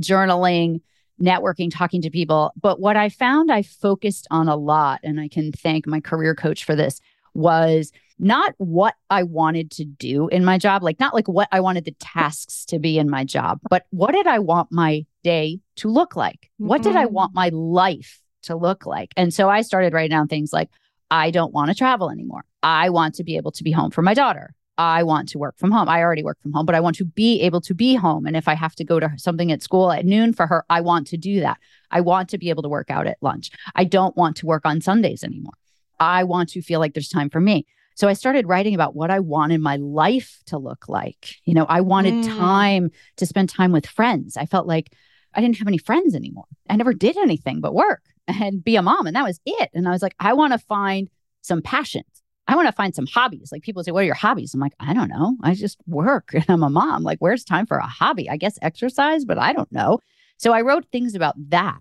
Journaling, 0.00 0.80
networking, 1.20 1.70
talking 1.72 2.02
to 2.02 2.10
people. 2.10 2.52
But 2.60 2.80
what 2.80 2.96
I 2.96 3.08
found 3.08 3.50
I 3.50 3.62
focused 3.62 4.26
on 4.30 4.48
a 4.48 4.56
lot, 4.56 5.00
and 5.02 5.20
I 5.20 5.28
can 5.28 5.52
thank 5.52 5.86
my 5.86 6.00
career 6.00 6.34
coach 6.34 6.64
for 6.64 6.74
this, 6.74 7.00
was 7.34 7.92
not 8.18 8.54
what 8.58 8.94
I 9.10 9.22
wanted 9.22 9.70
to 9.72 9.84
do 9.84 10.28
in 10.28 10.44
my 10.44 10.58
job, 10.58 10.82
like 10.82 10.98
not 10.98 11.14
like 11.14 11.28
what 11.28 11.48
I 11.52 11.60
wanted 11.60 11.84
the 11.84 11.92
tasks 11.92 12.64
to 12.66 12.78
be 12.78 12.98
in 12.98 13.08
my 13.08 13.24
job, 13.24 13.60
but 13.70 13.86
what 13.90 14.12
did 14.12 14.26
I 14.26 14.40
want 14.40 14.72
my 14.72 15.06
day 15.22 15.60
to 15.76 15.88
look 15.88 16.16
like? 16.16 16.50
Mm-hmm. 16.54 16.68
What 16.68 16.82
did 16.82 16.96
I 16.96 17.04
mm-hmm. 17.04 17.14
want 17.14 17.34
my 17.34 17.50
life 17.50 18.20
to 18.42 18.56
look 18.56 18.86
like? 18.86 19.12
And 19.16 19.32
so 19.32 19.48
I 19.48 19.60
started 19.60 19.92
writing 19.92 20.10
down 20.10 20.28
things 20.28 20.52
like, 20.52 20.68
I 21.10 21.30
don't 21.30 21.54
want 21.54 21.68
to 21.68 21.74
travel 21.74 22.10
anymore. 22.10 22.44
I 22.62 22.90
want 22.90 23.14
to 23.16 23.24
be 23.24 23.36
able 23.36 23.52
to 23.52 23.64
be 23.64 23.70
home 23.70 23.90
for 23.90 24.02
my 24.02 24.14
daughter. 24.14 24.54
I 24.78 25.02
want 25.02 25.28
to 25.30 25.38
work 25.38 25.58
from 25.58 25.72
home. 25.72 25.88
I 25.88 26.00
already 26.00 26.22
work 26.22 26.40
from 26.40 26.52
home, 26.52 26.64
but 26.64 26.76
I 26.76 26.80
want 26.80 26.96
to 26.96 27.04
be 27.04 27.40
able 27.42 27.60
to 27.62 27.74
be 27.74 27.96
home. 27.96 28.26
And 28.26 28.36
if 28.36 28.46
I 28.46 28.54
have 28.54 28.76
to 28.76 28.84
go 28.84 29.00
to 29.00 29.10
something 29.16 29.50
at 29.50 29.62
school 29.62 29.90
at 29.90 30.06
noon 30.06 30.32
for 30.32 30.46
her, 30.46 30.64
I 30.70 30.80
want 30.80 31.08
to 31.08 31.16
do 31.16 31.40
that. 31.40 31.58
I 31.90 32.00
want 32.00 32.28
to 32.30 32.38
be 32.38 32.48
able 32.48 32.62
to 32.62 32.68
work 32.68 32.88
out 32.88 33.08
at 33.08 33.18
lunch. 33.20 33.50
I 33.74 33.82
don't 33.82 34.16
want 34.16 34.36
to 34.36 34.46
work 34.46 34.64
on 34.64 34.80
Sundays 34.80 35.24
anymore. 35.24 35.54
I 35.98 36.22
want 36.22 36.50
to 36.50 36.62
feel 36.62 36.78
like 36.78 36.94
there's 36.94 37.08
time 37.08 37.28
for 37.28 37.40
me. 37.40 37.66
So 37.96 38.06
I 38.06 38.12
started 38.12 38.46
writing 38.46 38.76
about 38.76 38.94
what 38.94 39.10
I 39.10 39.18
wanted 39.18 39.60
my 39.60 39.74
life 39.74 40.38
to 40.46 40.58
look 40.58 40.88
like. 40.88 41.34
You 41.44 41.54
know, 41.54 41.66
I 41.68 41.80
wanted 41.80 42.14
mm. 42.14 42.38
time 42.38 42.90
to 43.16 43.26
spend 43.26 43.48
time 43.48 43.72
with 43.72 43.86
friends. 43.86 44.36
I 44.36 44.46
felt 44.46 44.68
like 44.68 44.92
I 45.34 45.40
didn't 45.40 45.56
have 45.56 45.66
any 45.66 45.78
friends 45.78 46.14
anymore. 46.14 46.44
I 46.70 46.76
never 46.76 46.94
did 46.94 47.16
anything 47.16 47.60
but 47.60 47.74
work 47.74 48.02
and 48.28 48.62
be 48.62 48.76
a 48.76 48.82
mom. 48.82 49.08
And 49.08 49.16
that 49.16 49.24
was 49.24 49.40
it. 49.44 49.70
And 49.74 49.88
I 49.88 49.90
was 49.90 50.02
like, 50.02 50.14
I 50.20 50.34
want 50.34 50.52
to 50.52 50.58
find 50.58 51.10
some 51.42 51.62
passions. 51.62 52.22
I 52.48 52.56
want 52.56 52.66
to 52.66 52.72
find 52.72 52.94
some 52.94 53.06
hobbies. 53.06 53.50
Like 53.52 53.62
people 53.62 53.84
say, 53.84 53.92
What 53.92 54.02
are 54.02 54.06
your 54.06 54.14
hobbies? 54.14 54.54
I'm 54.54 54.60
like, 54.60 54.72
I 54.80 54.94
don't 54.94 55.10
know. 55.10 55.36
I 55.42 55.54
just 55.54 55.78
work 55.86 56.30
and 56.32 56.46
I'm 56.48 56.62
a 56.62 56.70
mom. 56.70 57.02
Like, 57.02 57.18
where's 57.18 57.44
time 57.44 57.66
for 57.66 57.76
a 57.76 57.86
hobby? 57.86 58.28
I 58.28 58.36
guess 58.36 58.58
exercise, 58.62 59.24
but 59.24 59.38
I 59.38 59.52
don't 59.52 59.70
know. 59.70 60.00
So 60.38 60.52
I 60.52 60.62
wrote 60.62 60.86
things 60.90 61.14
about 61.14 61.34
that. 61.50 61.78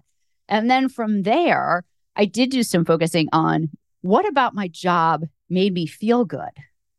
And 0.49 0.69
then 0.69 0.89
from 0.89 1.23
there, 1.23 1.83
I 2.15 2.25
did 2.25 2.51
do 2.51 2.63
some 2.63 2.85
focusing 2.85 3.29
on 3.31 3.69
what 4.01 4.27
about 4.27 4.55
my 4.55 4.67
job 4.67 5.25
made 5.49 5.73
me 5.73 5.87
feel 5.87 6.25
good. 6.25 6.51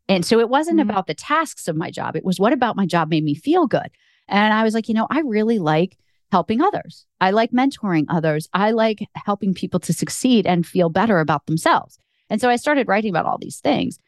And 0.09 0.25
so 0.25 0.41
it 0.41 0.49
wasn't 0.49 0.81
mm-hmm. 0.81 0.91
about 0.91 1.07
the 1.07 1.15
tasks 1.15 1.69
of 1.69 1.77
my 1.77 1.91
job, 1.91 2.17
it 2.17 2.25
was 2.25 2.41
what 2.41 2.53
about 2.53 2.77
my 2.77 2.87
job 2.87 3.11
made 3.11 3.25
me 3.25 3.35
feel 3.35 3.67
good. 3.67 3.91
And 4.29 4.53
I 4.55 4.63
was 4.63 4.75
like, 4.75 4.89
you 4.89 4.95
know, 4.95 5.07
I 5.11 5.21
really 5.21 5.59
like 5.59 5.99
helping 6.31 6.61
others. 6.61 7.07
I 7.21 7.31
like 7.31 7.53
mentoring 7.53 8.05
others. 8.09 8.49
I 8.53 8.71
like 8.73 9.07
helping 9.15 9.55
people 9.55 9.81
to 9.81 9.93
succeed 9.93 10.47
and 10.47 10.67
feel 10.67 10.91
better 10.91 11.21
about 11.21 11.47
themselves. 11.47 11.99
And 12.31 12.41
so 12.41 12.49
I 12.49 12.57
started 12.57 12.89
writing 12.89 13.11
about 13.11 13.27
all 13.27 13.39
these 13.39 13.61
things. 13.61 13.99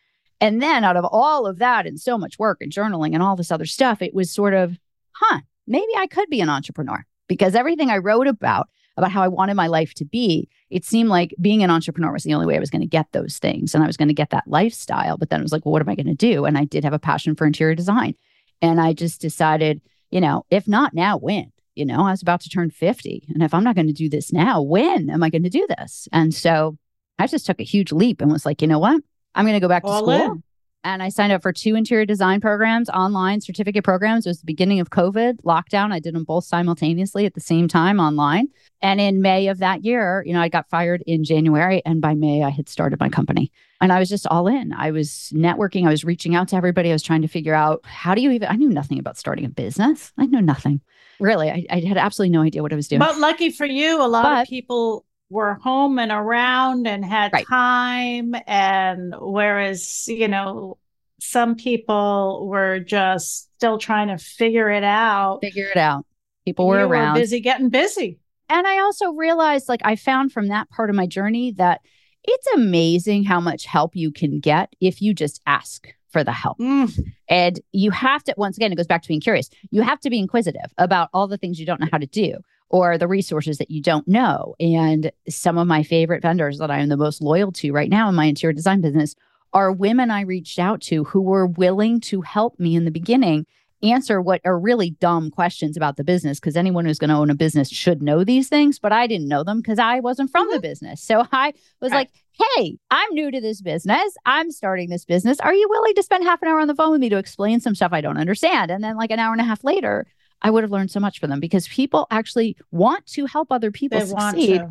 And 0.41 0.63
then 0.63 0.85
out 0.85 0.97
of 0.97 1.05
all 1.05 1.47
of 1.47 1.59
that 1.59 1.87
and 1.87 2.01
so 2.01 2.17
much 2.17 2.39
work 2.39 2.59
and 2.61 2.73
journaling 2.73 3.13
and 3.13 3.23
all 3.23 3.37
this 3.37 3.53
other 3.53 3.67
stuff, 3.67 4.01
it 4.01 4.15
was 4.15 4.31
sort 4.31 4.55
of, 4.55 4.79
huh, 5.13 5.41
maybe 5.67 5.93
I 5.97 6.07
could 6.07 6.31
be 6.31 6.41
an 6.41 6.49
entrepreneur 6.49 7.05
because 7.29 7.55
everything 7.55 7.91
I 7.91 7.99
wrote 7.99 8.27
about, 8.27 8.69
about 8.97 9.13
how 9.13 9.23
I 9.23 9.29
wanted 9.29 9.55
my 9.55 9.67
life 9.67 9.95
to 9.95 10.05
be, 10.05 10.49
it 10.71 10.85
seemed 10.85 11.11
like 11.11 11.35
being 11.41 11.63
an 11.63 11.71
entrepreneur 11.71 12.13
was 12.13 12.25
the 12.25 12.35
only 12.35 12.47
way 12.47 12.57
I 12.57 12.61
was 12.61 12.71
going 12.71 12.81
to 12.81 12.87
get 12.87 13.13
those 13.13 13.39
things. 13.39 13.75
And 13.75 13.85
I 13.85 13.87
was 13.87 13.97
going 13.97 14.09
to 14.09 14.15
get 14.15 14.31
that 14.31 14.49
lifestyle. 14.49 15.17
But 15.17 15.31
then 15.31 15.41
it 15.41 15.45
was 15.45 15.53
like, 15.53 15.65
well, 15.65 15.73
what 15.73 15.83
am 15.83 15.89
I 15.89 15.95
going 15.95 16.07
to 16.07 16.15
do? 16.15 16.45
And 16.47 16.57
I 16.57 16.65
did 16.65 16.85
have 16.85 16.93
a 16.93 16.99
passion 16.99 17.35
for 17.35 17.47
interior 17.47 17.75
design. 17.75 18.15
And 18.63 18.81
I 18.81 18.93
just 18.93 19.21
decided, 19.21 19.81
you 20.11 20.21
know, 20.21 20.45
if 20.51 20.67
not 20.67 20.95
now, 20.95 21.19
when? 21.19 21.53
You 21.75 21.85
know, 21.85 22.07
I 22.07 22.11
was 22.11 22.23
about 22.23 22.41
to 22.43 22.51
turn 22.51 22.71
50. 22.71 23.27
And 23.29 23.43
if 23.43 23.55
I'm 23.55 23.65
not 23.65 23.75
going 23.75 23.87
to 23.87 23.93
do 23.93 24.09
this 24.09 24.33
now, 24.33 24.61
when 24.61 25.09
am 25.09 25.23
I 25.23 25.31
going 25.31 25.45
to 25.45 25.51
do 25.51 25.67
this? 25.69 26.09
And 26.13 26.35
so 26.35 26.77
I 27.21 27.27
just 27.27 27.47
took 27.47 27.61
a 27.61 27.65
huge 27.65 27.93
leap 27.93 28.21
and 28.21 28.33
was 28.33 28.47
like, 28.47 28.63
you 28.63 28.69
know 28.69 28.79
what? 28.79 29.01
I'm 29.35 29.45
going 29.45 29.55
to 29.55 29.61
go 29.61 29.69
back 29.69 29.85
to 29.85 29.97
school. 29.97 30.11
In. 30.11 30.43
and 30.85 31.03
I 31.03 31.11
signed 31.11 31.33
up 31.33 31.43
for 31.43 31.53
two 31.53 31.75
interior 31.75 32.07
design 32.07 32.41
programs, 32.41 32.89
online 32.89 33.43
certificate 33.43 33.85
programs. 33.85 34.25
It 34.25 34.31
was 34.31 34.41
the 34.41 34.47
beginning 34.47 34.81
of 34.81 34.89
COVID 34.89 35.43
lockdown. 35.43 35.93
I 35.93 36.01
did 36.01 36.15
them 36.15 36.25
both 36.25 36.45
simultaneously 36.45 37.27
at 37.27 37.35
the 37.35 37.41
same 37.41 37.69
time 37.69 38.01
online. 38.01 38.49
And 38.81 39.01
in 39.01 39.21
May 39.21 39.49
of 39.49 39.59
that 39.59 39.85
year, 39.85 40.25
you 40.27 40.33
know, 40.33 40.41
I 40.41 40.49
got 40.49 40.71
fired 40.71 41.05
in 41.07 41.23
January. 41.23 41.83
And 41.85 42.01
by 42.01 42.15
May, 42.15 42.43
I 42.43 42.49
had 42.49 42.71
started 42.71 42.99
my 42.99 43.11
company. 43.11 43.53
And 43.83 43.93
I 43.93 43.99
was 43.99 44.09
just 44.09 44.27
all 44.27 44.47
in. 44.47 44.73
I 44.73 44.91
was 44.91 45.31
networking. 45.35 45.87
I 45.87 45.91
was 45.91 46.05
reaching 46.05 46.35
out 46.35 46.49
to 46.49 46.57
everybody. 46.57 46.89
I 46.89 46.95
was 46.95 47.03
trying 47.03 47.23
to 47.23 47.29
figure 47.29 47.55
out 47.55 47.85
how 47.85 48.15
do 48.15 48.23
you 48.23 48.31
even, 48.31 48.49
I 48.49 48.57
knew 48.57 48.71
nothing 48.71 48.99
about 48.99 49.19
starting 49.19 49.45
a 49.45 49.51
business. 49.51 50.13
I 50.17 50.25
knew 50.25 50.41
nothing. 50.41 50.81
Really, 51.21 51.51
I, 51.51 51.67
I 51.71 51.81
had 51.81 51.99
absolutely 51.99 52.33
no 52.33 52.41
idea 52.41 52.63
what 52.63 52.73
I 52.73 52.77
was 52.77 52.89
doing. 52.89 53.01
But 53.01 53.19
lucky 53.19 53.51
for 53.51 53.67
you, 53.67 54.03
a 54.03 54.09
lot 54.09 54.23
but, 54.23 54.43
of 54.43 54.49
people 54.49 55.05
were 55.31 55.55
home 55.55 55.99
and 55.99 56.11
around 56.11 56.87
and 56.87 57.05
had 57.05 57.33
right. 57.33 57.47
time 57.47 58.35
and 58.47 59.15
whereas 59.19 60.07
you 60.09 60.29
know 60.29 60.77
some 61.21 61.55
people 61.55 62.47
were 62.49 62.81
just 62.81 63.49
still 63.55 63.79
trying 63.79 64.09
to 64.09 64.19
figure 64.19 64.71
it 64.71 64.85
out 64.85 65.39
figure 65.41 65.69
it 65.69 65.77
out 65.77 66.05
people 66.45 66.67
were 66.67 66.81
you 66.81 66.87
around 66.87 67.15
were 67.15 67.21
busy 67.21 67.41
getting 67.41 67.69
busy 67.69 68.19
and 68.49 68.67
i 68.67 68.81
also 68.81 69.13
realized 69.13 69.69
like 69.69 69.81
i 69.85 69.95
found 69.95 70.33
from 70.33 70.49
that 70.49 70.69
part 70.69 70.91
of 70.91 70.97
my 70.97 71.07
journey 71.07 71.53
that 71.53 71.81
it's 72.25 72.47
amazing 72.55 73.25
how 73.25 73.41
much 73.41 73.65
help 73.65 73.97
you 73.97 74.13
can 74.13 74.41
get 74.41 74.75
if 74.81 75.01
you 75.01 75.15
just 75.15 75.41
ask 75.47 75.95
for 76.11 76.25
the 76.25 76.33
help. 76.33 76.59
Mm. 76.59 76.99
And 77.29 77.61
you 77.73 77.91
have 77.93 78.25
to, 78.25 78.35
once 78.37 78.57
again, 78.57 78.73
it 78.73 78.77
goes 78.77 78.87
back 78.87 79.03
to 79.03 79.09
being 79.09 79.21
curious. 79.21 79.49
You 79.71 79.83
have 79.83 80.01
to 80.01 80.11
be 80.11 80.19
inquisitive 80.19 80.73
about 80.77 81.09
all 81.15 81.29
the 81.29 81.39
things 81.39 81.59
you 81.59 81.67
don't 81.67 81.81
know 81.81 81.89
how 81.91 81.99
to 81.99 82.07
do 82.07 82.39
or 82.71 82.97
the 82.97 83.09
resources 83.09 83.59
that 83.59 83.71
you 83.71 83.83
don't 83.83 84.09
know. 84.09 84.55
And 84.59 85.13
some 85.29 85.59
of 85.59 85.67
my 85.67 85.83
favorite 85.83 86.23
vendors 86.23 86.59
that 86.59 86.71
I 86.71 86.79
am 86.79 86.89
the 86.89 86.97
most 86.97 87.21
loyal 87.21 87.53
to 87.53 87.73
right 87.73 87.91
now 87.91 88.09
in 88.09 88.15
my 88.15 88.27
interior 88.27 88.53
design 88.53 88.81
business 88.81 89.15
are 89.53 89.73
women 89.73 90.11
I 90.11 90.23
reached 90.23 90.59
out 90.59 90.81
to 90.83 91.05
who 91.05 91.21
were 91.21 91.47
willing 91.47 92.01
to 92.03 92.23
help 92.23 92.59
me 92.59 92.77
in 92.77 92.85
the 92.85 92.91
beginning 92.91 93.47
answer 93.83 94.21
what 94.21 94.41
are 94.45 94.59
really 94.59 94.91
dumb 94.91 95.31
questions 95.31 95.77
about 95.77 95.97
the 95.97 96.05
business 96.05 96.39
because 96.39 96.57
anyone 96.57 96.85
who's 96.85 96.99
going 96.99 97.11
to 97.11 97.17
own 97.17 97.31
a 97.31 97.35
business 97.35 97.71
should 97.71 98.03
know 98.03 98.25
these 98.25 98.49
things 98.49 98.79
but 98.79 98.93
i 98.93 99.07
didn't 99.07 99.29
know 99.29 99.43
them 99.43 99.61
because 99.61 99.79
i 99.79 100.01
wasn't 100.01 100.31
from 100.31 100.47
mm-hmm. 100.47 100.57
the 100.57 100.61
business 100.61 101.03
so 101.03 101.27
i 101.33 101.53
was 101.81 101.91
right. 101.91 101.99
like 101.99 102.11
hey 102.57 102.77
i'm 102.91 103.09
new 103.15 103.31
to 103.31 103.41
this 103.41 103.61
business 103.63 104.15
i'm 104.27 104.51
starting 104.51 104.91
this 104.91 105.05
business 105.05 105.41
are 105.41 105.55
you 105.55 105.67
willing 105.71 105.95
to 105.95 106.03
spend 106.03 106.25
half 106.25 106.43
an 106.43 106.49
hour 106.49 106.61
on 106.61 106.69
the 106.69 106.75
phone 106.75 106.91
with 106.91 107.01
me 107.01 107.09
to 107.09 107.17
explain 107.17 107.59
some 107.59 107.75
stuff 107.75 107.93
i 107.93 108.01
don't 108.01 108.19
understand 108.19 108.71
and 108.71 108.85
then 108.85 108.97
like 108.97 109.11
an 109.11 109.19
hour 109.19 109.33
and 109.33 109.41
a 109.41 109.45
half 109.45 109.65
later 109.65 110.07
I 110.43 110.51
would 110.51 110.65
have 110.65 110.71
learned 110.71 110.91
so 110.91 111.01
much 111.01 111.21
from 111.21 111.31
them 111.31 111.41
because 111.41 111.69
people 111.69 112.07
actually 112.11 112.57
want 112.71 113.07
to 113.09 113.27
help 113.27 113.51
other 113.51 113.71
people 113.71 113.99
they 113.99 114.07
succeed, 114.07 114.63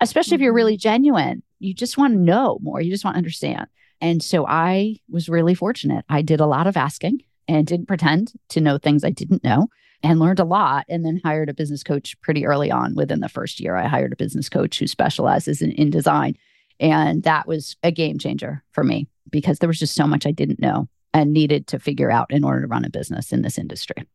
especially 0.00 0.30
mm-hmm. 0.30 0.34
if 0.34 0.40
you're 0.42 0.52
really 0.52 0.74
mm-hmm. 0.74 0.88
genuine. 0.88 1.42
You 1.58 1.72
just 1.74 1.96
want 1.96 2.14
to 2.14 2.18
know 2.18 2.58
more, 2.62 2.80
you 2.80 2.90
just 2.90 3.04
want 3.04 3.14
to 3.14 3.18
understand. 3.18 3.66
And 4.00 4.22
so 4.22 4.46
I 4.46 4.96
was 5.08 5.28
really 5.28 5.54
fortunate. 5.54 6.04
I 6.08 6.22
did 6.22 6.40
a 6.40 6.46
lot 6.46 6.66
of 6.66 6.76
asking 6.76 7.22
and 7.48 7.66
didn't 7.66 7.86
pretend 7.86 8.32
to 8.50 8.60
know 8.60 8.76
things 8.76 9.04
I 9.04 9.10
didn't 9.10 9.42
know 9.42 9.68
and 10.02 10.20
learned 10.20 10.40
a 10.40 10.44
lot 10.44 10.84
and 10.88 11.04
then 11.04 11.20
hired 11.24 11.48
a 11.48 11.54
business 11.54 11.82
coach 11.82 12.20
pretty 12.20 12.44
early 12.44 12.70
on 12.70 12.94
within 12.94 13.20
the 13.20 13.28
first 13.28 13.58
year. 13.58 13.74
I 13.74 13.86
hired 13.86 14.12
a 14.12 14.16
business 14.16 14.50
coach 14.50 14.78
who 14.78 14.86
specializes 14.86 15.62
in, 15.62 15.72
in 15.72 15.88
design. 15.88 16.36
And 16.78 17.22
that 17.22 17.48
was 17.48 17.76
a 17.82 17.90
game 17.90 18.18
changer 18.18 18.62
for 18.72 18.84
me 18.84 19.08
because 19.30 19.58
there 19.58 19.68
was 19.68 19.78
just 19.78 19.94
so 19.94 20.06
much 20.06 20.26
I 20.26 20.30
didn't 20.30 20.60
know 20.60 20.88
and 21.14 21.32
needed 21.32 21.66
to 21.68 21.78
figure 21.78 22.10
out 22.10 22.30
in 22.30 22.44
order 22.44 22.60
to 22.60 22.66
run 22.66 22.84
a 22.84 22.90
business 22.90 23.32
in 23.32 23.40
this 23.40 23.56
industry 23.56 24.06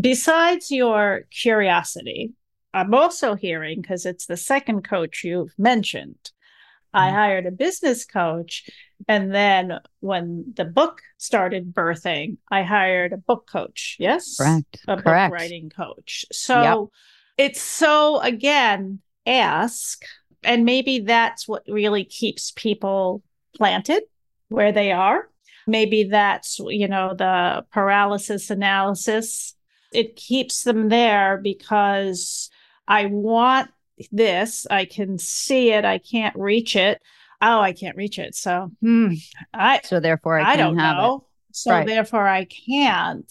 besides 0.00 0.70
your 0.70 1.22
curiosity, 1.30 2.32
I'm 2.72 2.94
also 2.94 3.34
hearing 3.34 3.80
because 3.80 4.04
it's 4.04 4.26
the 4.26 4.36
second 4.36 4.82
coach 4.82 5.22
you've 5.22 5.54
mentioned. 5.56 6.18
Mm-hmm. 6.94 6.98
I 6.98 7.10
hired 7.10 7.46
a 7.46 7.50
business 7.50 8.04
coach. 8.04 8.68
And 9.06 9.34
then 9.34 9.78
when 10.00 10.52
the 10.56 10.64
book 10.64 11.02
started 11.18 11.74
birthing, 11.74 12.38
I 12.50 12.62
hired 12.62 13.12
a 13.12 13.16
book 13.16 13.48
coach. 13.50 13.96
Yes. 13.98 14.36
Correct. 14.38 14.80
A 14.88 14.96
Correct. 14.96 15.30
book 15.30 15.40
writing 15.40 15.70
coach. 15.70 16.24
So 16.32 16.62
yep. 17.38 17.46
it's 17.46 17.60
so, 17.60 18.20
again, 18.20 19.00
ask. 19.26 20.04
And 20.42 20.64
maybe 20.64 21.00
that's 21.00 21.48
what 21.48 21.62
really 21.68 22.04
keeps 22.04 22.52
people 22.52 23.22
planted 23.56 24.02
where 24.48 24.72
they 24.72 24.92
are. 24.92 25.28
Maybe 25.66 26.04
that's, 26.04 26.58
you 26.58 26.88
know, 26.88 27.14
the 27.14 27.64
paralysis 27.72 28.50
analysis 28.50 29.53
it 29.94 30.16
keeps 30.16 30.64
them 30.64 30.88
there 30.88 31.38
because 31.42 32.50
I 32.86 33.06
want 33.06 33.70
this. 34.10 34.66
I 34.70 34.84
can 34.84 35.18
see 35.18 35.70
it. 35.70 35.84
I 35.84 35.98
can't 35.98 36.36
reach 36.36 36.76
it. 36.76 37.00
Oh, 37.40 37.60
I 37.60 37.72
can't 37.72 37.96
reach 37.96 38.18
it. 38.18 38.34
So, 38.34 38.70
hmm, 38.80 39.14
I 39.52 39.80
so 39.84 40.00
therefore 40.00 40.38
I, 40.38 40.52
I 40.52 40.56
don't 40.56 40.76
know. 40.76 41.26
It. 41.50 41.56
So 41.56 41.70
right. 41.70 41.86
therefore 41.86 42.26
I 42.26 42.44
can't. 42.44 43.30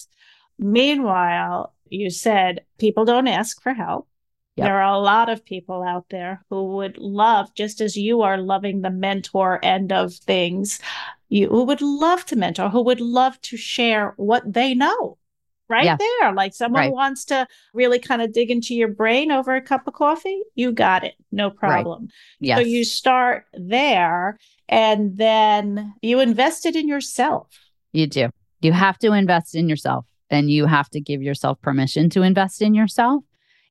Meanwhile, 0.59 1.73
you 1.89 2.09
said 2.09 2.65
people 2.77 3.05
don't 3.05 3.27
ask 3.27 3.61
for 3.61 3.73
help. 3.73 4.07
Yep. 4.55 4.65
There 4.65 4.81
are 4.81 4.93
a 4.93 4.99
lot 4.99 5.29
of 5.29 5.43
people 5.43 5.81
out 5.81 6.05
there 6.09 6.45
who 6.49 6.75
would 6.75 6.99
love, 6.99 7.53
just 7.55 7.81
as 7.81 7.97
you 7.97 8.21
are 8.21 8.37
loving 8.37 8.81
the 8.81 8.91
mentor 8.91 9.59
end 9.63 9.91
of 9.91 10.13
things, 10.13 10.79
you 11.29 11.49
who 11.49 11.63
would 11.63 11.81
love 11.81 12.23
to 12.27 12.35
mentor, 12.35 12.69
who 12.69 12.83
would 12.83 13.01
love 13.01 13.41
to 13.41 13.57
share 13.57 14.13
what 14.17 14.53
they 14.53 14.75
know 14.75 15.17
right 15.69 15.85
yeah. 15.85 15.97
there. 15.97 16.33
Like 16.33 16.53
someone 16.53 16.81
right. 16.81 16.91
wants 16.91 17.25
to 17.25 17.47
really 17.73 17.99
kind 17.99 18.21
of 18.21 18.33
dig 18.33 18.51
into 18.51 18.75
your 18.75 18.87
brain 18.87 19.31
over 19.31 19.55
a 19.55 19.61
cup 19.61 19.87
of 19.87 19.93
coffee, 19.93 20.41
you 20.55 20.71
got 20.71 21.03
it. 21.03 21.15
No 21.31 21.49
problem. 21.49 22.03
Right. 22.03 22.09
Yes. 22.39 22.57
So 22.59 22.65
you 22.65 22.83
start 22.83 23.45
there 23.53 24.37
and 24.69 25.17
then 25.17 25.93
you 26.01 26.19
invest 26.19 26.65
it 26.65 26.75
in 26.75 26.87
yourself. 26.87 27.47
You 27.91 28.07
do. 28.07 28.29
You 28.61 28.71
have 28.71 28.97
to 28.99 29.11
invest 29.13 29.55
in 29.55 29.67
yourself 29.69 30.05
and 30.29 30.49
you 30.49 30.65
have 30.65 30.89
to 30.91 31.01
give 31.01 31.21
yourself 31.21 31.61
permission 31.61 32.09
to 32.11 32.21
invest 32.21 32.61
in 32.61 32.73
yourself. 32.73 33.23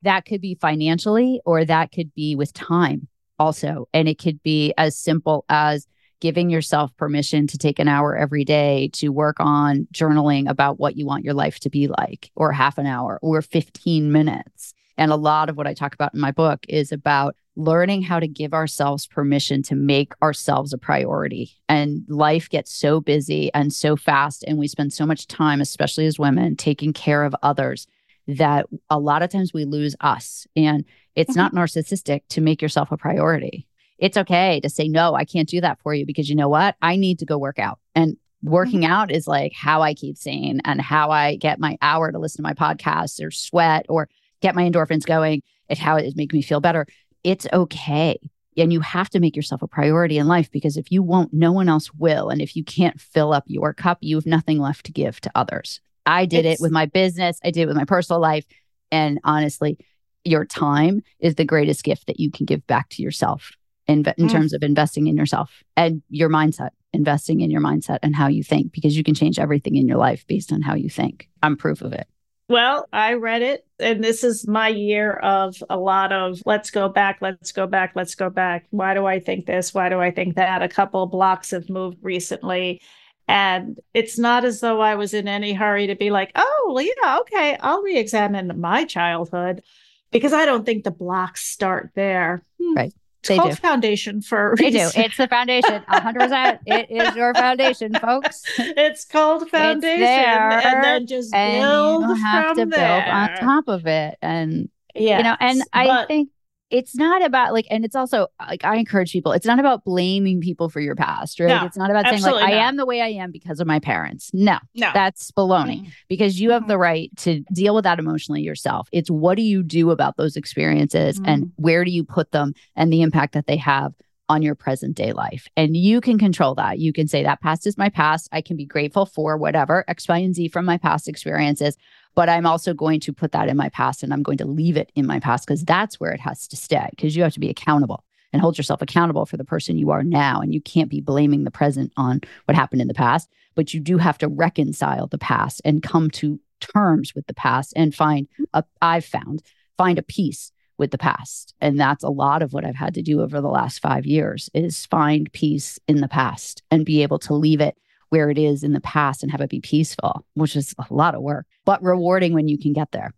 That 0.02 0.24
could 0.24 0.40
be 0.40 0.56
financially 0.60 1.40
or 1.44 1.64
that 1.64 1.92
could 1.92 2.14
be 2.14 2.34
with 2.34 2.52
time 2.52 3.08
also. 3.38 3.88
And 3.92 4.08
it 4.08 4.18
could 4.18 4.42
be 4.42 4.74
as 4.76 4.96
simple 4.96 5.44
as 5.48 5.86
giving 6.22 6.50
yourself 6.50 6.96
permission 6.96 7.48
to 7.48 7.58
take 7.58 7.80
an 7.80 7.88
hour 7.88 8.16
every 8.16 8.44
day 8.44 8.88
to 8.92 9.08
work 9.08 9.34
on 9.40 9.88
journaling 9.92 10.48
about 10.48 10.78
what 10.78 10.96
you 10.96 11.04
want 11.04 11.24
your 11.24 11.34
life 11.34 11.58
to 11.58 11.68
be 11.68 11.88
like, 11.88 12.30
or 12.36 12.52
half 12.52 12.78
an 12.78 12.86
hour, 12.86 13.18
or 13.22 13.42
15 13.42 14.12
minutes. 14.12 14.72
And 14.96 15.10
a 15.10 15.16
lot 15.16 15.48
of 15.48 15.56
what 15.56 15.66
I 15.66 15.74
talk 15.74 15.94
about 15.94 16.14
in 16.14 16.20
my 16.20 16.30
book 16.30 16.64
is 16.68 16.92
about 16.92 17.34
learning 17.56 18.02
how 18.02 18.20
to 18.20 18.28
give 18.28 18.54
ourselves 18.54 19.04
permission 19.04 19.64
to 19.64 19.74
make 19.74 20.12
ourselves 20.22 20.72
a 20.72 20.78
priority. 20.78 21.56
And 21.68 22.04
life 22.06 22.48
gets 22.48 22.72
so 22.72 23.00
busy 23.00 23.52
and 23.52 23.72
so 23.72 23.96
fast, 23.96 24.44
and 24.46 24.58
we 24.58 24.68
spend 24.68 24.92
so 24.92 25.04
much 25.04 25.26
time, 25.26 25.60
especially 25.60 26.06
as 26.06 26.20
women, 26.20 26.54
taking 26.54 26.92
care 26.92 27.24
of 27.24 27.34
others 27.42 27.88
that 28.28 28.66
a 28.88 29.00
lot 29.00 29.22
of 29.22 29.30
times 29.30 29.52
we 29.52 29.64
lose 29.64 29.96
us. 30.00 30.46
And 30.54 30.84
it's 31.16 31.32
mm-hmm. 31.32 31.38
not 31.40 31.52
narcissistic 31.52 32.20
to 32.28 32.40
make 32.40 32.62
yourself 32.62 32.92
a 32.92 32.96
priority 32.96 33.66
it's 34.02 34.16
okay 34.16 34.58
to 34.58 34.68
say, 34.68 34.88
no, 34.88 35.14
I 35.14 35.24
can't 35.24 35.48
do 35.48 35.60
that 35.60 35.78
for 35.80 35.94
you 35.94 36.04
because 36.04 36.28
you 36.28 36.34
know 36.34 36.48
what? 36.48 36.74
I 36.82 36.96
need 36.96 37.20
to 37.20 37.24
go 37.24 37.38
work 37.38 37.60
out. 37.60 37.78
And 37.94 38.16
working 38.42 38.80
mm-hmm. 38.80 38.92
out 38.92 39.12
is 39.12 39.28
like 39.28 39.52
how 39.54 39.80
I 39.80 39.94
keep 39.94 40.18
sane 40.18 40.60
and 40.64 40.80
how 40.80 41.10
I 41.10 41.36
get 41.36 41.60
my 41.60 41.78
hour 41.80 42.10
to 42.10 42.18
listen 42.18 42.38
to 42.38 42.48
my 42.48 42.52
podcasts 42.52 43.24
or 43.24 43.30
sweat 43.30 43.86
or 43.88 44.08
get 44.40 44.56
my 44.56 44.68
endorphins 44.68 45.06
going. 45.06 45.42
It's 45.68 45.80
how 45.80 45.96
it 45.96 46.16
makes 46.16 46.34
me 46.34 46.42
feel 46.42 46.58
better. 46.58 46.84
It's 47.22 47.46
okay. 47.52 48.18
And 48.56 48.72
you 48.72 48.80
have 48.80 49.08
to 49.10 49.20
make 49.20 49.36
yourself 49.36 49.62
a 49.62 49.68
priority 49.68 50.18
in 50.18 50.26
life 50.26 50.50
because 50.50 50.76
if 50.76 50.90
you 50.90 51.00
won't, 51.04 51.32
no 51.32 51.52
one 51.52 51.68
else 51.68 51.94
will. 51.94 52.28
And 52.28 52.42
if 52.42 52.56
you 52.56 52.64
can't 52.64 53.00
fill 53.00 53.32
up 53.32 53.44
your 53.46 53.72
cup, 53.72 53.98
you 54.00 54.16
have 54.16 54.26
nothing 54.26 54.58
left 54.58 54.84
to 54.86 54.92
give 54.92 55.20
to 55.20 55.30
others. 55.36 55.80
I 56.04 56.26
did 56.26 56.44
it's... 56.44 56.60
it 56.60 56.62
with 56.62 56.72
my 56.72 56.86
business, 56.86 57.38
I 57.44 57.52
did 57.52 57.62
it 57.62 57.66
with 57.66 57.76
my 57.76 57.84
personal 57.84 58.20
life. 58.20 58.46
And 58.90 59.20
honestly, 59.22 59.78
your 60.24 60.44
time 60.44 61.02
is 61.20 61.36
the 61.36 61.44
greatest 61.44 61.84
gift 61.84 62.08
that 62.08 62.18
you 62.18 62.32
can 62.32 62.46
give 62.46 62.66
back 62.66 62.88
to 62.90 63.02
yourself 63.02 63.52
in, 63.86 63.98
in 64.16 64.26
mm. 64.26 64.30
terms 64.30 64.52
of 64.52 64.62
investing 64.62 65.06
in 65.06 65.16
yourself 65.16 65.62
and 65.76 66.02
your 66.08 66.28
mindset, 66.28 66.70
investing 66.92 67.40
in 67.40 67.50
your 67.50 67.60
mindset 67.60 67.98
and 68.02 68.14
how 68.14 68.28
you 68.28 68.42
think, 68.42 68.72
because 68.72 68.96
you 68.96 69.04
can 69.04 69.14
change 69.14 69.38
everything 69.38 69.76
in 69.76 69.88
your 69.88 69.98
life 69.98 70.26
based 70.26 70.52
on 70.52 70.62
how 70.62 70.74
you 70.74 70.88
think. 70.88 71.28
I'm 71.42 71.56
proof 71.56 71.82
of 71.82 71.92
it. 71.92 72.06
Well, 72.48 72.86
I 72.92 73.14
read 73.14 73.40
it, 73.40 73.66
and 73.78 74.04
this 74.04 74.22
is 74.22 74.46
my 74.46 74.68
year 74.68 75.12
of 75.12 75.56
a 75.70 75.78
lot 75.78 76.12
of 76.12 76.42
let's 76.44 76.70
go 76.70 76.88
back, 76.88 77.18
let's 77.22 77.50
go 77.50 77.66
back, 77.66 77.92
let's 77.94 78.14
go 78.14 78.28
back. 78.28 78.66
Why 78.70 78.92
do 78.92 79.06
I 79.06 79.20
think 79.20 79.46
this? 79.46 79.72
Why 79.72 79.88
do 79.88 80.00
I 80.00 80.10
think 80.10 80.34
that? 80.34 80.62
A 80.62 80.68
couple 80.68 81.06
blocks 81.06 81.52
have 81.52 81.70
moved 81.70 81.98
recently. 82.02 82.82
And 83.28 83.78
it's 83.94 84.18
not 84.18 84.44
as 84.44 84.60
though 84.60 84.80
I 84.80 84.96
was 84.96 85.14
in 85.14 85.28
any 85.28 85.54
hurry 85.54 85.86
to 85.86 85.94
be 85.94 86.10
like, 86.10 86.32
oh, 86.34 86.72
well, 86.74 86.84
yeah, 86.84 87.18
okay, 87.20 87.56
I'll 87.60 87.80
re 87.80 87.96
examine 87.96 88.60
my 88.60 88.84
childhood 88.84 89.62
because 90.10 90.32
I 90.32 90.44
don't 90.44 90.66
think 90.66 90.84
the 90.84 90.90
blocks 90.90 91.46
start 91.46 91.92
there. 91.94 92.44
Hmm. 92.60 92.74
Right. 92.74 92.92
It's 93.22 93.28
they 93.28 93.38
do. 93.38 93.54
foundation 93.54 94.20
for 94.20 94.56
They 94.58 94.70
do. 94.70 94.90
It's 94.96 95.16
the 95.16 95.28
foundation. 95.28 95.84
100%. 95.88 96.58
it 96.66 96.90
is 96.90 97.14
your 97.14 97.32
foundation, 97.44 97.94
folks. 97.94 98.42
It's 98.58 99.04
called 99.04 99.48
foundation. 99.48 100.00
There, 100.00 100.50
and 100.66 100.82
then 100.82 101.06
just 101.06 101.30
build 101.32 102.02
you 102.02 102.14
have 102.16 102.56
to 102.56 102.66
there. 102.66 103.00
build 103.00 103.14
on 103.14 103.36
top 103.38 103.68
of 103.68 103.86
it. 103.86 104.18
And, 104.20 104.70
yeah, 104.94 105.18
you 105.18 105.22
know, 105.22 105.36
and 105.38 105.62
I 105.72 106.04
think 106.06 106.30
it's 106.72 106.96
not 106.96 107.24
about 107.24 107.52
like, 107.52 107.66
and 107.70 107.84
it's 107.84 107.94
also 107.94 108.26
like 108.40 108.64
I 108.64 108.76
encourage 108.76 109.12
people. 109.12 109.32
It's 109.32 109.46
not 109.46 109.60
about 109.60 109.84
blaming 109.84 110.40
people 110.40 110.68
for 110.68 110.80
your 110.80 110.96
past, 110.96 111.38
right? 111.38 111.48
No, 111.48 111.64
it's 111.66 111.76
not 111.76 111.90
about 111.90 112.06
saying 112.06 112.22
like 112.22 112.32
absolutely 112.32 112.54
I 112.58 112.66
am 112.66 112.76
the 112.76 112.86
way 112.86 113.00
I 113.00 113.08
am 113.08 113.30
because 113.30 113.60
of 113.60 113.66
my 113.66 113.78
parents. 113.78 114.30
No, 114.32 114.58
No. 114.74 114.90
that's 114.92 115.30
baloney 115.32 115.82
Mhm. 115.82 115.92
because 116.08 116.40
you 116.40 116.50
have 116.50 116.64
Mhm. 116.64 116.68
the 116.68 116.78
right 116.78 117.10
to 117.18 117.40
deal 117.52 117.74
with 117.74 117.84
that 117.84 117.98
emotionally 117.98 118.42
yourself. 118.42 118.88
It's 118.90 119.10
what 119.10 119.36
do 119.36 119.42
you 119.42 119.62
do 119.62 119.90
about 119.90 120.16
those 120.16 120.34
experiences 120.36 121.20
and 121.24 121.44
Mhm. 121.44 121.50
where 121.56 121.84
do 121.84 121.90
you 121.90 122.02
put 122.04 122.32
them 122.32 122.54
and 122.74 122.92
the 122.92 123.02
impact 123.02 123.34
that 123.34 123.46
they 123.46 123.56
have 123.58 123.92
on 124.28 124.40
your 124.40 124.54
present 124.54 124.96
day 124.96 125.12
life. 125.12 125.46
And 125.58 125.76
you 125.76 126.00
can 126.00 126.18
control 126.18 126.54
that. 126.54 126.78
You 126.78 126.92
can 126.94 127.06
say 127.06 127.22
that 127.22 127.42
past 127.42 127.66
is 127.66 127.76
my 127.76 127.90
past. 127.90 128.30
I 128.32 128.40
can 128.40 128.56
be 128.56 128.64
grateful 128.64 129.04
for 129.04 129.36
whatever 129.36 129.84
X, 129.88 130.08
Y, 130.08 130.16
and 130.18 130.34
Z 130.34 130.48
from 130.48 130.64
my 130.64 130.78
past 130.78 131.06
experiences, 131.06 131.76
but 132.14 132.28
I'm 132.28 132.46
also 132.46 132.74
going 132.74 133.00
to 133.00 133.12
put 133.12 133.32
that 133.32 133.48
in 133.48 133.56
my 133.56 133.68
past 133.70 134.02
and 134.02 134.12
I'm 134.12 134.22
going 134.22 134.38
to 134.38 134.46
leave 134.46 134.76
it 134.76 134.92
in 134.94 135.06
my 135.06 135.20
past 135.20 135.46
because 135.46 135.64
that's 135.64 135.98
where 135.98 136.12
it 136.12 136.20
has 136.20 136.46
to 136.48 136.56
stay 136.56 136.88
because 136.90 137.16
you 137.16 137.22
have 137.22 137.34
to 137.34 137.40
be 137.40 137.50
accountable 137.50 138.04
and 138.32 138.40
hold 138.40 138.58
yourself 138.58 138.82
accountable 138.82 139.26
for 139.26 139.36
the 139.36 139.44
person 139.44 139.78
you 139.78 139.90
are 139.90 140.02
now. 140.02 140.40
And 140.40 140.54
you 140.54 140.60
can't 140.60 140.90
be 140.90 141.00
blaming 141.00 141.44
the 141.44 141.50
present 141.50 141.92
on 141.96 142.20
what 142.46 142.54
happened 142.54 142.80
in 142.80 142.88
the 142.88 142.94
past, 142.94 143.28
but 143.54 143.74
you 143.74 143.80
do 143.80 143.98
have 143.98 144.18
to 144.18 144.28
reconcile 144.28 145.06
the 145.06 145.18
past 145.18 145.60
and 145.64 145.82
come 145.82 146.10
to 146.12 146.40
terms 146.60 147.14
with 147.14 147.26
the 147.26 147.34
past 147.34 147.72
and 147.76 147.94
find 147.94 148.28
a, 148.54 148.64
I've 148.80 149.04
found, 149.04 149.42
find 149.76 149.98
a 149.98 150.02
peace 150.02 150.52
with 150.78 150.90
the 150.90 150.98
past. 150.98 151.54
And 151.60 151.78
that's 151.78 152.02
a 152.02 152.08
lot 152.08 152.42
of 152.42 152.52
what 152.52 152.64
I've 152.64 152.74
had 152.74 152.94
to 152.94 153.02
do 153.02 153.20
over 153.20 153.40
the 153.40 153.48
last 153.48 153.80
five 153.80 154.06
years 154.06 154.48
is 154.54 154.86
find 154.86 155.32
peace 155.32 155.78
in 155.86 156.00
the 156.00 156.08
past 156.08 156.62
and 156.70 156.86
be 156.86 157.02
able 157.02 157.18
to 157.20 157.34
leave 157.34 157.60
it 157.60 157.76
where 158.12 158.28
it 158.28 158.36
is 158.36 158.62
in 158.62 158.74
the 158.74 158.80
past 158.82 159.22
and 159.22 159.32
have 159.32 159.40
it 159.40 159.48
be 159.48 159.58
peaceful, 159.60 160.22
which 160.34 160.54
is 160.54 160.74
a 160.78 160.92
lot 160.92 161.14
of 161.14 161.22
work, 161.22 161.46
but 161.64 161.82
rewarding 161.82 162.34
when 162.34 162.46
you 162.46 162.58
can 162.58 162.74
get 162.74 162.92
there. 162.92 163.12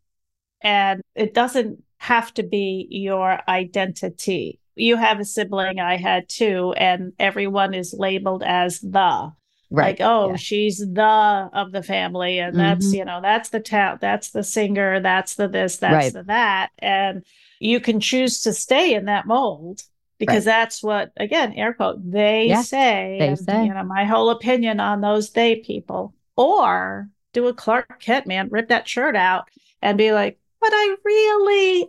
and 0.63 1.03
it 1.15 1.35
doesn't 1.35 1.83
have 1.99 2.33
to 2.33 2.43
be 2.43 2.87
your 2.91 3.39
identity. 3.49 4.59
You 4.77 4.97
have 4.97 5.21
a 5.21 5.25
sibling, 5.25 5.79
I 5.79 5.97
had 5.99 6.27
two, 6.29 6.73
and 6.79 7.13
everyone 7.19 7.75
is 7.75 7.93
labeled 7.99 8.43
as 8.43 8.81
the. 8.81 9.33
Right. 9.71 9.99
Like, 9.99 10.01
oh, 10.01 10.31
Yeah. 10.31 10.37
she's 10.37 10.79
the 10.79 11.51
of 11.53 11.73
the 11.73 11.83
family, 11.83 12.39
and 12.39 12.59
that's, 12.59 12.87
Mhm. 12.87 12.97
you 12.97 13.05
know, 13.05 13.21
that's 13.21 13.51
the 13.51 13.61
tout, 13.61 14.01
that's 14.01 14.31
the 14.31 14.43
singer, 14.43 15.01
that's 15.01 15.35
the 15.35 15.49
this, 15.49 15.77
that's 15.79 15.93
Right. 15.93 16.13
the 16.15 16.23
that. 16.23 16.71
And 16.79 17.25
you 17.61 17.79
can 17.81 18.01
choose 18.01 18.41
to 18.43 18.53
stay 18.55 18.95
in 18.95 19.05
that 19.07 19.27
mold 19.27 19.83
because 20.27 20.45
that's 20.45 20.83
what, 20.83 21.13
again, 21.17 21.53
air 21.55 21.75
quote, 21.75 21.99
they 22.11 22.47
Yeah, 22.49 22.63
say. 22.63 23.17
they 23.19 23.29
and, 23.29 23.39
say. 23.39 23.65
You 23.67 23.75
know, 23.75 23.85
my 23.85 24.05
whole 24.05 24.31
opinion 24.31 24.81
on 24.81 25.01
those 25.01 25.31
they 25.31 25.57
people. 25.57 26.15
Or 26.37 27.09
do 27.33 27.47
a 27.47 27.55
Clark 27.55 28.01
Kent, 28.01 28.27
man, 28.27 28.49
rip 28.51 28.69
that 28.69 28.89
shirt 28.89 29.15
out 29.17 29.49
and 29.83 29.97
be 29.99 30.13
like, 30.13 30.39
but 30.61 30.71
I 30.73 30.97
really, 31.05 31.89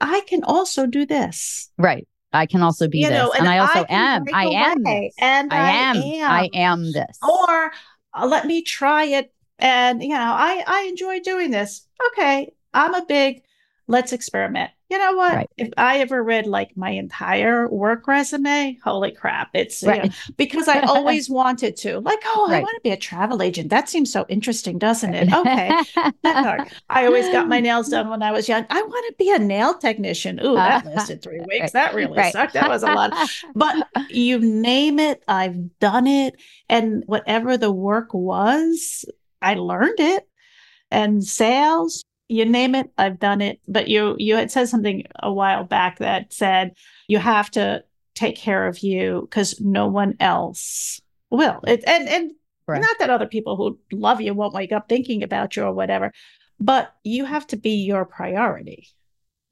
I 0.00 0.20
can 0.26 0.44
also 0.44 0.86
do 0.86 1.06
this. 1.06 1.70
Right. 1.78 2.06
I 2.32 2.44
can 2.46 2.62
also 2.62 2.88
be 2.88 2.98
You 2.98 3.08
this. 3.08 3.18
know, 3.18 3.32
and, 3.32 3.48
I 3.48 3.58
also 3.58 3.84
can 3.84 3.96
am. 3.96 4.24
I 4.34 4.44
am 4.46 4.82
this. 4.82 5.14
And 5.18 5.52
I 5.52 5.70
am. 5.70 5.96
am. 5.96 6.30
I 6.30 6.50
am 6.52 6.92
this. 6.92 7.18
Or 7.22 7.72
uh, 8.12 8.26
let 8.26 8.46
me 8.46 8.62
try 8.62 9.04
it. 9.04 9.32
And, 9.58 10.02
you 10.02 10.10
know, 10.10 10.16
I, 10.16 10.62
I 10.66 10.86
enjoy 10.88 11.20
doing 11.20 11.50
this. 11.50 11.86
Okay. 12.08 12.52
I'm 12.74 12.94
a 12.94 13.06
big, 13.06 13.42
let's 13.88 14.12
experiment. 14.12 14.70
You 14.88 14.98
know 14.98 15.14
what? 15.16 15.34
Right. 15.34 15.50
If 15.56 15.70
I 15.76 15.98
ever 15.98 16.22
read 16.22 16.46
like 16.46 16.76
my 16.76 16.90
entire 16.90 17.68
work 17.68 18.06
resume, 18.06 18.78
holy 18.84 19.10
crap. 19.10 19.50
It's 19.54 19.82
you 19.82 19.88
know, 19.96 20.04
because 20.36 20.68
I 20.68 20.80
always 20.82 21.28
wanted 21.42 21.76
to. 21.78 21.98
Like, 21.98 22.20
oh, 22.24 22.46
I 22.48 22.60
want 22.60 22.74
to 22.76 22.80
be 22.84 22.90
a 22.90 22.96
travel 22.96 23.42
agent. 23.42 23.70
That 23.70 23.88
seems 23.88 24.12
so 24.12 24.24
interesting, 24.28 24.78
doesn't 24.78 25.12
it? 25.12 25.32
Okay. 25.32 25.72
I 26.24 27.06
always 27.06 27.28
got 27.30 27.48
my 27.48 27.58
nails 27.58 27.88
done 27.88 28.08
when 28.10 28.22
I 28.22 28.30
was 28.30 28.48
young. 28.48 28.64
I 28.70 28.80
want 28.80 29.06
to 29.08 29.14
be 29.18 29.32
a 29.32 29.40
nail 29.40 29.74
technician. 29.76 30.38
Ooh, 30.44 30.54
that 30.54 30.86
lasted 30.86 31.20
three 31.20 31.40
weeks. 31.48 31.72
That 31.72 31.94
really 31.94 32.16
Right. 32.16 32.32
sucked. 32.32 32.52
That 32.52 32.68
was 32.68 32.84
a 32.84 32.86
lot. 32.86 33.12
But 33.56 33.88
you 34.08 34.38
name 34.38 35.00
it, 35.00 35.24
I've 35.26 35.78
done 35.80 36.06
it. 36.06 36.36
And 36.68 37.02
whatever 37.06 37.56
the 37.56 37.72
work 37.72 38.14
was, 38.14 39.04
I 39.42 39.54
learned 39.54 39.98
it. 39.98 40.28
And 40.92 41.24
sales, 41.24 42.04
you 42.28 42.44
name 42.44 42.74
it, 42.74 42.90
I've 42.98 43.18
done 43.18 43.40
it. 43.40 43.60
But 43.68 43.88
you 43.88 44.16
you 44.18 44.36
had 44.36 44.50
said 44.50 44.68
something 44.68 45.04
a 45.22 45.32
while 45.32 45.64
back 45.64 45.98
that 45.98 46.32
said 46.32 46.74
you 47.08 47.18
have 47.18 47.50
to 47.52 47.84
take 48.14 48.36
care 48.36 48.66
of 48.66 48.80
you 48.80 49.22
because 49.22 49.60
no 49.60 49.86
one 49.86 50.14
else 50.20 51.00
will. 51.30 51.60
It, 51.66 51.84
and 51.86 52.08
and 52.08 52.32
Right. 52.68 52.80
not 52.80 52.98
that 52.98 53.10
other 53.10 53.26
people 53.26 53.54
who 53.56 53.78
love 53.92 54.20
you 54.20 54.34
won't 54.34 54.52
wake 54.52 54.72
up 54.72 54.88
thinking 54.88 55.22
about 55.22 55.54
you 55.54 55.62
or 55.62 55.72
whatever, 55.72 56.12
but 56.58 56.92
you 57.04 57.24
have 57.24 57.46
to 57.48 57.56
be 57.56 57.76
your 57.84 58.04
priority. 58.04 58.88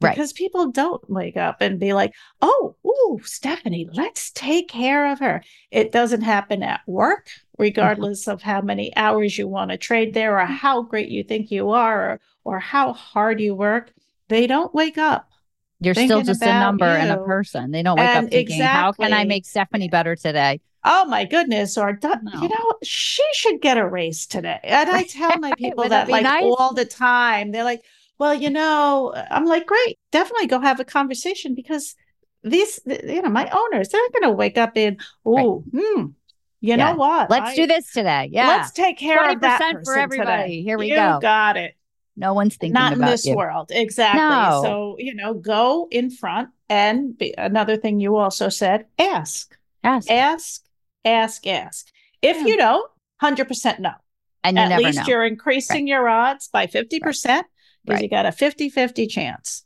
Right. 0.00 0.14
Because 0.14 0.32
people 0.32 0.72
don't 0.72 1.08
wake 1.08 1.36
up 1.36 1.58
and 1.60 1.78
be 1.78 1.92
like, 1.92 2.12
oh, 2.42 2.74
ooh, 2.84 3.20
Stephanie, 3.22 3.88
let's 3.92 4.32
take 4.32 4.68
care 4.68 5.12
of 5.12 5.20
her. 5.20 5.42
It 5.70 5.92
doesn't 5.92 6.22
happen 6.22 6.62
at 6.64 6.80
work, 6.86 7.28
mm-hmm. 7.28 7.62
regardless 7.62 8.26
of 8.26 8.42
how 8.42 8.60
many 8.60 8.94
hours 8.96 9.38
you 9.38 9.46
want 9.46 9.70
to 9.70 9.78
trade 9.78 10.12
there 10.12 10.38
or 10.38 10.44
how 10.44 10.82
great 10.82 11.08
you 11.08 11.22
think 11.22 11.50
you 11.52 11.70
are 11.70 12.10
or, 12.10 12.20
or 12.44 12.58
how 12.60 12.92
hard 12.92 13.40
you 13.40 13.54
work. 13.54 13.92
They 14.28 14.46
don't 14.46 14.74
wake 14.74 14.98
up. 14.98 15.28
You're 15.80 15.94
still 15.94 16.22
just 16.22 16.42
a 16.42 16.46
number 16.46 16.84
and 16.86 17.10
a 17.10 17.18
person. 17.24 17.70
They 17.70 17.82
don't 17.82 17.98
wake 17.98 18.06
And 18.08 18.26
up 18.26 18.30
thinking, 18.32 18.60
how 18.62 18.92
can 18.92 19.12
I 19.12 19.24
make 19.24 19.44
Stephanie 19.44 19.88
better 19.88 20.16
today? 20.16 20.60
Oh 20.84 21.04
my 21.06 21.24
goodness, 21.24 21.76
or 21.78 21.98
No. 22.02 22.12
you 22.42 22.48
know, 22.48 22.72
she 22.82 23.22
should 23.32 23.60
get 23.60 23.76
a 23.78 23.86
raise 23.86 24.26
today. 24.26 24.60
And 24.62 24.88
I 24.90 25.02
tell 25.08 25.36
my 25.38 25.52
people 25.58 25.88
that 25.88 26.08
like 26.08 26.22
nice? 26.22 26.42
all 26.44 26.72
the 26.74 26.84
time. 26.84 27.52
They're 27.52 27.64
like, 27.64 27.82
well, 28.18 28.32
you 28.34 28.50
know, 28.50 29.12
I'm 29.30 29.44
like, 29.46 29.66
great, 29.66 29.98
definitely 30.10 30.46
go 30.46 30.60
have 30.60 30.80
a 30.80 30.84
conversation 30.84 31.54
because 31.54 31.94
these, 32.42 32.80
you 32.86 33.22
know, 33.22 33.30
my 33.30 33.48
owners, 33.50 33.88
they're 33.88 34.00
going 34.12 34.30
to 34.30 34.36
wake 34.36 34.56
up 34.58 34.76
in, 34.76 34.98
Right. 35.24 35.44
oh, 35.44 35.64
hmm, 35.72 35.78
you 36.00 36.12
Yeah. 36.60 36.76
know 36.76 36.94
what? 36.94 37.30
Let's 37.30 37.50
I- 37.50 37.56
do 37.56 37.66
this 37.66 37.90
today. 37.92 38.28
Yeah. 38.32 38.46
Let's 38.48 38.70
take 38.70 38.98
care 38.98 39.30
of 39.30 39.40
that 39.40 39.60
20% 39.60 39.72
person 39.72 39.84
for 39.84 39.98
everybody. 39.98 40.42
today. 40.42 40.62
Here 40.62 40.78
we 40.78 40.88
you 40.90 40.96
go. 40.96 41.18
got 41.20 41.56
it. 41.56 41.74
No 42.16 42.32
one's 42.34 42.56
thinking 42.56 42.74
Not 42.74 42.92
in 42.92 42.98
this 43.00 43.26
you. 43.26 43.34
world. 43.36 43.70
Exactly. 43.70 44.20
No. 44.20 44.60
So, 44.62 44.96
you 44.98 45.14
know, 45.14 45.34
go 45.34 45.88
in 45.90 46.10
front 46.10 46.50
and 46.68 47.16
be, 47.16 47.34
another 47.36 47.76
thing 47.76 48.00
you 48.00 48.16
also 48.16 48.48
said, 48.48 48.86
ask 48.98 49.56
ask, 49.82 50.10
ask, 50.10 50.62
ask, 51.04 51.46
ask. 51.46 51.88
If 52.22 52.38
Yeah. 52.38 52.46
you 52.46 52.56
don't, 52.56 52.90
100% 53.22 53.80
no. 53.80 53.92
And 54.42 54.56
you 54.56 54.62
At 54.62 54.78
least 54.78 54.98
know. 55.00 55.04
you're 55.06 55.24
increasing 55.24 55.86
your 55.86 56.08
odds 56.08 56.48
by 56.48 56.66
50% 56.66 57.42
because 57.84 58.02
you 58.02 58.08
got 58.08 58.26
a 58.26 58.32
50 58.32 58.70
50 58.70 59.06
chance. 59.06 59.63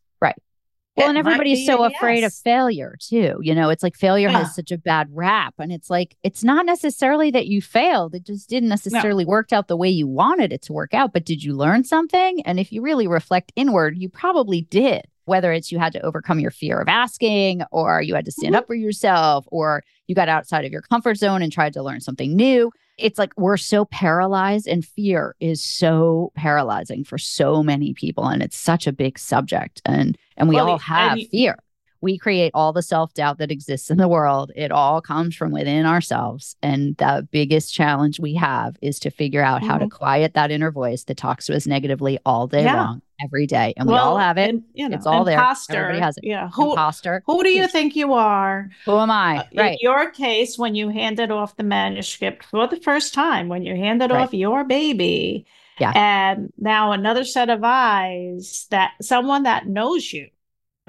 Well, 0.98 1.08
and 1.08 1.18
everybody's 1.18 1.64
so 1.66 1.82
a 1.84 1.88
afraid 1.88 2.24
of 2.24 2.32
failure 2.34 2.96
too. 3.00 3.38
You 3.40 3.54
know, 3.54 3.70
it's 3.70 3.82
like 3.82 3.96
failure 3.96 4.28
Yeah. 4.28 4.38
has 4.38 4.54
such 4.54 4.70
a 4.70 4.78
bad 4.78 5.08
rap. 5.10 5.54
And 5.58 5.72
it's 5.72 5.88
like, 5.90 6.16
it's 6.22 6.44
not 6.44 6.66
necessarily 6.66 7.30
that 7.30 7.46
you 7.46 7.62
failed. 7.62 8.14
It 8.14 8.24
just 8.24 8.48
didn't 8.48 8.68
necessarily 8.68 9.24
work 9.24 9.52
out 9.52 9.68
the 9.68 9.76
way 9.76 9.88
you 9.88 10.06
wanted 10.06 10.52
it 10.52 10.62
to 10.62 10.72
work 10.72 10.94
out. 10.94 11.12
But 11.12 11.24
did 11.24 11.42
you 11.42 11.54
learn 11.54 11.84
something? 11.84 12.42
And 12.44 12.58
if 12.60 12.72
you 12.72 12.82
really 12.82 13.06
reflect 13.06 13.52
inward, 13.56 13.96
you 13.96 14.08
probably 14.08 14.62
did. 14.62 15.02
Whether 15.24 15.52
it's 15.52 15.70
you 15.70 15.78
had 15.78 15.92
to 15.92 16.00
overcome 16.00 16.40
your 16.40 16.50
fear 16.50 16.78
of 16.80 16.88
asking, 16.88 17.62
or 17.70 18.00
you 18.00 18.14
had 18.14 18.24
to 18.24 18.30
stand 18.32 18.54
Mhm. 18.54 18.58
up 18.58 18.66
for 18.66 18.74
yourself, 18.74 19.44
or 19.52 19.84
you 20.06 20.14
got 20.14 20.30
outside 20.30 20.64
of 20.64 20.72
your 20.72 20.80
comfort 20.80 21.18
zone 21.18 21.42
and 21.42 21.52
tried 21.52 21.74
to 21.74 21.82
learn 21.82 22.00
something 22.00 22.34
new. 22.34 22.72
It's 22.98 23.18
like 23.18 23.32
we're 23.36 23.56
so 23.56 23.84
paralyzed, 23.84 24.66
and 24.66 24.84
fear 24.84 25.34
is 25.40 25.62
so 25.62 26.32
paralyzing 26.34 27.04
for 27.04 27.16
so 27.18 27.62
many 27.62 27.94
people. 27.94 28.26
And 28.26 28.42
it's 28.42 28.58
such 28.58 28.86
a 28.86 28.92
big 28.92 29.18
subject. 29.18 29.80
And 29.86 30.18
and 30.36 30.48
we 30.48 30.56
Well, 30.56 30.70
all 30.70 30.78
have 30.78 31.18
you- 31.18 31.28
fear. 31.28 31.56
We 32.00 32.16
create 32.16 32.52
all 32.54 32.72
the 32.72 32.82
self 32.82 33.12
doubt 33.14 33.38
that 33.38 33.50
exists 33.50 33.90
in 33.90 33.98
the 33.98 34.06
world. 34.06 34.52
It 34.54 34.70
all 34.70 35.00
comes 35.00 35.34
from 35.34 35.50
within 35.50 35.84
ourselves. 35.84 36.54
And 36.62 36.96
the 36.98 37.26
biggest 37.32 37.74
challenge 37.74 38.20
we 38.20 38.34
have 38.34 38.76
is 38.80 39.00
to 39.00 39.10
figure 39.10 39.42
out 39.42 39.64
how 39.64 39.78
to 39.78 39.86
Mhm. 39.86 39.90
quiet 39.90 40.34
that 40.34 40.52
inner 40.52 40.70
voice 40.70 41.02
that 41.04 41.16
talks 41.16 41.46
to 41.46 41.56
us 41.56 41.66
negatively 41.66 42.18
all 42.24 42.46
day 42.46 42.62
Yeah. 42.62 42.84
long, 42.84 43.02
every 43.22 43.46
day. 43.46 43.74
And 43.76 43.88
we 43.88 43.94
all 43.94 44.16
have 44.18 44.38
it. 44.38 44.50
and, 44.50 44.62
you 44.74 44.88
know, 44.88 44.96
It's 44.96 45.06
all 45.06 45.24
there. 45.24 45.34
imposter, 45.38 45.74
Everybody 45.76 46.00
has 46.00 46.16
it. 46.18 46.24
Yeah. 46.24 46.48
Who, 46.50 46.70
Imposter. 46.70 47.22
who 47.26 47.42
do 47.42 47.50
you 47.50 47.66
think 47.68 47.96
you 47.96 48.12
are? 48.12 48.70
Who 48.84 48.96
am 48.98 49.10
I? 49.10 49.38
Uh, 49.38 49.42
right. 49.56 49.72
In 49.72 49.78
your 49.80 50.10
case, 50.10 50.58
when 50.58 50.74
you 50.74 50.88
handed 50.88 51.30
off 51.30 51.56
the 51.56 51.64
manuscript 51.64 52.44
for 52.44 52.66
the 52.66 52.76
first 52.80 53.14
time, 53.14 53.48
when 53.48 53.62
you 53.64 53.74
handed 53.76 54.10
Right. 54.10 54.22
off 54.22 54.34
your 54.34 54.64
baby, 54.64 55.46
Yeah. 55.78 55.92
and 55.94 56.52
now 56.58 56.92
another 56.92 57.24
set 57.24 57.50
of 57.50 57.60
eyes 57.64 58.66
that 58.70 58.92
someone 59.02 59.42
that 59.44 59.66
knows 59.66 60.12
you. 60.12 60.28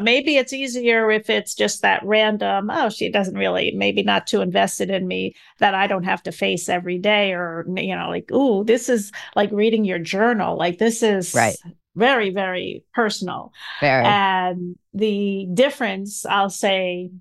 Maybe 0.01 0.37
it's 0.37 0.53
easier 0.53 1.11
if 1.11 1.29
it's 1.29 1.53
just 1.53 1.81
that 1.81 2.01
random, 2.05 2.69
oh, 2.71 2.87
she 2.87 3.11
doesn't 3.11 3.35
really, 3.35 3.71
maybe 3.75 4.01
not 4.01 4.27
too 4.27 4.39
invested 4.39 4.89
in 4.89 5.05
me 5.09 5.35
that 5.57 5.75
I 5.75 5.87
don't 5.87 6.03
have 6.05 6.23
to 6.23 6.31
face 6.31 6.69
every 6.69 6.97
day, 6.99 7.33
or, 7.33 7.65
you 7.75 7.93
know, 7.93 8.07
like, 8.07 8.31
ooh, 8.31 8.63
this 8.63 8.87
is 8.87 9.11
like 9.35 9.51
reading 9.51 9.83
your 9.83 9.99
journal. 9.99 10.57
Like, 10.57 10.77
this 10.77 11.03
is 11.03 11.33
Right. 11.35 11.57
Very, 11.95 12.29
very 12.29 12.83
personal. 12.93 13.51
Very. 13.81 14.05
And 14.05 14.77
the 14.93 15.47
difference, 15.53 16.25
I'll 16.25 16.49
say, 16.49 17.11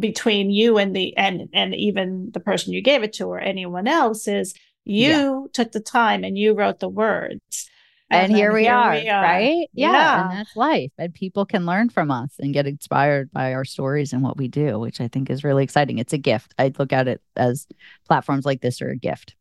between 0.00 0.50
you 0.50 0.76
and 0.76 0.94
the 0.94 1.16
and 1.16 1.48
and 1.52 1.74
even 1.74 2.30
the 2.32 2.40
person 2.40 2.72
you 2.72 2.82
gave 2.82 3.04
it 3.04 3.12
to 3.14 3.26
or 3.26 3.38
anyone 3.38 3.86
else 3.86 4.26
is 4.26 4.54
you 4.84 5.48
took 5.52 5.70
the 5.70 5.80
time 5.80 6.24
and 6.24 6.36
you 6.36 6.54
wrote 6.54 6.80
the 6.80 6.88
words. 6.88 7.70
And, 8.10 8.32
and 8.32 8.36
here, 8.36 8.54
we, 8.54 8.62
here 8.62 8.72
are, 8.72 8.92
we, 8.94 9.08
are, 9.08 9.22
right? 9.22 9.68
Yeah, 9.74 9.92
yeah. 9.92 10.22
And 10.30 10.38
that's 10.38 10.56
life. 10.56 10.90
And 10.96 11.12
people 11.12 11.44
can 11.44 11.66
learn 11.66 11.90
from 11.90 12.10
us 12.10 12.30
and 12.38 12.54
get 12.54 12.66
inspired 12.66 13.30
by 13.30 13.52
our 13.52 13.66
stories 13.66 14.14
and 14.14 14.22
what 14.22 14.38
we 14.38 14.48
do, 14.48 14.78
which 14.78 15.00
I 15.00 15.08
think 15.08 15.28
is 15.28 15.44
really 15.44 15.62
exciting. 15.62 15.98
It's 15.98 16.14
a 16.14 16.18
gift. 16.18 16.54
I 16.58 16.72
look 16.78 16.92
at 16.94 17.06
it 17.06 17.20
as 17.36 17.66
platforms 18.06 18.46
like 18.46 18.62
this 18.62 18.80
are 18.80 18.88
a 18.88 18.96
gift. 18.96 19.36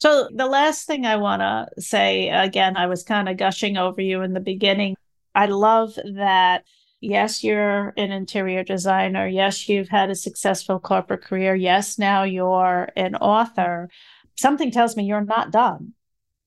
So, 0.00 0.28
the 0.32 0.46
last 0.46 0.86
thing 0.86 1.06
I 1.06 1.16
want 1.16 1.42
to 1.42 1.82
say 1.82 2.28
again, 2.28 2.76
I 2.76 2.86
was 2.86 3.02
kind 3.02 3.28
of 3.28 3.36
gushing 3.36 3.76
over 3.76 4.00
you 4.00 4.22
in 4.22 4.32
the 4.32 4.40
beginning. 4.40 4.96
I 5.34 5.46
love 5.46 5.98
that 6.14 6.64
yes, 7.00 7.42
you're 7.44 7.92
an 7.96 8.12
interior 8.12 8.64
designer. 8.64 9.26
Yes, 9.26 9.68
you've 9.68 9.88
had 9.88 10.10
a 10.10 10.14
successful 10.14 10.78
corporate 10.78 11.22
career. 11.22 11.54
Yes, 11.54 11.98
now 11.98 12.22
you're 12.22 12.90
an 12.96 13.16
author. 13.16 13.88
Something 14.36 14.70
tells 14.70 14.96
me 14.96 15.04
you're 15.04 15.24
not 15.24 15.50
done. 15.50 15.94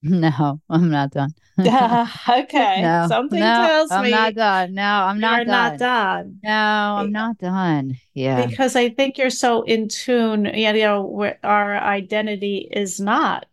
No, 0.03 0.59
I'm 0.67 0.89
not 0.89 1.11
done. 1.11 1.35
uh, 1.59 2.07
okay. 2.29 2.81
No, 2.81 3.05
Something 3.07 3.39
no, 3.39 3.67
tells 3.67 3.91
I'm 3.91 4.03
me 4.03 4.13
I'm 4.13 4.19
not 4.19 4.33
done. 4.33 4.73
No, 4.73 4.83
I'm 4.83 5.19
not 5.19 5.35
you're 5.35 5.45
done. 5.45 5.71
not 5.71 5.77
done. 5.77 6.39
No, 6.43 6.51
I'm 6.51 7.11
not 7.11 7.37
done. 7.37 7.97
Yeah. 8.15 8.45
Because 8.47 8.75
I 8.75 8.89
think 8.89 9.19
you're 9.19 9.29
so 9.29 9.61
in 9.61 9.87
tune, 9.87 10.45
you 10.45 10.73
know, 10.73 11.33
our 11.43 11.77
identity 11.77 12.67
is 12.71 12.99
not 12.99 13.45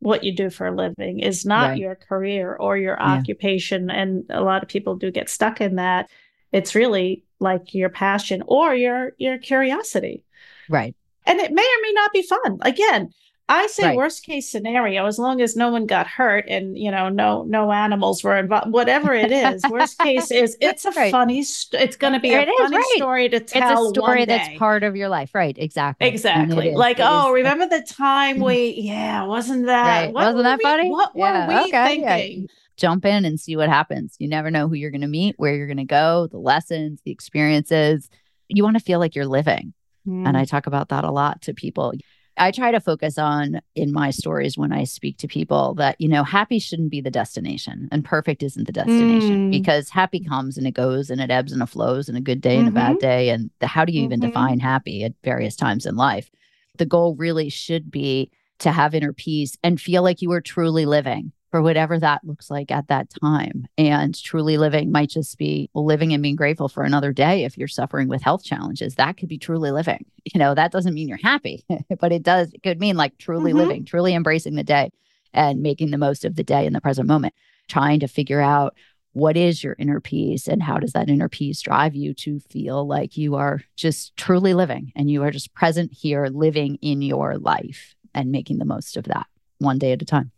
what 0.00 0.24
you 0.24 0.36
do 0.36 0.50
for 0.50 0.66
a 0.66 0.76
living, 0.76 1.20
is 1.20 1.46
not 1.46 1.70
right. 1.70 1.78
your 1.78 1.94
career 1.94 2.54
or 2.54 2.76
your 2.76 2.98
yeah. 3.00 3.14
occupation. 3.14 3.90
And 3.90 4.26
a 4.28 4.42
lot 4.42 4.62
of 4.62 4.68
people 4.68 4.96
do 4.96 5.10
get 5.10 5.30
stuck 5.30 5.62
in 5.62 5.76
that 5.76 6.10
it's 6.52 6.74
really 6.74 7.24
like 7.40 7.72
your 7.74 7.88
passion 7.88 8.42
or 8.46 8.74
your 8.74 9.12
your 9.16 9.38
curiosity. 9.38 10.22
Right. 10.68 10.94
And 11.26 11.40
it 11.40 11.52
may 11.52 11.62
or 11.62 11.80
may 11.82 11.92
not 11.94 12.12
be 12.12 12.22
fun. 12.22 12.58
Again, 12.60 13.10
I 13.46 13.66
say 13.66 13.88
right. 13.88 13.96
worst 13.96 14.24
case 14.24 14.48
scenario, 14.48 15.04
as 15.04 15.18
long 15.18 15.42
as 15.42 15.54
no 15.54 15.70
one 15.70 15.84
got 15.84 16.06
hurt 16.06 16.46
and 16.48 16.78
you 16.78 16.90
know 16.90 17.10
no 17.10 17.44
no 17.44 17.70
animals 17.70 18.24
were 18.24 18.38
involved, 18.38 18.72
whatever 18.72 19.12
it 19.12 19.30
is. 19.30 19.62
worst 19.68 19.98
case 19.98 20.30
is 20.30 20.56
it's 20.60 20.86
a 20.86 20.90
right. 20.92 21.12
funny. 21.12 21.42
St- 21.42 21.82
it's 21.82 21.96
going 21.96 22.14
to 22.14 22.20
be 22.20 22.30
it 22.30 22.48
a 22.48 22.52
funny 22.56 22.76
right. 22.78 22.92
story 22.96 23.28
to 23.28 23.40
tell. 23.40 23.88
It's 23.88 23.98
a 23.98 24.00
story 24.00 24.24
that's 24.24 24.56
part 24.58 24.82
of 24.82 24.96
your 24.96 25.10
life, 25.10 25.34
right? 25.34 25.54
Exactly. 25.58 26.08
Exactly. 26.08 26.74
Like 26.74 26.96
oh, 27.00 27.32
remember 27.32 27.66
the 27.66 27.82
time 27.82 28.40
we? 28.40 28.74
Yeah, 28.84 29.24
wasn't 29.24 29.66
that? 29.66 30.12
Wasn't 30.12 30.42
that 30.42 30.58
we, 30.58 30.62
funny? 30.62 30.90
What 30.90 31.12
yeah. 31.14 31.46
were 31.46 31.54
we 31.54 31.68
okay. 31.68 31.86
thinking? 31.86 32.42
Yeah 32.42 32.46
jump 32.76 33.04
in 33.04 33.24
and 33.24 33.38
see 33.38 33.56
what 33.56 33.68
happens. 33.68 34.16
You 34.18 34.28
never 34.28 34.50
know 34.50 34.68
who 34.68 34.74
you're 34.74 34.90
going 34.90 35.00
to 35.02 35.06
meet, 35.06 35.36
where 35.38 35.54
you're 35.54 35.66
going 35.66 35.76
to 35.76 35.84
go, 35.84 36.26
the 36.26 36.38
lessons, 36.38 37.00
the 37.04 37.12
experiences. 37.12 38.10
You 38.48 38.64
want 38.64 38.76
to 38.76 38.82
feel 38.82 38.98
like 38.98 39.14
you're 39.14 39.26
living. 39.26 39.72
Mm. 40.06 40.26
And 40.26 40.36
I 40.36 40.44
talk 40.44 40.66
about 40.66 40.88
that 40.88 41.04
a 41.04 41.10
lot 41.10 41.42
to 41.42 41.54
people. 41.54 41.92
I 42.36 42.50
try 42.50 42.72
to 42.72 42.80
focus 42.80 43.16
on 43.18 43.60
in 43.74 43.92
my 43.92 44.10
stories 44.10 44.58
when 44.58 44.72
I 44.72 44.84
speak 44.84 45.18
to 45.18 45.28
people 45.28 45.74
that, 45.74 46.00
you 46.00 46.08
know, 46.08 46.24
happy 46.24 46.58
shouldn't 46.58 46.90
be 46.90 47.00
the 47.00 47.10
destination 47.10 47.88
and 47.92 48.04
perfect 48.04 48.42
isn't 48.42 48.66
the 48.66 48.72
destination 48.72 49.48
mm. 49.48 49.50
because 49.50 49.88
happy 49.88 50.20
comes 50.20 50.58
and 50.58 50.66
it 50.66 50.74
goes 50.74 51.10
and 51.10 51.20
it 51.20 51.30
ebbs 51.30 51.52
and 51.52 51.62
it 51.62 51.66
flows 51.66 52.08
and 52.08 52.18
a 52.18 52.20
good 52.20 52.40
day 52.40 52.56
mm-hmm. 52.56 52.66
and 52.66 52.76
a 52.76 52.80
bad 52.80 52.90
mm-hmm. 52.92 52.98
day. 52.98 53.28
And 53.28 53.50
the, 53.60 53.66
how 53.66 53.84
do 53.84 53.92
you 53.92 54.02
even 54.02 54.20
mm-hmm. 54.20 54.30
define 54.30 54.58
happy 54.58 55.04
at 55.04 55.14
various 55.22 55.54
times 55.54 55.86
in 55.86 55.96
life? 55.96 56.30
The 56.76 56.86
goal 56.86 57.14
really 57.14 57.50
should 57.50 57.90
be 57.90 58.30
to 58.58 58.72
have 58.72 58.94
inner 58.94 59.12
peace 59.12 59.56
and 59.62 59.80
feel 59.80 60.02
like 60.02 60.22
you 60.22 60.32
are 60.32 60.40
truly 60.40 60.86
living 60.86 61.32
for 61.54 61.62
whatever 61.62 62.00
that 62.00 62.24
looks 62.24 62.50
like 62.50 62.72
at 62.72 62.88
that 62.88 63.06
time. 63.22 63.68
And 63.78 64.20
truly 64.20 64.56
living 64.56 64.90
might 64.90 65.08
just 65.08 65.38
be 65.38 65.70
living 65.72 66.12
and 66.12 66.20
being 66.20 66.34
grateful 66.34 66.68
for 66.68 66.82
another 66.82 67.12
day 67.12 67.44
if 67.44 67.56
you're 67.56 67.68
suffering 67.68 68.08
with 68.08 68.22
health 68.22 68.42
challenges. 68.42 68.96
That 68.96 69.16
could 69.16 69.28
be 69.28 69.38
truly 69.38 69.70
living. 69.70 70.04
You 70.34 70.38
know, 70.40 70.54
that 70.54 70.72
doesn't 70.72 70.94
mean 70.94 71.06
you're 71.06 71.18
happy, 71.22 71.66
but 72.00 72.10
it 72.10 72.22
does, 72.22 72.50
it 72.54 72.62
could 72.62 72.80
mean 72.80 72.96
like 72.96 73.18
truly 73.18 73.50
mm-hmm. 73.50 73.58
living, 73.60 73.84
truly 73.84 74.14
embracing 74.14 74.54
the 74.54 74.64
day 74.64 74.90
and 75.34 75.60
making 75.60 75.90
the 75.90 75.98
most 75.98 76.24
of 76.24 76.34
the 76.34 76.42
day 76.42 76.64
in 76.66 76.72
the 76.72 76.80
present 76.80 77.06
moment, 77.06 77.34
trying 77.68 78.00
to 78.00 78.08
figure 78.08 78.40
out 78.40 78.74
what 79.12 79.36
is 79.36 79.62
your 79.62 79.76
inner 79.78 80.00
peace 80.00 80.48
and 80.48 80.62
how 80.62 80.78
does 80.78 80.94
that 80.94 81.10
inner 81.10 81.28
peace 81.28 81.60
drive 81.60 81.94
you 81.94 82.14
to 82.14 82.40
feel 82.40 82.86
like 82.86 83.18
you 83.18 83.34
are 83.34 83.60
just 83.76 84.16
truly 84.16 84.54
living 84.54 84.92
and 84.96 85.10
you 85.10 85.22
are 85.22 85.30
just 85.30 85.52
present 85.52 85.92
here 85.92 86.26
living 86.28 86.78
in 86.80 87.02
your 87.02 87.36
life 87.36 87.94
and 88.14 88.32
making 88.32 88.58
the 88.58 88.64
most 88.64 88.96
of 88.96 89.04
that 89.04 89.26
one 89.58 89.78
day 89.78 89.92
at 89.92 90.02
a 90.02 90.06
time 90.06 90.32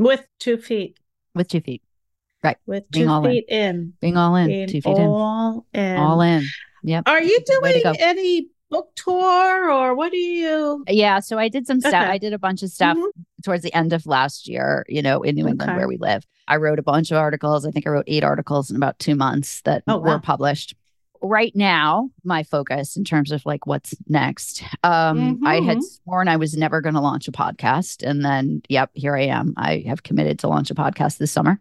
with 0.00 0.26
two 0.38 0.56
feet. 0.56 0.98
With 1.34 1.48
two 1.48 1.60
feet. 1.60 1.82
Right. 2.42 2.56
With 2.66 2.90
Being 2.90 3.06
two 3.06 3.22
feet 3.22 3.44
in. 3.48 3.74
in. 3.74 3.92
Being 4.00 4.16
all 4.16 4.34
in. 4.34 4.46
Being 4.48 4.68
two 4.68 4.80
feet 4.80 4.86
all 4.86 5.66
in. 5.72 5.80
in. 5.80 5.96
All 5.96 6.20
in. 6.20 6.44
Yep. 6.82 7.04
Are 7.06 7.22
you 7.22 7.38
doing 7.44 7.82
any 7.98 8.48
book 8.70 8.90
tour 8.94 9.70
or 9.70 9.94
what 9.94 10.12
do 10.12 10.16
you 10.16 10.84
Yeah, 10.88 11.18
so 11.18 11.38
I 11.38 11.48
did 11.48 11.66
some 11.66 11.80
stuff. 11.80 11.92
Okay. 11.92 12.12
I 12.12 12.18
did 12.18 12.32
a 12.32 12.38
bunch 12.38 12.62
of 12.62 12.70
stuff 12.70 12.96
mm-hmm. 12.96 13.20
towards 13.44 13.62
the 13.62 13.74
end 13.74 13.92
of 13.92 14.06
last 14.06 14.48
year, 14.48 14.86
you 14.88 15.02
know, 15.02 15.22
in 15.22 15.34
New 15.34 15.46
England 15.46 15.70
okay. 15.70 15.76
where 15.76 15.88
we 15.88 15.96
live. 15.96 16.24
I 16.48 16.56
wrote 16.56 16.78
a 16.78 16.82
bunch 16.82 17.10
of 17.10 17.18
articles. 17.18 17.66
I 17.66 17.70
think 17.70 17.86
I 17.86 17.90
wrote 17.90 18.04
eight 18.06 18.24
articles 18.24 18.70
in 18.70 18.76
about 18.76 18.98
two 18.98 19.16
months 19.16 19.60
that 19.62 19.82
oh, 19.86 19.98
wow. 19.98 20.14
were 20.14 20.20
published 20.20 20.74
right 21.22 21.54
now 21.54 22.10
my 22.24 22.42
focus 22.42 22.96
in 22.96 23.04
terms 23.04 23.30
of 23.30 23.44
like 23.44 23.66
what's 23.66 23.94
next 24.08 24.62
um 24.84 25.36
mm-hmm. 25.36 25.46
i 25.46 25.56
had 25.56 25.78
mm-hmm. 25.78 26.04
sworn 26.04 26.28
i 26.28 26.36
was 26.36 26.56
never 26.56 26.80
going 26.80 26.94
to 26.94 27.00
launch 27.00 27.28
a 27.28 27.32
podcast 27.32 28.02
and 28.02 28.24
then 28.24 28.62
yep 28.68 28.90
here 28.94 29.16
i 29.16 29.30
am. 29.30 29.54
I 29.56 29.84
have 29.86 30.02
committed 30.02 30.38
to 30.40 30.48
launch 30.48 30.70
a 30.70 30.74
podcast 30.74 31.18
this 31.18 31.32
summer. 31.32 31.60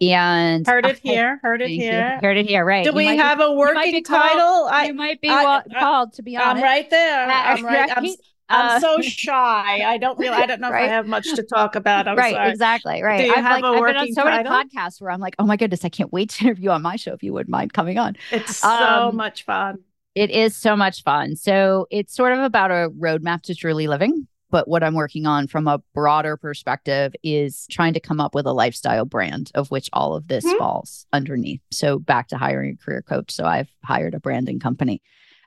And 0.00 0.66
heard 0.66 0.84
it 0.84 0.96
I, 0.96 1.08
here 1.08 1.40
heard 1.42 1.62
it 1.62 1.70
here. 1.70 2.18
Heard 2.20 2.36
it 2.36 2.46
here 2.46 2.64
right. 2.66 2.84
Do 2.84 2.90
you 2.90 2.96
we 2.96 3.16
have 3.16 3.38
be, 3.38 3.44
a 3.44 3.52
working 3.52 4.04
title? 4.04 4.38
Called, 4.38 4.70
I, 4.70 4.86
you 4.86 4.94
might 4.94 5.22
be 5.22 5.30
I, 5.30 5.62
called 5.78 6.12
to 6.14 6.22
be 6.22 6.36
honest. 6.36 6.56
i'm 6.56 6.62
right 6.62 6.90
there. 6.90 7.26
I'm 7.26 7.64
right, 7.64 7.96
I'm, 7.96 8.06
I'm 8.48 8.76
uh, 8.76 8.80
so 8.80 9.00
shy. 9.02 9.82
I 9.84 9.98
don't 9.98 10.18
really. 10.18 10.34
I 10.34 10.46
don't 10.46 10.60
know 10.60 10.70
right? 10.70 10.84
if 10.84 10.90
I 10.90 10.94
have 10.94 11.06
much 11.06 11.34
to 11.34 11.42
talk 11.42 11.74
about. 11.76 12.06
I'm 12.08 12.16
right, 12.16 12.34
sorry. 12.34 12.50
exactly. 12.50 13.02
Right. 13.02 13.18
Do 13.18 13.24
you 13.24 13.34
I've 13.34 13.44
have 13.44 13.62
like, 13.62 13.64
a 13.64 13.80
working 13.80 13.96
I've 13.96 14.06
been 14.06 14.10
on 14.10 14.14
so 14.14 14.22
title? 14.22 14.52
many 14.52 14.68
podcasts 14.68 15.00
where 15.00 15.10
I'm 15.10 15.20
like, 15.20 15.34
oh 15.38 15.46
my 15.46 15.56
goodness, 15.56 15.84
I 15.84 15.88
can't 15.88 16.12
wait 16.12 16.30
to 16.30 16.44
interview 16.44 16.70
on 16.70 16.82
my 16.82 16.96
show. 16.96 17.12
If 17.12 17.22
you 17.22 17.32
wouldn't 17.32 17.50
mind 17.50 17.72
coming 17.72 17.98
on, 17.98 18.16
it's 18.30 18.56
so 18.56 18.68
um, 18.68 19.16
much 19.16 19.44
fun. 19.44 19.78
It 20.14 20.30
is 20.30 20.56
so 20.56 20.76
much 20.76 21.02
fun. 21.02 21.36
So 21.36 21.86
it's 21.90 22.14
sort 22.14 22.32
of 22.32 22.38
about 22.38 22.70
a 22.70 22.90
roadmap 22.98 23.42
to 23.42 23.54
truly 23.54 23.86
living. 23.86 24.26
But 24.48 24.68
what 24.68 24.84
I'm 24.84 24.94
working 24.94 25.26
on 25.26 25.48
from 25.48 25.66
a 25.66 25.82
broader 25.92 26.36
perspective 26.36 27.14
is 27.24 27.66
trying 27.68 27.94
to 27.94 28.00
come 28.00 28.20
up 28.20 28.34
with 28.34 28.46
a 28.46 28.52
lifestyle 28.52 29.04
brand 29.04 29.50
of 29.54 29.70
which 29.72 29.90
all 29.92 30.14
of 30.14 30.28
this 30.28 30.46
mm-hmm. 30.46 30.56
falls 30.56 31.04
underneath. 31.12 31.60
So 31.72 31.98
back 31.98 32.28
to 32.28 32.38
hiring 32.38 32.74
a 32.74 32.84
career 32.84 33.02
coach. 33.02 33.32
So 33.32 33.44
I've 33.44 33.68
hired 33.84 34.14
a 34.14 34.20
branding 34.20 34.60
company 34.60 35.02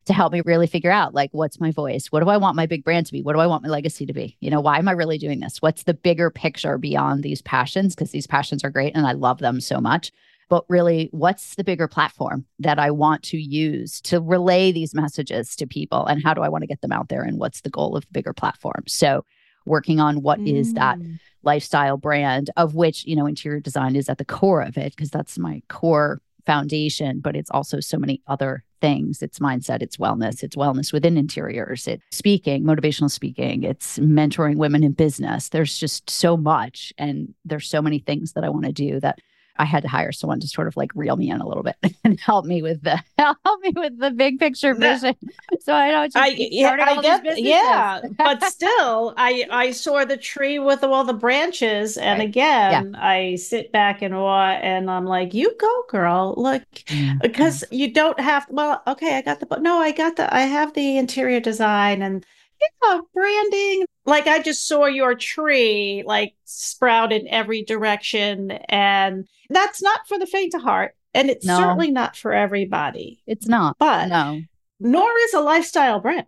to 0.05 0.13
help 0.13 0.33
me 0.33 0.41
really 0.45 0.67
figure 0.67 0.91
out 0.91 1.13
like 1.13 1.29
what's 1.33 1.59
my 1.59 1.71
voice? 1.71 2.07
What 2.07 2.21
do 2.21 2.29
i 2.29 2.37
want 2.37 2.55
my 2.55 2.65
big 2.65 2.83
brand 2.83 3.05
to 3.07 3.11
be? 3.11 3.21
What 3.21 3.33
do 3.33 3.39
i 3.39 3.47
want 3.47 3.63
my 3.63 3.69
legacy 3.69 4.05
to 4.05 4.13
be? 4.13 4.37
You 4.39 4.49
know 4.49 4.61
why 4.61 4.77
am 4.77 4.87
i 4.87 4.91
really 4.91 5.17
doing 5.17 5.39
this? 5.39 5.61
What's 5.61 5.83
the 5.83 5.93
bigger 5.93 6.29
picture 6.29 6.77
beyond 6.77 7.23
these 7.23 7.41
passions? 7.41 7.95
Because 7.95 8.11
these 8.11 8.27
passions 8.27 8.63
are 8.63 8.69
great 8.69 8.95
and 8.95 9.05
i 9.05 9.11
love 9.11 9.39
them 9.39 9.61
so 9.61 9.79
much. 9.79 10.11
But 10.49 10.65
really 10.67 11.09
what's 11.11 11.55
the 11.55 11.63
bigger 11.63 11.87
platform 11.87 12.45
that 12.59 12.79
i 12.79 12.91
want 12.91 13.23
to 13.23 13.37
use 13.37 14.01
to 14.01 14.19
relay 14.19 14.71
these 14.71 14.95
messages 14.95 15.55
to 15.57 15.67
people? 15.67 16.05
And 16.05 16.23
how 16.23 16.33
do 16.33 16.41
i 16.41 16.49
want 16.49 16.63
to 16.63 16.67
get 16.67 16.81
them 16.81 16.91
out 16.91 17.09
there? 17.09 17.23
And 17.23 17.37
what's 17.37 17.61
the 17.61 17.69
goal 17.69 17.95
of 17.95 18.05
the 18.05 18.13
bigger 18.13 18.33
platform? 18.33 18.83
So 18.87 19.25
working 19.65 19.99
on 19.99 20.21
what 20.21 20.39
mm. 20.39 20.57
is 20.57 20.73
that 20.73 20.97
mm. 20.97 21.19
lifestyle 21.43 21.97
brand 21.97 22.49
of 22.57 22.73
which 22.73 23.05
you 23.05 23.15
know 23.15 23.25
interior 23.25 23.59
design 23.59 23.95
is 23.95 24.09
at 24.09 24.17
the 24.17 24.25
core 24.25 24.61
of 24.61 24.77
it 24.77 24.95
because 24.95 25.11
that's 25.11 25.37
my 25.37 25.61
core 25.67 26.21
foundation, 26.49 27.19
but 27.19 27.35
it's 27.35 27.51
also 27.51 27.79
so 27.79 27.97
many 27.97 28.23
other 28.25 28.63
things. 28.79 29.21
It's 29.21 29.39
mindset, 29.39 29.81
it's 29.81 29.97
wellness, 29.97 30.43
it's 30.43 30.55
wellness 30.55 30.91
within 30.93 31.17
interiors, 31.17 31.87
it's 31.87 32.03
speaking, 32.11 32.63
motivational 32.63 33.11
speaking, 33.11 33.63
it's 33.63 33.99
mentoring 33.99 34.57
women 34.57 34.83
in 34.83 34.93
business. 34.93 35.49
There's 35.49 35.77
just 35.77 36.09
so 36.09 36.37
much. 36.37 36.93
And 36.97 37.33
there's 37.45 37.69
so 37.69 37.81
many 37.81 37.99
things 37.99 38.33
that 38.33 38.43
I 38.43 38.49
want 38.49 38.65
to 38.65 38.71
do 38.71 38.99
that 38.99 39.19
I 39.59 39.65
had 39.65 39.83
to 39.83 39.89
hire 39.89 40.13
someone 40.13 40.39
to 40.39 40.47
sort 40.47 40.67
of 40.67 40.77
like 40.77 40.89
reel 40.95 41.17
me 41.17 41.29
in 41.29 41.41
a 41.41 41.47
little 41.47 41.63
bit 41.63 41.75
and 42.05 42.17
help 42.19 42.45
me 42.45 42.61
with 42.61 42.81
the 42.81 43.01
help 43.17 43.37
me 43.61 43.73
with 43.75 43.99
the 43.99 44.09
big 44.09 44.39
picture 44.39 44.73
vision. 44.73 45.15
so 45.59 45.73
I 45.73 45.91
don't 45.91 46.11
just 46.11 46.17
I, 46.17 46.27
yeah, 46.27 46.77
I 46.79 47.01
get, 47.01 47.39
yeah, 47.39 48.01
but 48.17 48.41
still, 48.45 49.13
I 49.17 49.45
I 49.51 49.71
saw 49.71 50.05
the 50.05 50.17
tree 50.17 50.59
with 50.59 50.83
all 50.83 51.03
the 51.03 51.13
branches, 51.13 51.97
and 51.97 52.19
right. 52.19 52.29
again, 52.29 52.91
yeah. 52.93 53.05
I 53.05 53.35
sit 53.35 53.71
back 53.73 54.01
in 54.01 54.13
awe, 54.13 54.51
and 54.53 54.89
I'm 54.89 55.05
like, 55.05 55.33
"You 55.33 55.53
go, 55.59 55.83
girl! 55.89 56.33
Look, 56.37 56.63
mm-hmm. 56.85 57.17
because 57.21 57.65
you 57.69 57.91
don't 57.91 58.19
have. 58.19 58.47
Well, 58.49 58.81
okay, 58.87 59.17
I 59.17 59.21
got 59.21 59.41
the, 59.41 59.59
no, 59.59 59.79
I 59.79 59.91
got 59.91 60.15
the, 60.15 60.33
I 60.33 60.41
have 60.41 60.73
the 60.73 60.97
interior 60.97 61.39
design 61.39 62.01
and." 62.01 62.25
Yeah, 62.61 62.99
branding. 63.13 63.85
Like 64.05 64.27
I 64.27 64.41
just 64.41 64.67
saw 64.67 64.85
your 64.85 65.15
tree 65.15 66.03
like 66.05 66.35
sprout 66.45 67.11
in 67.11 67.27
every 67.27 67.63
direction. 67.63 68.51
And 68.69 69.27
that's 69.49 69.81
not 69.81 70.07
for 70.07 70.17
the 70.17 70.25
faint 70.25 70.53
of 70.53 70.61
heart. 70.61 70.95
And 71.13 71.29
it's 71.29 71.45
no. 71.45 71.57
certainly 71.57 71.91
not 71.91 72.15
for 72.15 72.33
everybody. 72.33 73.21
It's 73.25 73.47
not. 73.47 73.77
But 73.79 74.07
no. 74.07 74.41
Nor 74.79 75.09
is 75.25 75.33
a 75.33 75.41
lifestyle 75.41 75.99
brand. 75.99 76.27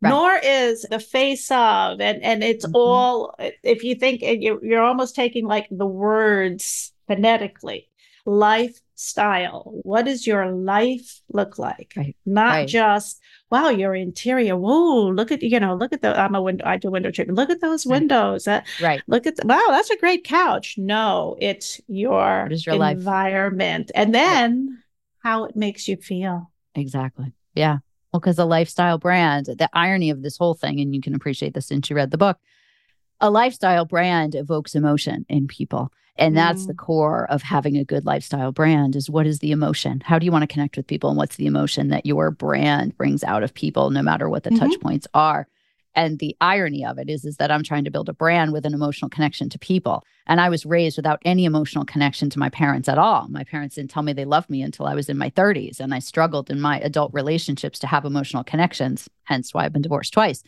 Right. 0.00 0.10
Nor 0.10 0.36
is 0.42 0.82
the 0.82 0.98
face 0.98 1.48
of, 1.50 2.00
and 2.00 2.22
and 2.24 2.42
it's 2.42 2.66
mm-hmm. 2.66 2.74
all. 2.74 3.36
If 3.62 3.84
you 3.84 3.94
think 3.94 4.20
you're, 4.20 4.64
you're 4.64 4.82
almost 4.82 5.14
taking 5.14 5.46
like 5.46 5.68
the 5.70 5.86
words 5.86 6.92
phonetically, 7.06 7.88
lifestyle. 8.26 9.62
What 9.84 10.06
does 10.06 10.26
your 10.26 10.50
life 10.50 11.20
look 11.28 11.56
like? 11.56 11.92
Right. 11.96 12.16
Not 12.26 12.50
Right. 12.50 12.68
just 12.68 13.20
wow, 13.52 13.68
your 13.68 13.94
interior. 13.94 14.56
Whoa, 14.56 15.08
look 15.08 15.30
at 15.30 15.42
you 15.42 15.60
know, 15.60 15.74
look 15.74 15.92
at 15.92 16.00
the. 16.00 16.18
I'm 16.18 16.34
a 16.34 16.40
window. 16.40 16.64
I 16.66 16.78
do 16.78 16.90
window 16.90 17.10
treatment. 17.10 17.36
Look 17.36 17.50
at 17.50 17.60
those 17.60 17.84
mm. 17.84 17.90
windows. 17.90 18.44
That 18.44 18.66
Right. 18.80 19.02
look 19.06 19.26
at 19.26 19.36
the, 19.36 19.46
wow, 19.46 19.66
that's 19.68 19.90
a 19.90 19.96
great 19.98 20.24
couch. 20.24 20.76
No, 20.78 21.36
it's 21.38 21.80
your 21.86 22.48
your 22.50 22.76
life? 22.76 22.96
environment, 22.96 23.92
and 23.94 24.14
then 24.14 24.82
how 25.22 25.44
it 25.44 25.54
makes 25.54 25.86
you 25.86 25.96
feel. 25.98 26.50
Exactly. 26.74 27.32
Yeah. 27.54 27.78
Well, 28.12 28.20
because 28.20 28.38
a 28.38 28.44
lifestyle 28.44 28.98
brand, 28.98 29.46
the 29.46 29.68
irony 29.72 30.10
of 30.10 30.22
this 30.22 30.38
whole 30.38 30.54
thing, 30.54 30.80
and 30.80 30.94
you 30.94 31.00
can 31.00 31.14
appreciate 31.14 31.54
this 31.54 31.66
since 31.66 31.88
you 31.88 31.96
read 31.96 32.10
the 32.10 32.18
book, 32.18 32.38
a 33.20 33.30
lifestyle 33.30 33.84
brand 33.84 34.34
evokes 34.34 34.74
emotion 34.74 35.26
in 35.28 35.46
people. 35.46 35.92
And 36.18 36.36
that's 36.36 36.66
the 36.66 36.74
Mm. 36.74 36.78
core 36.78 37.30
of 37.30 37.42
having 37.42 37.76
a 37.76 37.84
good 37.84 38.04
lifestyle 38.04 38.52
brand 38.52 38.94
is 38.96 39.08
what 39.08 39.26
is 39.26 39.38
the 39.38 39.50
emotion? 39.50 40.02
How 40.04 40.18
do 40.18 40.26
you 40.26 40.32
want 40.32 40.42
to 40.42 40.46
connect 40.52 40.76
with 40.76 40.86
people? 40.86 41.08
And 41.10 41.16
what's 41.16 41.36
the 41.36 41.46
emotion 41.46 41.88
that 41.88 42.04
your 42.06 42.30
brand 42.30 42.96
brings 42.96 43.24
out 43.24 43.42
of 43.42 43.54
people, 43.54 43.90
no 43.90 44.02
matter 44.02 44.28
what 44.28 44.42
the 44.42 44.50
touch 44.50 44.78
points 44.80 45.06
are? 45.14 45.48
And 45.94 46.18
the 46.18 46.34
irony 46.40 46.86
of 46.86 46.98
it 46.98 47.10
is, 47.10 47.24
is 47.24 47.36
that 47.36 47.50
I'm 47.50 47.62
trying 47.62 47.84
to 47.84 47.90
build 47.90 48.08
a 48.08 48.14
brand 48.14 48.52
with 48.52 48.64
an 48.64 48.72
emotional 48.72 49.10
connection 49.10 49.50
to 49.50 49.58
people. 49.58 50.02
And 50.26 50.40
I 50.40 50.48
was 50.48 50.64
raised 50.64 50.96
without 50.96 51.20
any 51.24 51.44
emotional 51.44 51.84
connection 51.84 52.30
to 52.30 52.38
my 52.38 52.48
parents 52.48 52.88
at 52.88 52.96
all. 52.96 53.28
My 53.28 53.44
parents 53.44 53.74
didn't 53.74 53.90
tell 53.90 54.02
me 54.02 54.12
they 54.14 54.24
loved 54.24 54.48
me 54.48 54.62
until 54.62 54.86
I 54.86 54.94
was 54.94 55.10
in 55.10 55.18
my 55.18 55.28
30s. 55.30 55.80
And 55.80 55.92
I 55.92 55.98
struggled 55.98 56.50
in 56.50 56.60
my 56.60 56.78
adult 56.80 57.12
relationships 57.12 57.78
to 57.80 57.86
have 57.86 58.04
emotional 58.06 58.42
connections, 58.44 59.08
hence 59.24 59.52
why 59.52 59.64
I've 59.64 59.72
been 59.72 59.82
divorced 59.82 60.14
twice. 60.14 60.42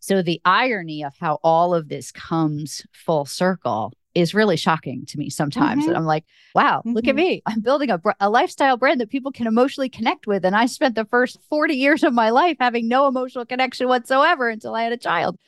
So 0.00 0.20
the 0.22 0.40
irony 0.44 1.04
of 1.04 1.14
how 1.20 1.38
all 1.44 1.74
of 1.74 1.88
this 1.88 2.10
comes 2.10 2.84
full 2.92 3.24
circle 3.24 3.92
is 4.20 4.34
really 4.34 4.56
shocking 4.56 5.04
to 5.06 5.18
me 5.18 5.30
sometimes. 5.30 5.84
Mhm. 5.84 5.88
And 5.88 5.96
I'm 5.96 6.04
like, 6.04 6.24
wow, 6.54 6.82
look 6.84 7.06
at 7.08 7.14
Mhm. 7.14 7.18
me. 7.18 7.42
I'm 7.46 7.60
building 7.60 7.90
a, 7.90 8.00
a 8.20 8.28
lifestyle 8.28 8.76
brand 8.76 9.00
that 9.00 9.10
people 9.10 9.32
can 9.32 9.46
emotionally 9.46 9.88
connect 9.88 10.26
with. 10.26 10.44
And 10.44 10.54
I 10.56 10.66
spent 10.66 10.94
the 10.94 11.04
first 11.04 11.38
40 11.48 11.74
years 11.74 12.02
of 12.02 12.12
my 12.12 12.30
life 12.30 12.56
having 12.60 12.88
no 12.88 13.06
emotional 13.06 13.44
connection 13.46 13.88
whatsoever 13.88 14.48
until 14.48 14.74
I 14.74 14.82
had 14.82 14.92
a 14.92 14.96
child. 14.96 15.38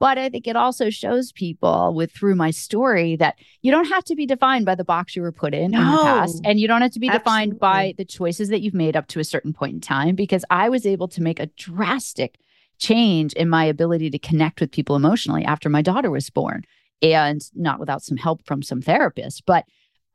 But 0.00 0.16
I 0.18 0.28
think 0.30 0.46
it 0.46 0.56
also 0.56 0.88
shows 0.90 1.30
people 1.30 1.92
with 1.94 2.10
through 2.10 2.34
my 2.34 2.50
story 2.50 3.16
that 3.16 3.36
you 3.62 3.70
don't 3.70 3.88
have 3.88 4.02
to 4.04 4.16
be 4.16 4.26
defined 4.26 4.64
by 4.64 4.74
the 4.74 4.84
box 4.84 5.14
you 5.14 5.22
were 5.22 5.30
put 5.32 5.52
in 5.54 5.74
in 5.74 5.90
the 5.90 5.98
past. 6.02 6.40
And 6.44 6.58
you 6.58 6.66
don't 6.66 6.80
have 6.82 6.92
to 6.92 7.00
be 7.00 7.08
defined 7.10 7.60
by 7.60 7.94
the 7.98 8.04
choices 8.04 8.48
that 8.48 8.60
you've 8.62 8.74
made 8.74 8.96
up 8.96 9.06
to 9.08 9.20
a 9.20 9.24
certain 9.24 9.52
point 9.52 9.74
in 9.74 9.80
time 9.80 10.14
because 10.14 10.44
I 10.50 10.68
was 10.70 10.86
able 10.86 11.08
to 11.08 11.22
make 11.22 11.38
a 11.38 11.46
drastic 11.56 12.38
change 12.78 13.32
in 13.34 13.48
my 13.48 13.64
ability 13.64 14.10
to 14.10 14.18
connect 14.18 14.60
with 14.60 14.72
people 14.72 14.96
emotionally 14.96 15.44
after 15.44 15.68
my 15.68 15.82
daughter 15.82 16.10
was 16.10 16.28
born 16.30 16.64
and 17.12 17.42
not 17.54 17.78
without 17.78 18.02
some 18.02 18.16
help 18.16 18.44
from 18.46 18.62
some 18.62 18.80
therapists 18.80 19.40
but 19.44 19.64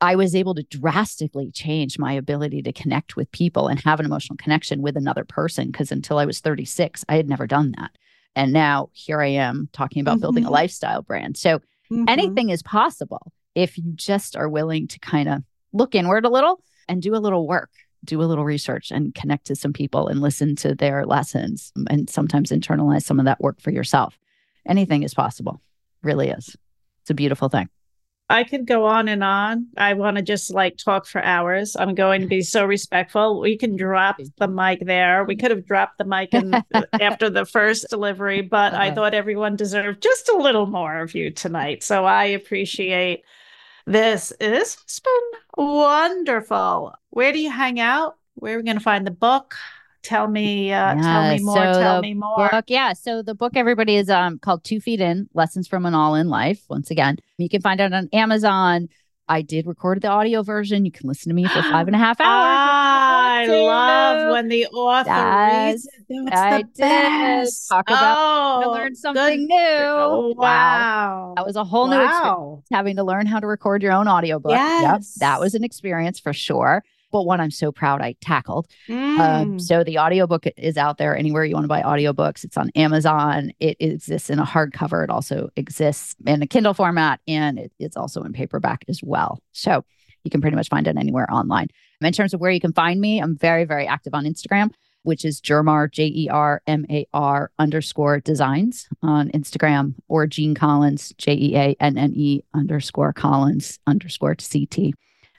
i 0.01 0.15
was 0.15 0.35
able 0.35 0.55
to 0.55 0.63
drastically 0.63 1.51
change 1.51 1.99
my 1.99 2.13
ability 2.13 2.61
to 2.61 2.73
connect 2.73 3.15
with 3.15 3.31
people 3.31 3.67
and 3.67 3.79
have 3.81 3.99
an 3.99 4.05
emotional 4.05 4.37
connection 4.37 4.81
with 4.81 4.97
another 4.97 5.23
person 5.23 5.67
because 5.67 5.91
until 5.91 6.17
i 6.17 6.25
was 6.25 6.39
36 6.39 7.05
i 7.09 7.15
had 7.15 7.29
never 7.29 7.47
done 7.47 7.73
that. 7.77 7.91
And 8.35 8.53
now 8.53 8.89
here 8.93 9.21
i 9.21 9.27
am 9.27 9.69
talking 9.73 10.01
about 10.01 10.19
building 10.21 10.45
a 10.45 10.47
Mhm. 10.49 10.51
lifestyle 10.51 11.01
brand. 11.01 11.35
So 11.37 11.59
Mhm. 11.91 12.05
anything 12.07 12.49
is 12.49 12.61
possible 12.63 13.31
if 13.55 13.77
you 13.77 13.91
just 13.95 14.35
are 14.35 14.47
willing 14.47 14.87
to 14.87 14.99
kind 14.99 15.27
of 15.27 15.43
look 15.73 15.95
inward 15.95 16.25
a 16.25 16.29
little 16.29 16.63
and 16.87 17.01
do 17.01 17.15
a 17.15 17.17
little 17.25 17.47
work 17.47 17.71
do 18.05 18.21
a 18.21 18.23
little 18.23 18.45
research 18.45 18.91
and 18.91 19.13
connect 19.13 19.45
to 19.47 19.55
some 19.57 19.73
people 19.73 20.07
and 20.07 20.21
listen 20.21 20.55
to 20.55 20.73
their 20.73 21.05
lessons 21.05 21.73
and 21.89 22.09
sometimes 22.09 22.49
internalize 22.49 23.03
some 23.03 23.19
of 23.19 23.25
that 23.25 23.41
work 23.41 23.59
for 23.59 23.71
yourself. 23.71 24.17
Anything 24.65 25.03
is 25.03 25.13
possible. 25.13 25.61
Really 26.01 26.29
is 26.29 26.55
it's 27.09 27.11
a 27.11 27.15
beautiful 27.15 27.49
thing 27.49 27.67
I 28.31 28.43
could 28.43 28.67
go 28.67 28.85
on 28.85 29.07
and 29.07 29.23
on. 29.23 29.69
I 29.75 29.95
want 29.95 30.17
to 30.17 30.21
just 30.21 30.53
like 30.53 30.77
talk 30.77 31.07
for 31.07 31.19
hours. 31.23 31.75
I'm 31.75 31.95
going 31.95 32.21
to 32.21 32.27
be 32.27 32.43
so 32.43 32.63
respectful. 32.63 33.39
We 33.39 33.57
can 33.57 33.75
drop 33.75 34.17
the 34.37 34.47
mic 34.47 34.85
there. 34.85 35.23
We 35.23 35.35
could 35.35 35.49
have 35.49 35.65
dropped 35.65 35.97
the 35.97 36.05
mic 36.05 36.35
in, 36.35 36.53
after 37.01 37.31
the 37.31 37.45
first 37.45 37.87
delivery, 37.89 38.41
but 38.41 38.75
I 38.75 38.93
thought 38.93 39.15
everyone 39.15 39.55
deserved 39.55 40.03
just 40.03 40.29
a 40.29 40.37
little 40.37 40.67
more 40.67 40.99
of 40.99 41.15
you 41.15 41.31
tonight. 41.31 41.81
So 41.81 42.05
I 42.05 42.25
appreciate 42.25 43.23
this. 43.87 44.31
This 44.39 44.75
has 44.75 44.99
been 44.99 45.65
wonderful. 45.65 46.93
Where 47.09 47.33
do 47.33 47.39
you 47.39 47.49
hang 47.49 47.79
out? 47.79 48.15
Where 48.35 48.53
are 48.53 48.57
we 48.57 48.63
going 48.63 48.77
to 48.77 48.83
find 48.83 49.07
the 49.07 49.11
book? 49.11 49.55
Tell 50.01 50.27
me, 50.27 50.71
uh, 50.71 50.95
tell 50.95 51.29
me 51.35 51.39
more. 51.43 51.55
so 51.55 51.79
tell 51.79 52.01
me 52.01 52.13
more. 52.13 52.49
book 52.49 52.65
yeah 52.67 52.93
so 52.93 53.21
the 53.21 53.35
book 53.35 53.53
everybody 53.55 53.95
is 53.97 54.09
um 54.09 54.39
called 54.39 54.63
two 54.63 54.79
feet 54.79 55.01
in 55.01 55.27
lessons 55.33 55.67
from 55.67 55.85
an 55.85 55.93
all 55.93 56.15
in 56.15 56.29
life 56.29 56.61
once 56.69 56.89
again 56.89 57.17
you 57.37 57.49
can 57.49 57.61
find 57.61 57.79
it 57.81 57.91
on 57.93 58.07
amazon 58.13 58.87
i 59.27 59.41
did 59.41 59.67
record 59.67 60.01
the 60.01 60.07
audio 60.07 60.41
version 60.41 60.85
you 60.85 60.91
can 60.91 61.07
listen 61.07 61.29
to 61.29 61.35
me 61.35 61.47
for 61.47 61.61
five 61.63 61.87
and 61.87 61.95
a 61.95 61.99
half 61.99 62.19
hours 62.21 62.29
I 62.31 63.43
you 63.45 63.51
love 63.63 64.31
when 64.31 64.47
the 64.47 64.67
author 64.67 65.09
Yes, 65.09 65.73
reads 65.73 65.85
it. 66.09 66.25
That's 66.29 66.37
I 66.41 66.57
the 66.57 66.63
did. 66.63 66.77
best. 66.79 67.69
Talk 67.69 67.89
about 67.89 68.17
oh, 68.17 68.61
I 68.63 68.65
learned 68.67 68.89
good. 68.91 68.97
something 68.97 69.45
new 69.47 69.55
Oh, 69.57 70.33
wow. 70.37 71.33
that 71.35 71.45
was 71.45 71.55
a 71.55 71.63
whole 71.63 71.87
new 71.87 71.95
experience 72.01 72.21
wow. 72.23 72.63
having 72.71 72.95
to 72.97 73.03
learn 73.03 73.25
how 73.27 73.39
to 73.39 73.47
record 73.47 73.83
your 73.83 73.91
own 73.91 74.07
audiobook 74.07 74.51
yep 74.51 74.59
Yes. 74.81 75.15
that 75.19 75.39
was 75.39 75.55
an 75.55 75.63
experience 75.63 76.19
for 76.19 76.33
sure 76.33 76.83
but 77.11 77.23
one 77.23 77.39
i'm 77.39 77.51
so 77.51 77.71
proud 77.71 78.01
i 78.01 78.13
tackled 78.21 78.67
Um, 78.89 78.95
Mm. 79.19 79.61
so 79.61 79.83
the 79.83 79.97
audiobook 79.99 80.45
is 80.57 80.77
out 80.77 80.97
there 80.97 81.15
anywhere 81.17 81.43
you 81.45 81.53
want 81.55 81.63
to 81.65 81.67
buy 81.67 81.81
audiobooks. 81.81 82.43
It's 82.43 82.57
on 82.57 82.69
Amazon. 82.75 83.51
It 83.59 83.77
exists 83.79 84.29
in 84.29 84.39
a 84.39 84.45
hardcover. 84.45 85.03
It 85.03 85.09
also 85.09 85.49
exists 85.55 86.15
in 86.25 86.41
a 86.41 86.47
Kindle 86.47 86.73
format 86.73 87.19
and 87.27 87.59
it, 87.59 87.71
it's 87.79 87.97
also 87.97 88.23
in 88.23 88.31
paperback 88.33 88.85
as 88.87 89.01
well. 89.03 89.39
So 89.51 89.83
you 90.23 90.31
can 90.31 90.41
pretty 90.41 90.55
much 90.55 90.69
find 90.69 90.87
it 90.87 90.97
anywhere 90.97 91.27
online. 91.31 91.67
In 92.01 92.11
terms 92.13 92.33
of 92.33 92.39
where 92.39 92.51
you 92.51 92.59
can 92.59 92.73
find 92.73 92.99
me, 93.01 93.19
I'm 93.21 93.35
very, 93.37 93.65
very 93.65 93.85
active 93.87 94.13
on 94.13 94.25
Instagram, 94.25 94.71
which 95.03 95.23
is 95.25 95.41
JerMar, 95.41 95.91
J 95.91 96.05
E 96.07 96.29
R 96.29 96.61
M 96.67 96.85
A 96.89 97.05
R 97.13 97.51
underscore 97.59 98.19
designs 98.19 98.87
on 99.01 99.29
Instagram 99.31 99.95
or 100.07 100.27
Jeanne 100.27 100.55
Collins, 100.55 101.13
J 101.17 101.33
E 101.33 101.55
A 101.57 101.75
N 101.79 101.97
N 101.97 102.13
E 102.15 102.41
underscore 102.53 103.13
Collins 103.13 103.79
underscore 103.87 104.35
CT 104.35 104.93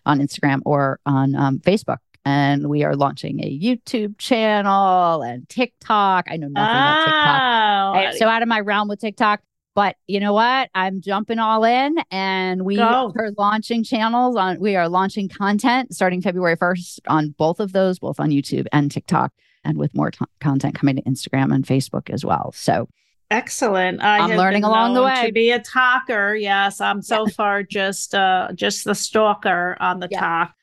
on 0.07 0.21
Instagram 0.21 0.61
or 0.65 1.01
on 1.07 1.35
um, 1.35 1.59
Facebook 1.59 1.99
and 2.25 2.69
we 2.69 2.85
are 2.85 2.97
launching 2.97 3.41
a 3.41 3.59
YouTube 3.59 4.19
channel 4.19 5.23
and 5.23 5.49
TikTok. 5.49 6.27
I 6.29 6.37
know 6.37 6.49
nothing 6.49 6.77
about 6.77 7.05
TikTok. 7.05 7.41
Oh, 7.43 7.99
I 7.99 8.03
am 8.11 8.17
so 8.17 8.29
out 8.29 8.43
of 8.43 8.49
my 8.49 8.61
realm 8.61 8.89
with 8.89 9.01
TikTok. 9.01 9.41
But 9.75 9.97
you 10.09 10.21
know 10.21 10.33
what? 10.33 10.69
I'm 10.75 11.01
jumping 11.01 11.39
all 11.39 11.65
in 11.65 11.97
and 12.11 12.65
we 12.65 12.77
Go. 12.77 13.13
are 13.17 13.31
launching 13.39 13.85
channels 13.85 14.37
on 14.37 14.59
we 14.59 14.75
are 14.77 14.89
launching 14.89 15.29
content 15.29 15.95
starting 15.95 16.21
February 16.21 16.57
1st 16.57 16.99
on 17.07 17.31
both 17.31 17.61
of 17.61 17.73
those, 17.73 17.99
both 17.99 18.19
on 18.19 18.31
YouTube 18.31 18.67
and 18.73 18.91
TikTok, 18.91 19.33
and 19.65 19.79
with 19.79 19.95
more 19.95 20.11
t- 20.11 20.25
content 20.41 20.75
coming 20.75 20.97
to 20.97 21.03
Instagram 21.03 21.55
and 21.55 21.65
Facebook 21.65 22.11
as 22.11 22.25
well. 22.25 22.53
So 22.55 22.89
Excellent. 23.31 24.03
I 24.03 24.19
I'm 24.19 24.31
have 24.31 24.39
learning 24.39 24.65
along 24.65 24.95
the 24.95 25.03
way. 25.05 25.27
To 25.27 25.33
be 25.33 25.51
a 25.51 25.61
talker, 25.61 26.35
yes. 26.35 26.81
I'm 26.81 27.01
so 27.03 27.27
far 27.27 27.63
just 27.63 28.15
uh 28.15 28.49
just 28.55 28.85
the 28.85 28.95
stalker 28.95 29.77
on 29.81 30.01
the 30.01 30.09
Yeah. 30.11 30.21
talk. 30.21 30.55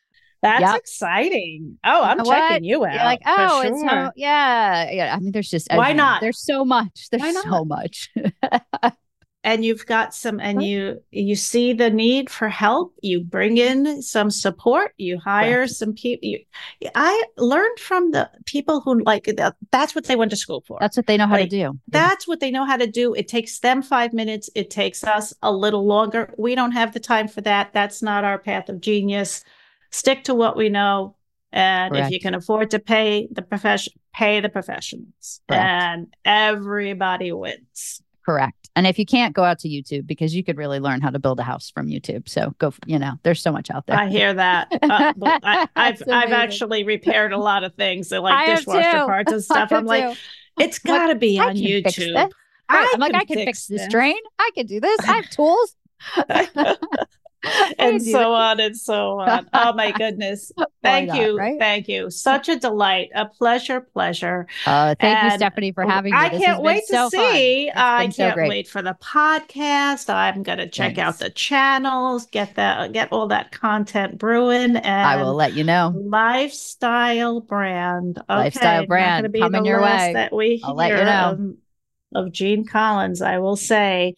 That's 0.42 0.62
Yep. 0.62 0.76
exciting. 0.76 1.80
Oh, 1.84 2.04
I'm 2.04 2.18
know 2.18 2.24
what? 2.26 2.38
checking 2.50 2.64
you 2.66 2.86
out. 2.86 2.94
you're 2.94 3.04
like, 3.04 3.22
oh, 3.26 3.62
it's 3.62 3.80
sure. 3.80 3.90
so 3.90 4.12
yeah, 4.16 4.92
yeah. 4.92 5.16
I 5.16 5.20
mean, 5.20 5.32
there's 5.32 5.50
just 5.50 5.68
Why 5.72 5.90
you 5.90 5.96
know, 5.96 6.04
not? 6.04 6.22
There's 6.22 6.40
so 6.40 6.64
much. 6.66 7.08
There's 7.10 7.42
so 7.42 7.66
much. 7.66 8.12
and 9.48 9.64
you've 9.64 9.86
got 9.86 10.14
some 10.14 10.38
and 10.48 10.58
Right. 10.58 10.68
you 10.68 11.02
you 11.12 11.36
see 11.36 11.68
the 11.74 11.90
need 11.90 12.30
for 12.30 12.50
help 12.50 12.94
you 13.02 13.18
bring 13.24 13.58
in 13.58 14.02
some 14.02 14.30
support 14.30 14.94
you 14.98 15.18
hire 15.20 15.68
some 15.68 15.94
people 15.94 16.28
you, 16.32 16.40
i 16.96 17.14
learned 17.38 17.80
from 17.80 18.12
the 18.12 18.30
people 18.46 18.82
who 18.82 19.00
like 19.12 19.24
that 19.38 19.56
that's 19.72 19.96
what 19.96 20.04
they 20.06 20.18
went 20.18 20.32
to 20.32 20.38
school 20.46 20.62
for. 20.68 20.78
That's 20.82 20.98
what 20.98 21.08
they 21.08 21.18
know 21.18 21.28
how 21.28 21.36
Like, 21.40 21.50
to 21.50 21.58
do. 21.64 21.80
that's 21.88 22.28
what 22.28 22.40
they 22.42 22.52
know 22.52 22.66
how 22.66 22.78
to 22.78 22.88
do. 23.02 23.14
It 23.22 23.28
takes 23.28 23.60
them 23.60 23.82
five 23.82 24.12
minutes. 24.22 24.50
It 24.62 24.70
takes 24.70 25.04
us 25.04 25.34
a 25.42 25.52
little 25.52 25.86
longer. 25.86 26.34
We 26.38 26.54
don't 26.56 26.72
have 26.82 26.92
the 26.94 27.00
time 27.00 27.28
for 27.28 27.42
that. 27.42 27.66
That's 27.74 28.02
not 28.02 28.24
our 28.24 28.40
path 28.40 28.68
of 28.70 28.82
genius. 28.82 29.44
Stick 29.92 30.24
to 30.26 30.34
what 30.36 30.58
we 30.58 30.68
know 30.70 31.16
and 31.54 31.96
if 31.96 32.12
you 32.12 32.20
can 32.20 32.36
afford 32.36 32.72
to 32.72 32.80
pay 32.80 33.28
the 33.32 33.42
profession 33.42 33.94
pay 34.14 34.40
the 34.42 34.50
professionals. 34.50 35.42
Correct. 35.48 35.64
and 35.64 36.08
everybody 36.26 37.32
wins 37.32 38.02
Correct. 38.28 38.70
And 38.76 38.86
if 38.86 39.00
you 39.00 39.06
can't 39.06 39.34
go 39.34 39.46
out 39.46 39.58
to 39.60 39.70
YouTube, 39.70 40.06
because 40.06 40.36
you 40.36 40.44
could 40.44 40.58
really 40.58 40.82
learn 40.82 41.00
how 41.00 41.10
to 41.10 41.18
build 41.18 41.40
a 41.40 41.44
house 41.44 41.72
from 41.72 41.88
YouTube. 41.88 42.28
So 42.28 42.54
go, 42.60 42.74
you 42.86 43.00
know, 43.00 43.14
there's 43.24 43.42
so 43.42 43.54
much 43.54 43.72
out 43.72 43.88
there. 43.88 43.98
I 43.98 44.10
hear 44.10 44.34
that. 44.34 44.68
Uh, 44.88 45.14
I, 45.44 45.68
I've 45.76 46.04
I've 46.08 46.32
actually 46.32 46.84
repaired 46.84 47.32
a 47.34 47.38
lot 47.38 47.64
of 47.64 47.74
things, 47.76 48.10
so 48.10 48.22
like 48.22 48.34
I 48.34 48.56
dishwasher 48.56 49.06
parts 49.06 49.32
and 49.32 49.44
stuff. 49.44 49.72
I 49.72 49.76
I'm 49.78 49.86
like, 49.86 50.18
it's 50.60 50.80
got 50.80 51.08
to 51.08 51.16
be 51.16 51.40
on. 51.40 51.56
YouTube. 51.56 52.16
Right. 52.16 52.32
I'm 52.70 53.00
like, 53.00 53.16
I 53.16 53.26
can 53.26 53.38
fix 53.38 53.68
this 53.68 53.88
drain. 53.88 54.18
I 54.40 54.50
can 54.56 54.66
do 54.66 54.80
this. 54.80 55.00
I 55.02 55.14
have 55.14 55.30
tools. 55.32 55.76
and 57.80 58.02
so 58.02 58.34
on 58.34 58.60
and 58.60 58.76
so 58.78 59.20
on. 59.20 59.48
Oh 59.58 59.74
my 59.74 59.92
goodness. 59.92 60.52
Thank 60.84 61.10
not, 61.10 61.20
you. 61.20 61.38
Right? 61.38 61.60
Thank 61.60 61.88
you. 61.88 62.10
Such 62.10 62.48
a 62.48 62.58
delight. 62.58 63.10
A 63.16 63.26
pleasure, 63.26 63.82
pleasure. 63.82 64.48
Uh, 64.66 64.94
thank 65.00 65.18
and 65.18 65.32
you, 65.32 65.38
Stephanie, 65.38 65.72
for 65.72 65.84
having 65.84 66.12
me. 66.12 66.18
I 66.18 66.30
this 66.30 66.42
can't 66.42 66.62
wait 66.62 66.86
to 66.88 66.94
so 66.94 67.10
see. 67.10 67.72
I 67.74 68.08
can't 68.08 68.36
so 68.36 68.48
wait 68.48 68.68
for 68.68 68.82
the 68.82 68.96
podcast. 69.02 70.14
I'm 70.14 70.44
gonna 70.44 70.68
check 70.68 70.96
Thanks. 70.96 71.00
out 71.00 71.20
the 71.20 71.30
channels, 71.32 72.28
get 72.28 72.56
that 72.56 72.94
get 72.94 73.12
all 73.12 73.28
that 73.28 73.52
content 73.52 74.18
brewing 74.18 74.76
and 74.76 74.86
I 74.86 75.22
will 75.22 75.34
let 75.34 75.54
you 75.54 75.64
know. 75.64 75.94
Lifestyle 75.96 77.42
brand. 77.42 78.20
Okay, 78.20 78.36
lifestyle 78.36 78.86
brand 78.86 79.34
coming 79.38 79.66
your 79.66 79.82
way. 79.82 80.14
That 80.14 80.34
we 80.34 80.62
I'll 80.64 80.76
let 80.76 80.92
you 80.92 81.04
know. 81.04 81.56
Of, 82.14 82.26
of 82.28 82.32
Jeanne 82.32 82.66
Collins, 82.66 83.22
I 83.22 83.40
will 83.40 83.58
say. 83.58 84.16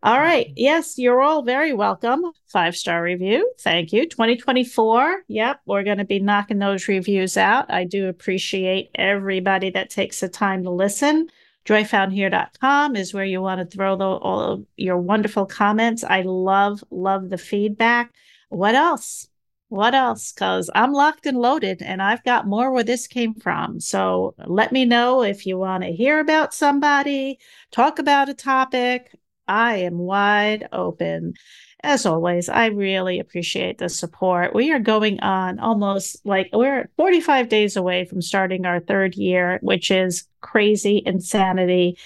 All 0.00 0.18
right. 0.20 0.52
Yes, 0.54 0.96
you're 0.96 1.20
all 1.20 1.42
very 1.42 1.72
welcome. 1.72 2.22
Five 2.46 2.76
star 2.76 3.02
review. 3.02 3.52
Thank 3.58 3.92
you. 3.92 4.08
2024. 4.08 5.22
Yep. 5.26 5.60
We're 5.66 5.82
going 5.82 5.98
to 5.98 6.04
be 6.04 6.20
knocking 6.20 6.60
those 6.60 6.86
reviews 6.86 7.36
out. 7.36 7.68
I 7.68 7.82
do 7.82 8.08
appreciate 8.08 8.90
everybody 8.94 9.70
that 9.70 9.90
takes 9.90 10.20
the 10.20 10.28
time 10.28 10.62
to 10.62 10.70
listen. 10.70 11.28
Joyfoundhere.com 11.64 12.94
is 12.94 13.12
where 13.12 13.24
you 13.24 13.42
want 13.42 13.58
to 13.60 13.76
throw 13.76 13.96
the, 13.96 14.04
all 14.04 14.40
of 14.40 14.64
your 14.76 14.98
wonderful 14.98 15.46
comments. 15.46 16.04
I 16.04 16.22
love, 16.22 16.82
love 16.90 17.28
the 17.28 17.36
feedback. 17.36 18.14
What 18.50 18.76
else? 18.76 19.28
What 19.68 19.96
else? 19.96 20.32
Because 20.32 20.70
I'm 20.76 20.92
locked 20.92 21.26
and 21.26 21.36
loaded 21.36 21.82
and 21.82 22.00
I've 22.00 22.24
got 22.24 22.46
more 22.46 22.70
where 22.70 22.84
this 22.84 23.08
came 23.08 23.34
from. 23.34 23.80
So 23.80 24.34
let 24.46 24.70
me 24.70 24.84
know 24.84 25.22
if 25.22 25.44
you 25.44 25.58
want 25.58 25.82
to 25.82 25.92
hear 25.92 26.20
about 26.20 26.54
somebody, 26.54 27.40
talk 27.72 27.98
about 27.98 28.28
a 28.28 28.34
topic. 28.34 29.10
I 29.48 29.76
am 29.76 29.98
wide 29.98 30.68
open. 30.72 31.34
As 31.82 32.06
always, 32.06 32.48
I 32.48 32.66
really 32.66 33.20
appreciate 33.20 33.78
the 33.78 33.88
support. 33.88 34.54
We 34.54 34.72
are 34.72 34.80
going 34.80 35.20
on 35.20 35.58
almost 35.60 36.24
like 36.26 36.50
we're 36.52 36.90
45 36.96 37.48
days 37.48 37.76
away 37.76 38.04
from 38.04 38.20
starting 38.20 38.66
our 38.66 38.80
third 38.80 39.14
year, 39.14 39.58
which 39.62 39.90
is 39.90 40.24
crazy 40.40 41.02
insanity. 41.06 41.96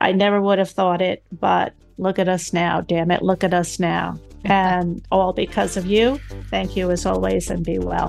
I 0.00 0.12
never 0.12 0.42
would 0.42 0.58
have 0.58 0.70
thought 0.70 1.00
it, 1.00 1.24
but 1.30 1.74
look 1.98 2.18
at 2.18 2.28
us 2.28 2.52
now. 2.52 2.80
Damn 2.80 3.12
it, 3.12 3.22
look 3.22 3.44
at 3.44 3.54
us 3.54 3.78
now. 3.78 4.18
And 4.44 5.06
all 5.12 5.32
because 5.32 5.76
of 5.76 5.86
you. 5.86 6.18
Thank 6.50 6.76
you 6.76 6.90
as 6.90 7.06
always, 7.06 7.48
and 7.48 7.64
be 7.64 7.78
well. 7.78 8.08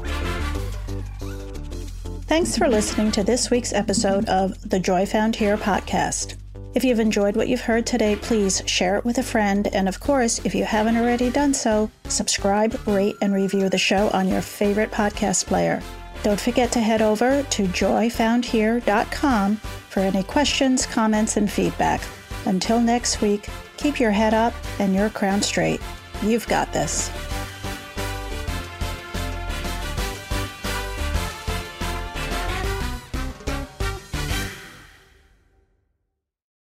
Thanks 2.26 2.58
for 2.58 2.68
listening 2.68 3.12
to 3.12 3.24
this 3.24 3.52
week's 3.52 3.72
episode 3.72 4.28
of 4.28 4.60
the 4.68 4.80
Joy 4.80 5.06
Found 5.06 5.36
Here 5.36 5.58
podcast. 5.58 6.43
If 6.76 6.84
you've 6.84 7.00
enjoyed 7.00 7.36
what 7.36 7.48
you've 7.48 7.62
heard 7.62 7.86
today, 7.86 8.16
please 8.16 8.64
share 8.66 8.98
it 8.98 9.06
with 9.06 9.20
a 9.20 9.24
friend. 9.24 9.68
And 9.74 9.88
of 9.88 10.00
course, 10.00 10.40
if 10.44 10.56
you 10.56 10.64
haven't 10.64 10.98
already 10.98 11.30
done 11.30 11.54
so, 11.54 11.92
subscribe, 12.06 12.80
rate, 12.88 13.16
and 13.22 13.32
review 13.32 13.70
the 13.70 13.78
show 13.78 14.10
on 14.10 14.28
your 14.28 14.42
favorite 14.42 14.90
podcast 14.90 15.46
player. 15.46 15.84
Don't 16.24 16.40
forget 16.40 16.72
to 16.72 16.80
head 16.80 17.02
over 17.02 17.44
to 17.44 17.64
joyfoundhere.com 17.68 19.56
for 19.58 20.00
any 20.00 20.24
questions, 20.24 20.86
comments, 20.88 21.38
and 21.38 21.52
feedback. 21.52 22.02
Until 22.46 22.80
next 22.80 23.22
week, 23.22 23.48
keep 23.78 24.00
your 24.00 24.12
head 24.12 24.34
up 24.34 24.54
and 24.80 24.96
your 24.96 25.10
crown 25.10 25.44
straight. 25.44 25.82
You've 26.24 26.48
got 26.48 26.74
this. 26.74 27.12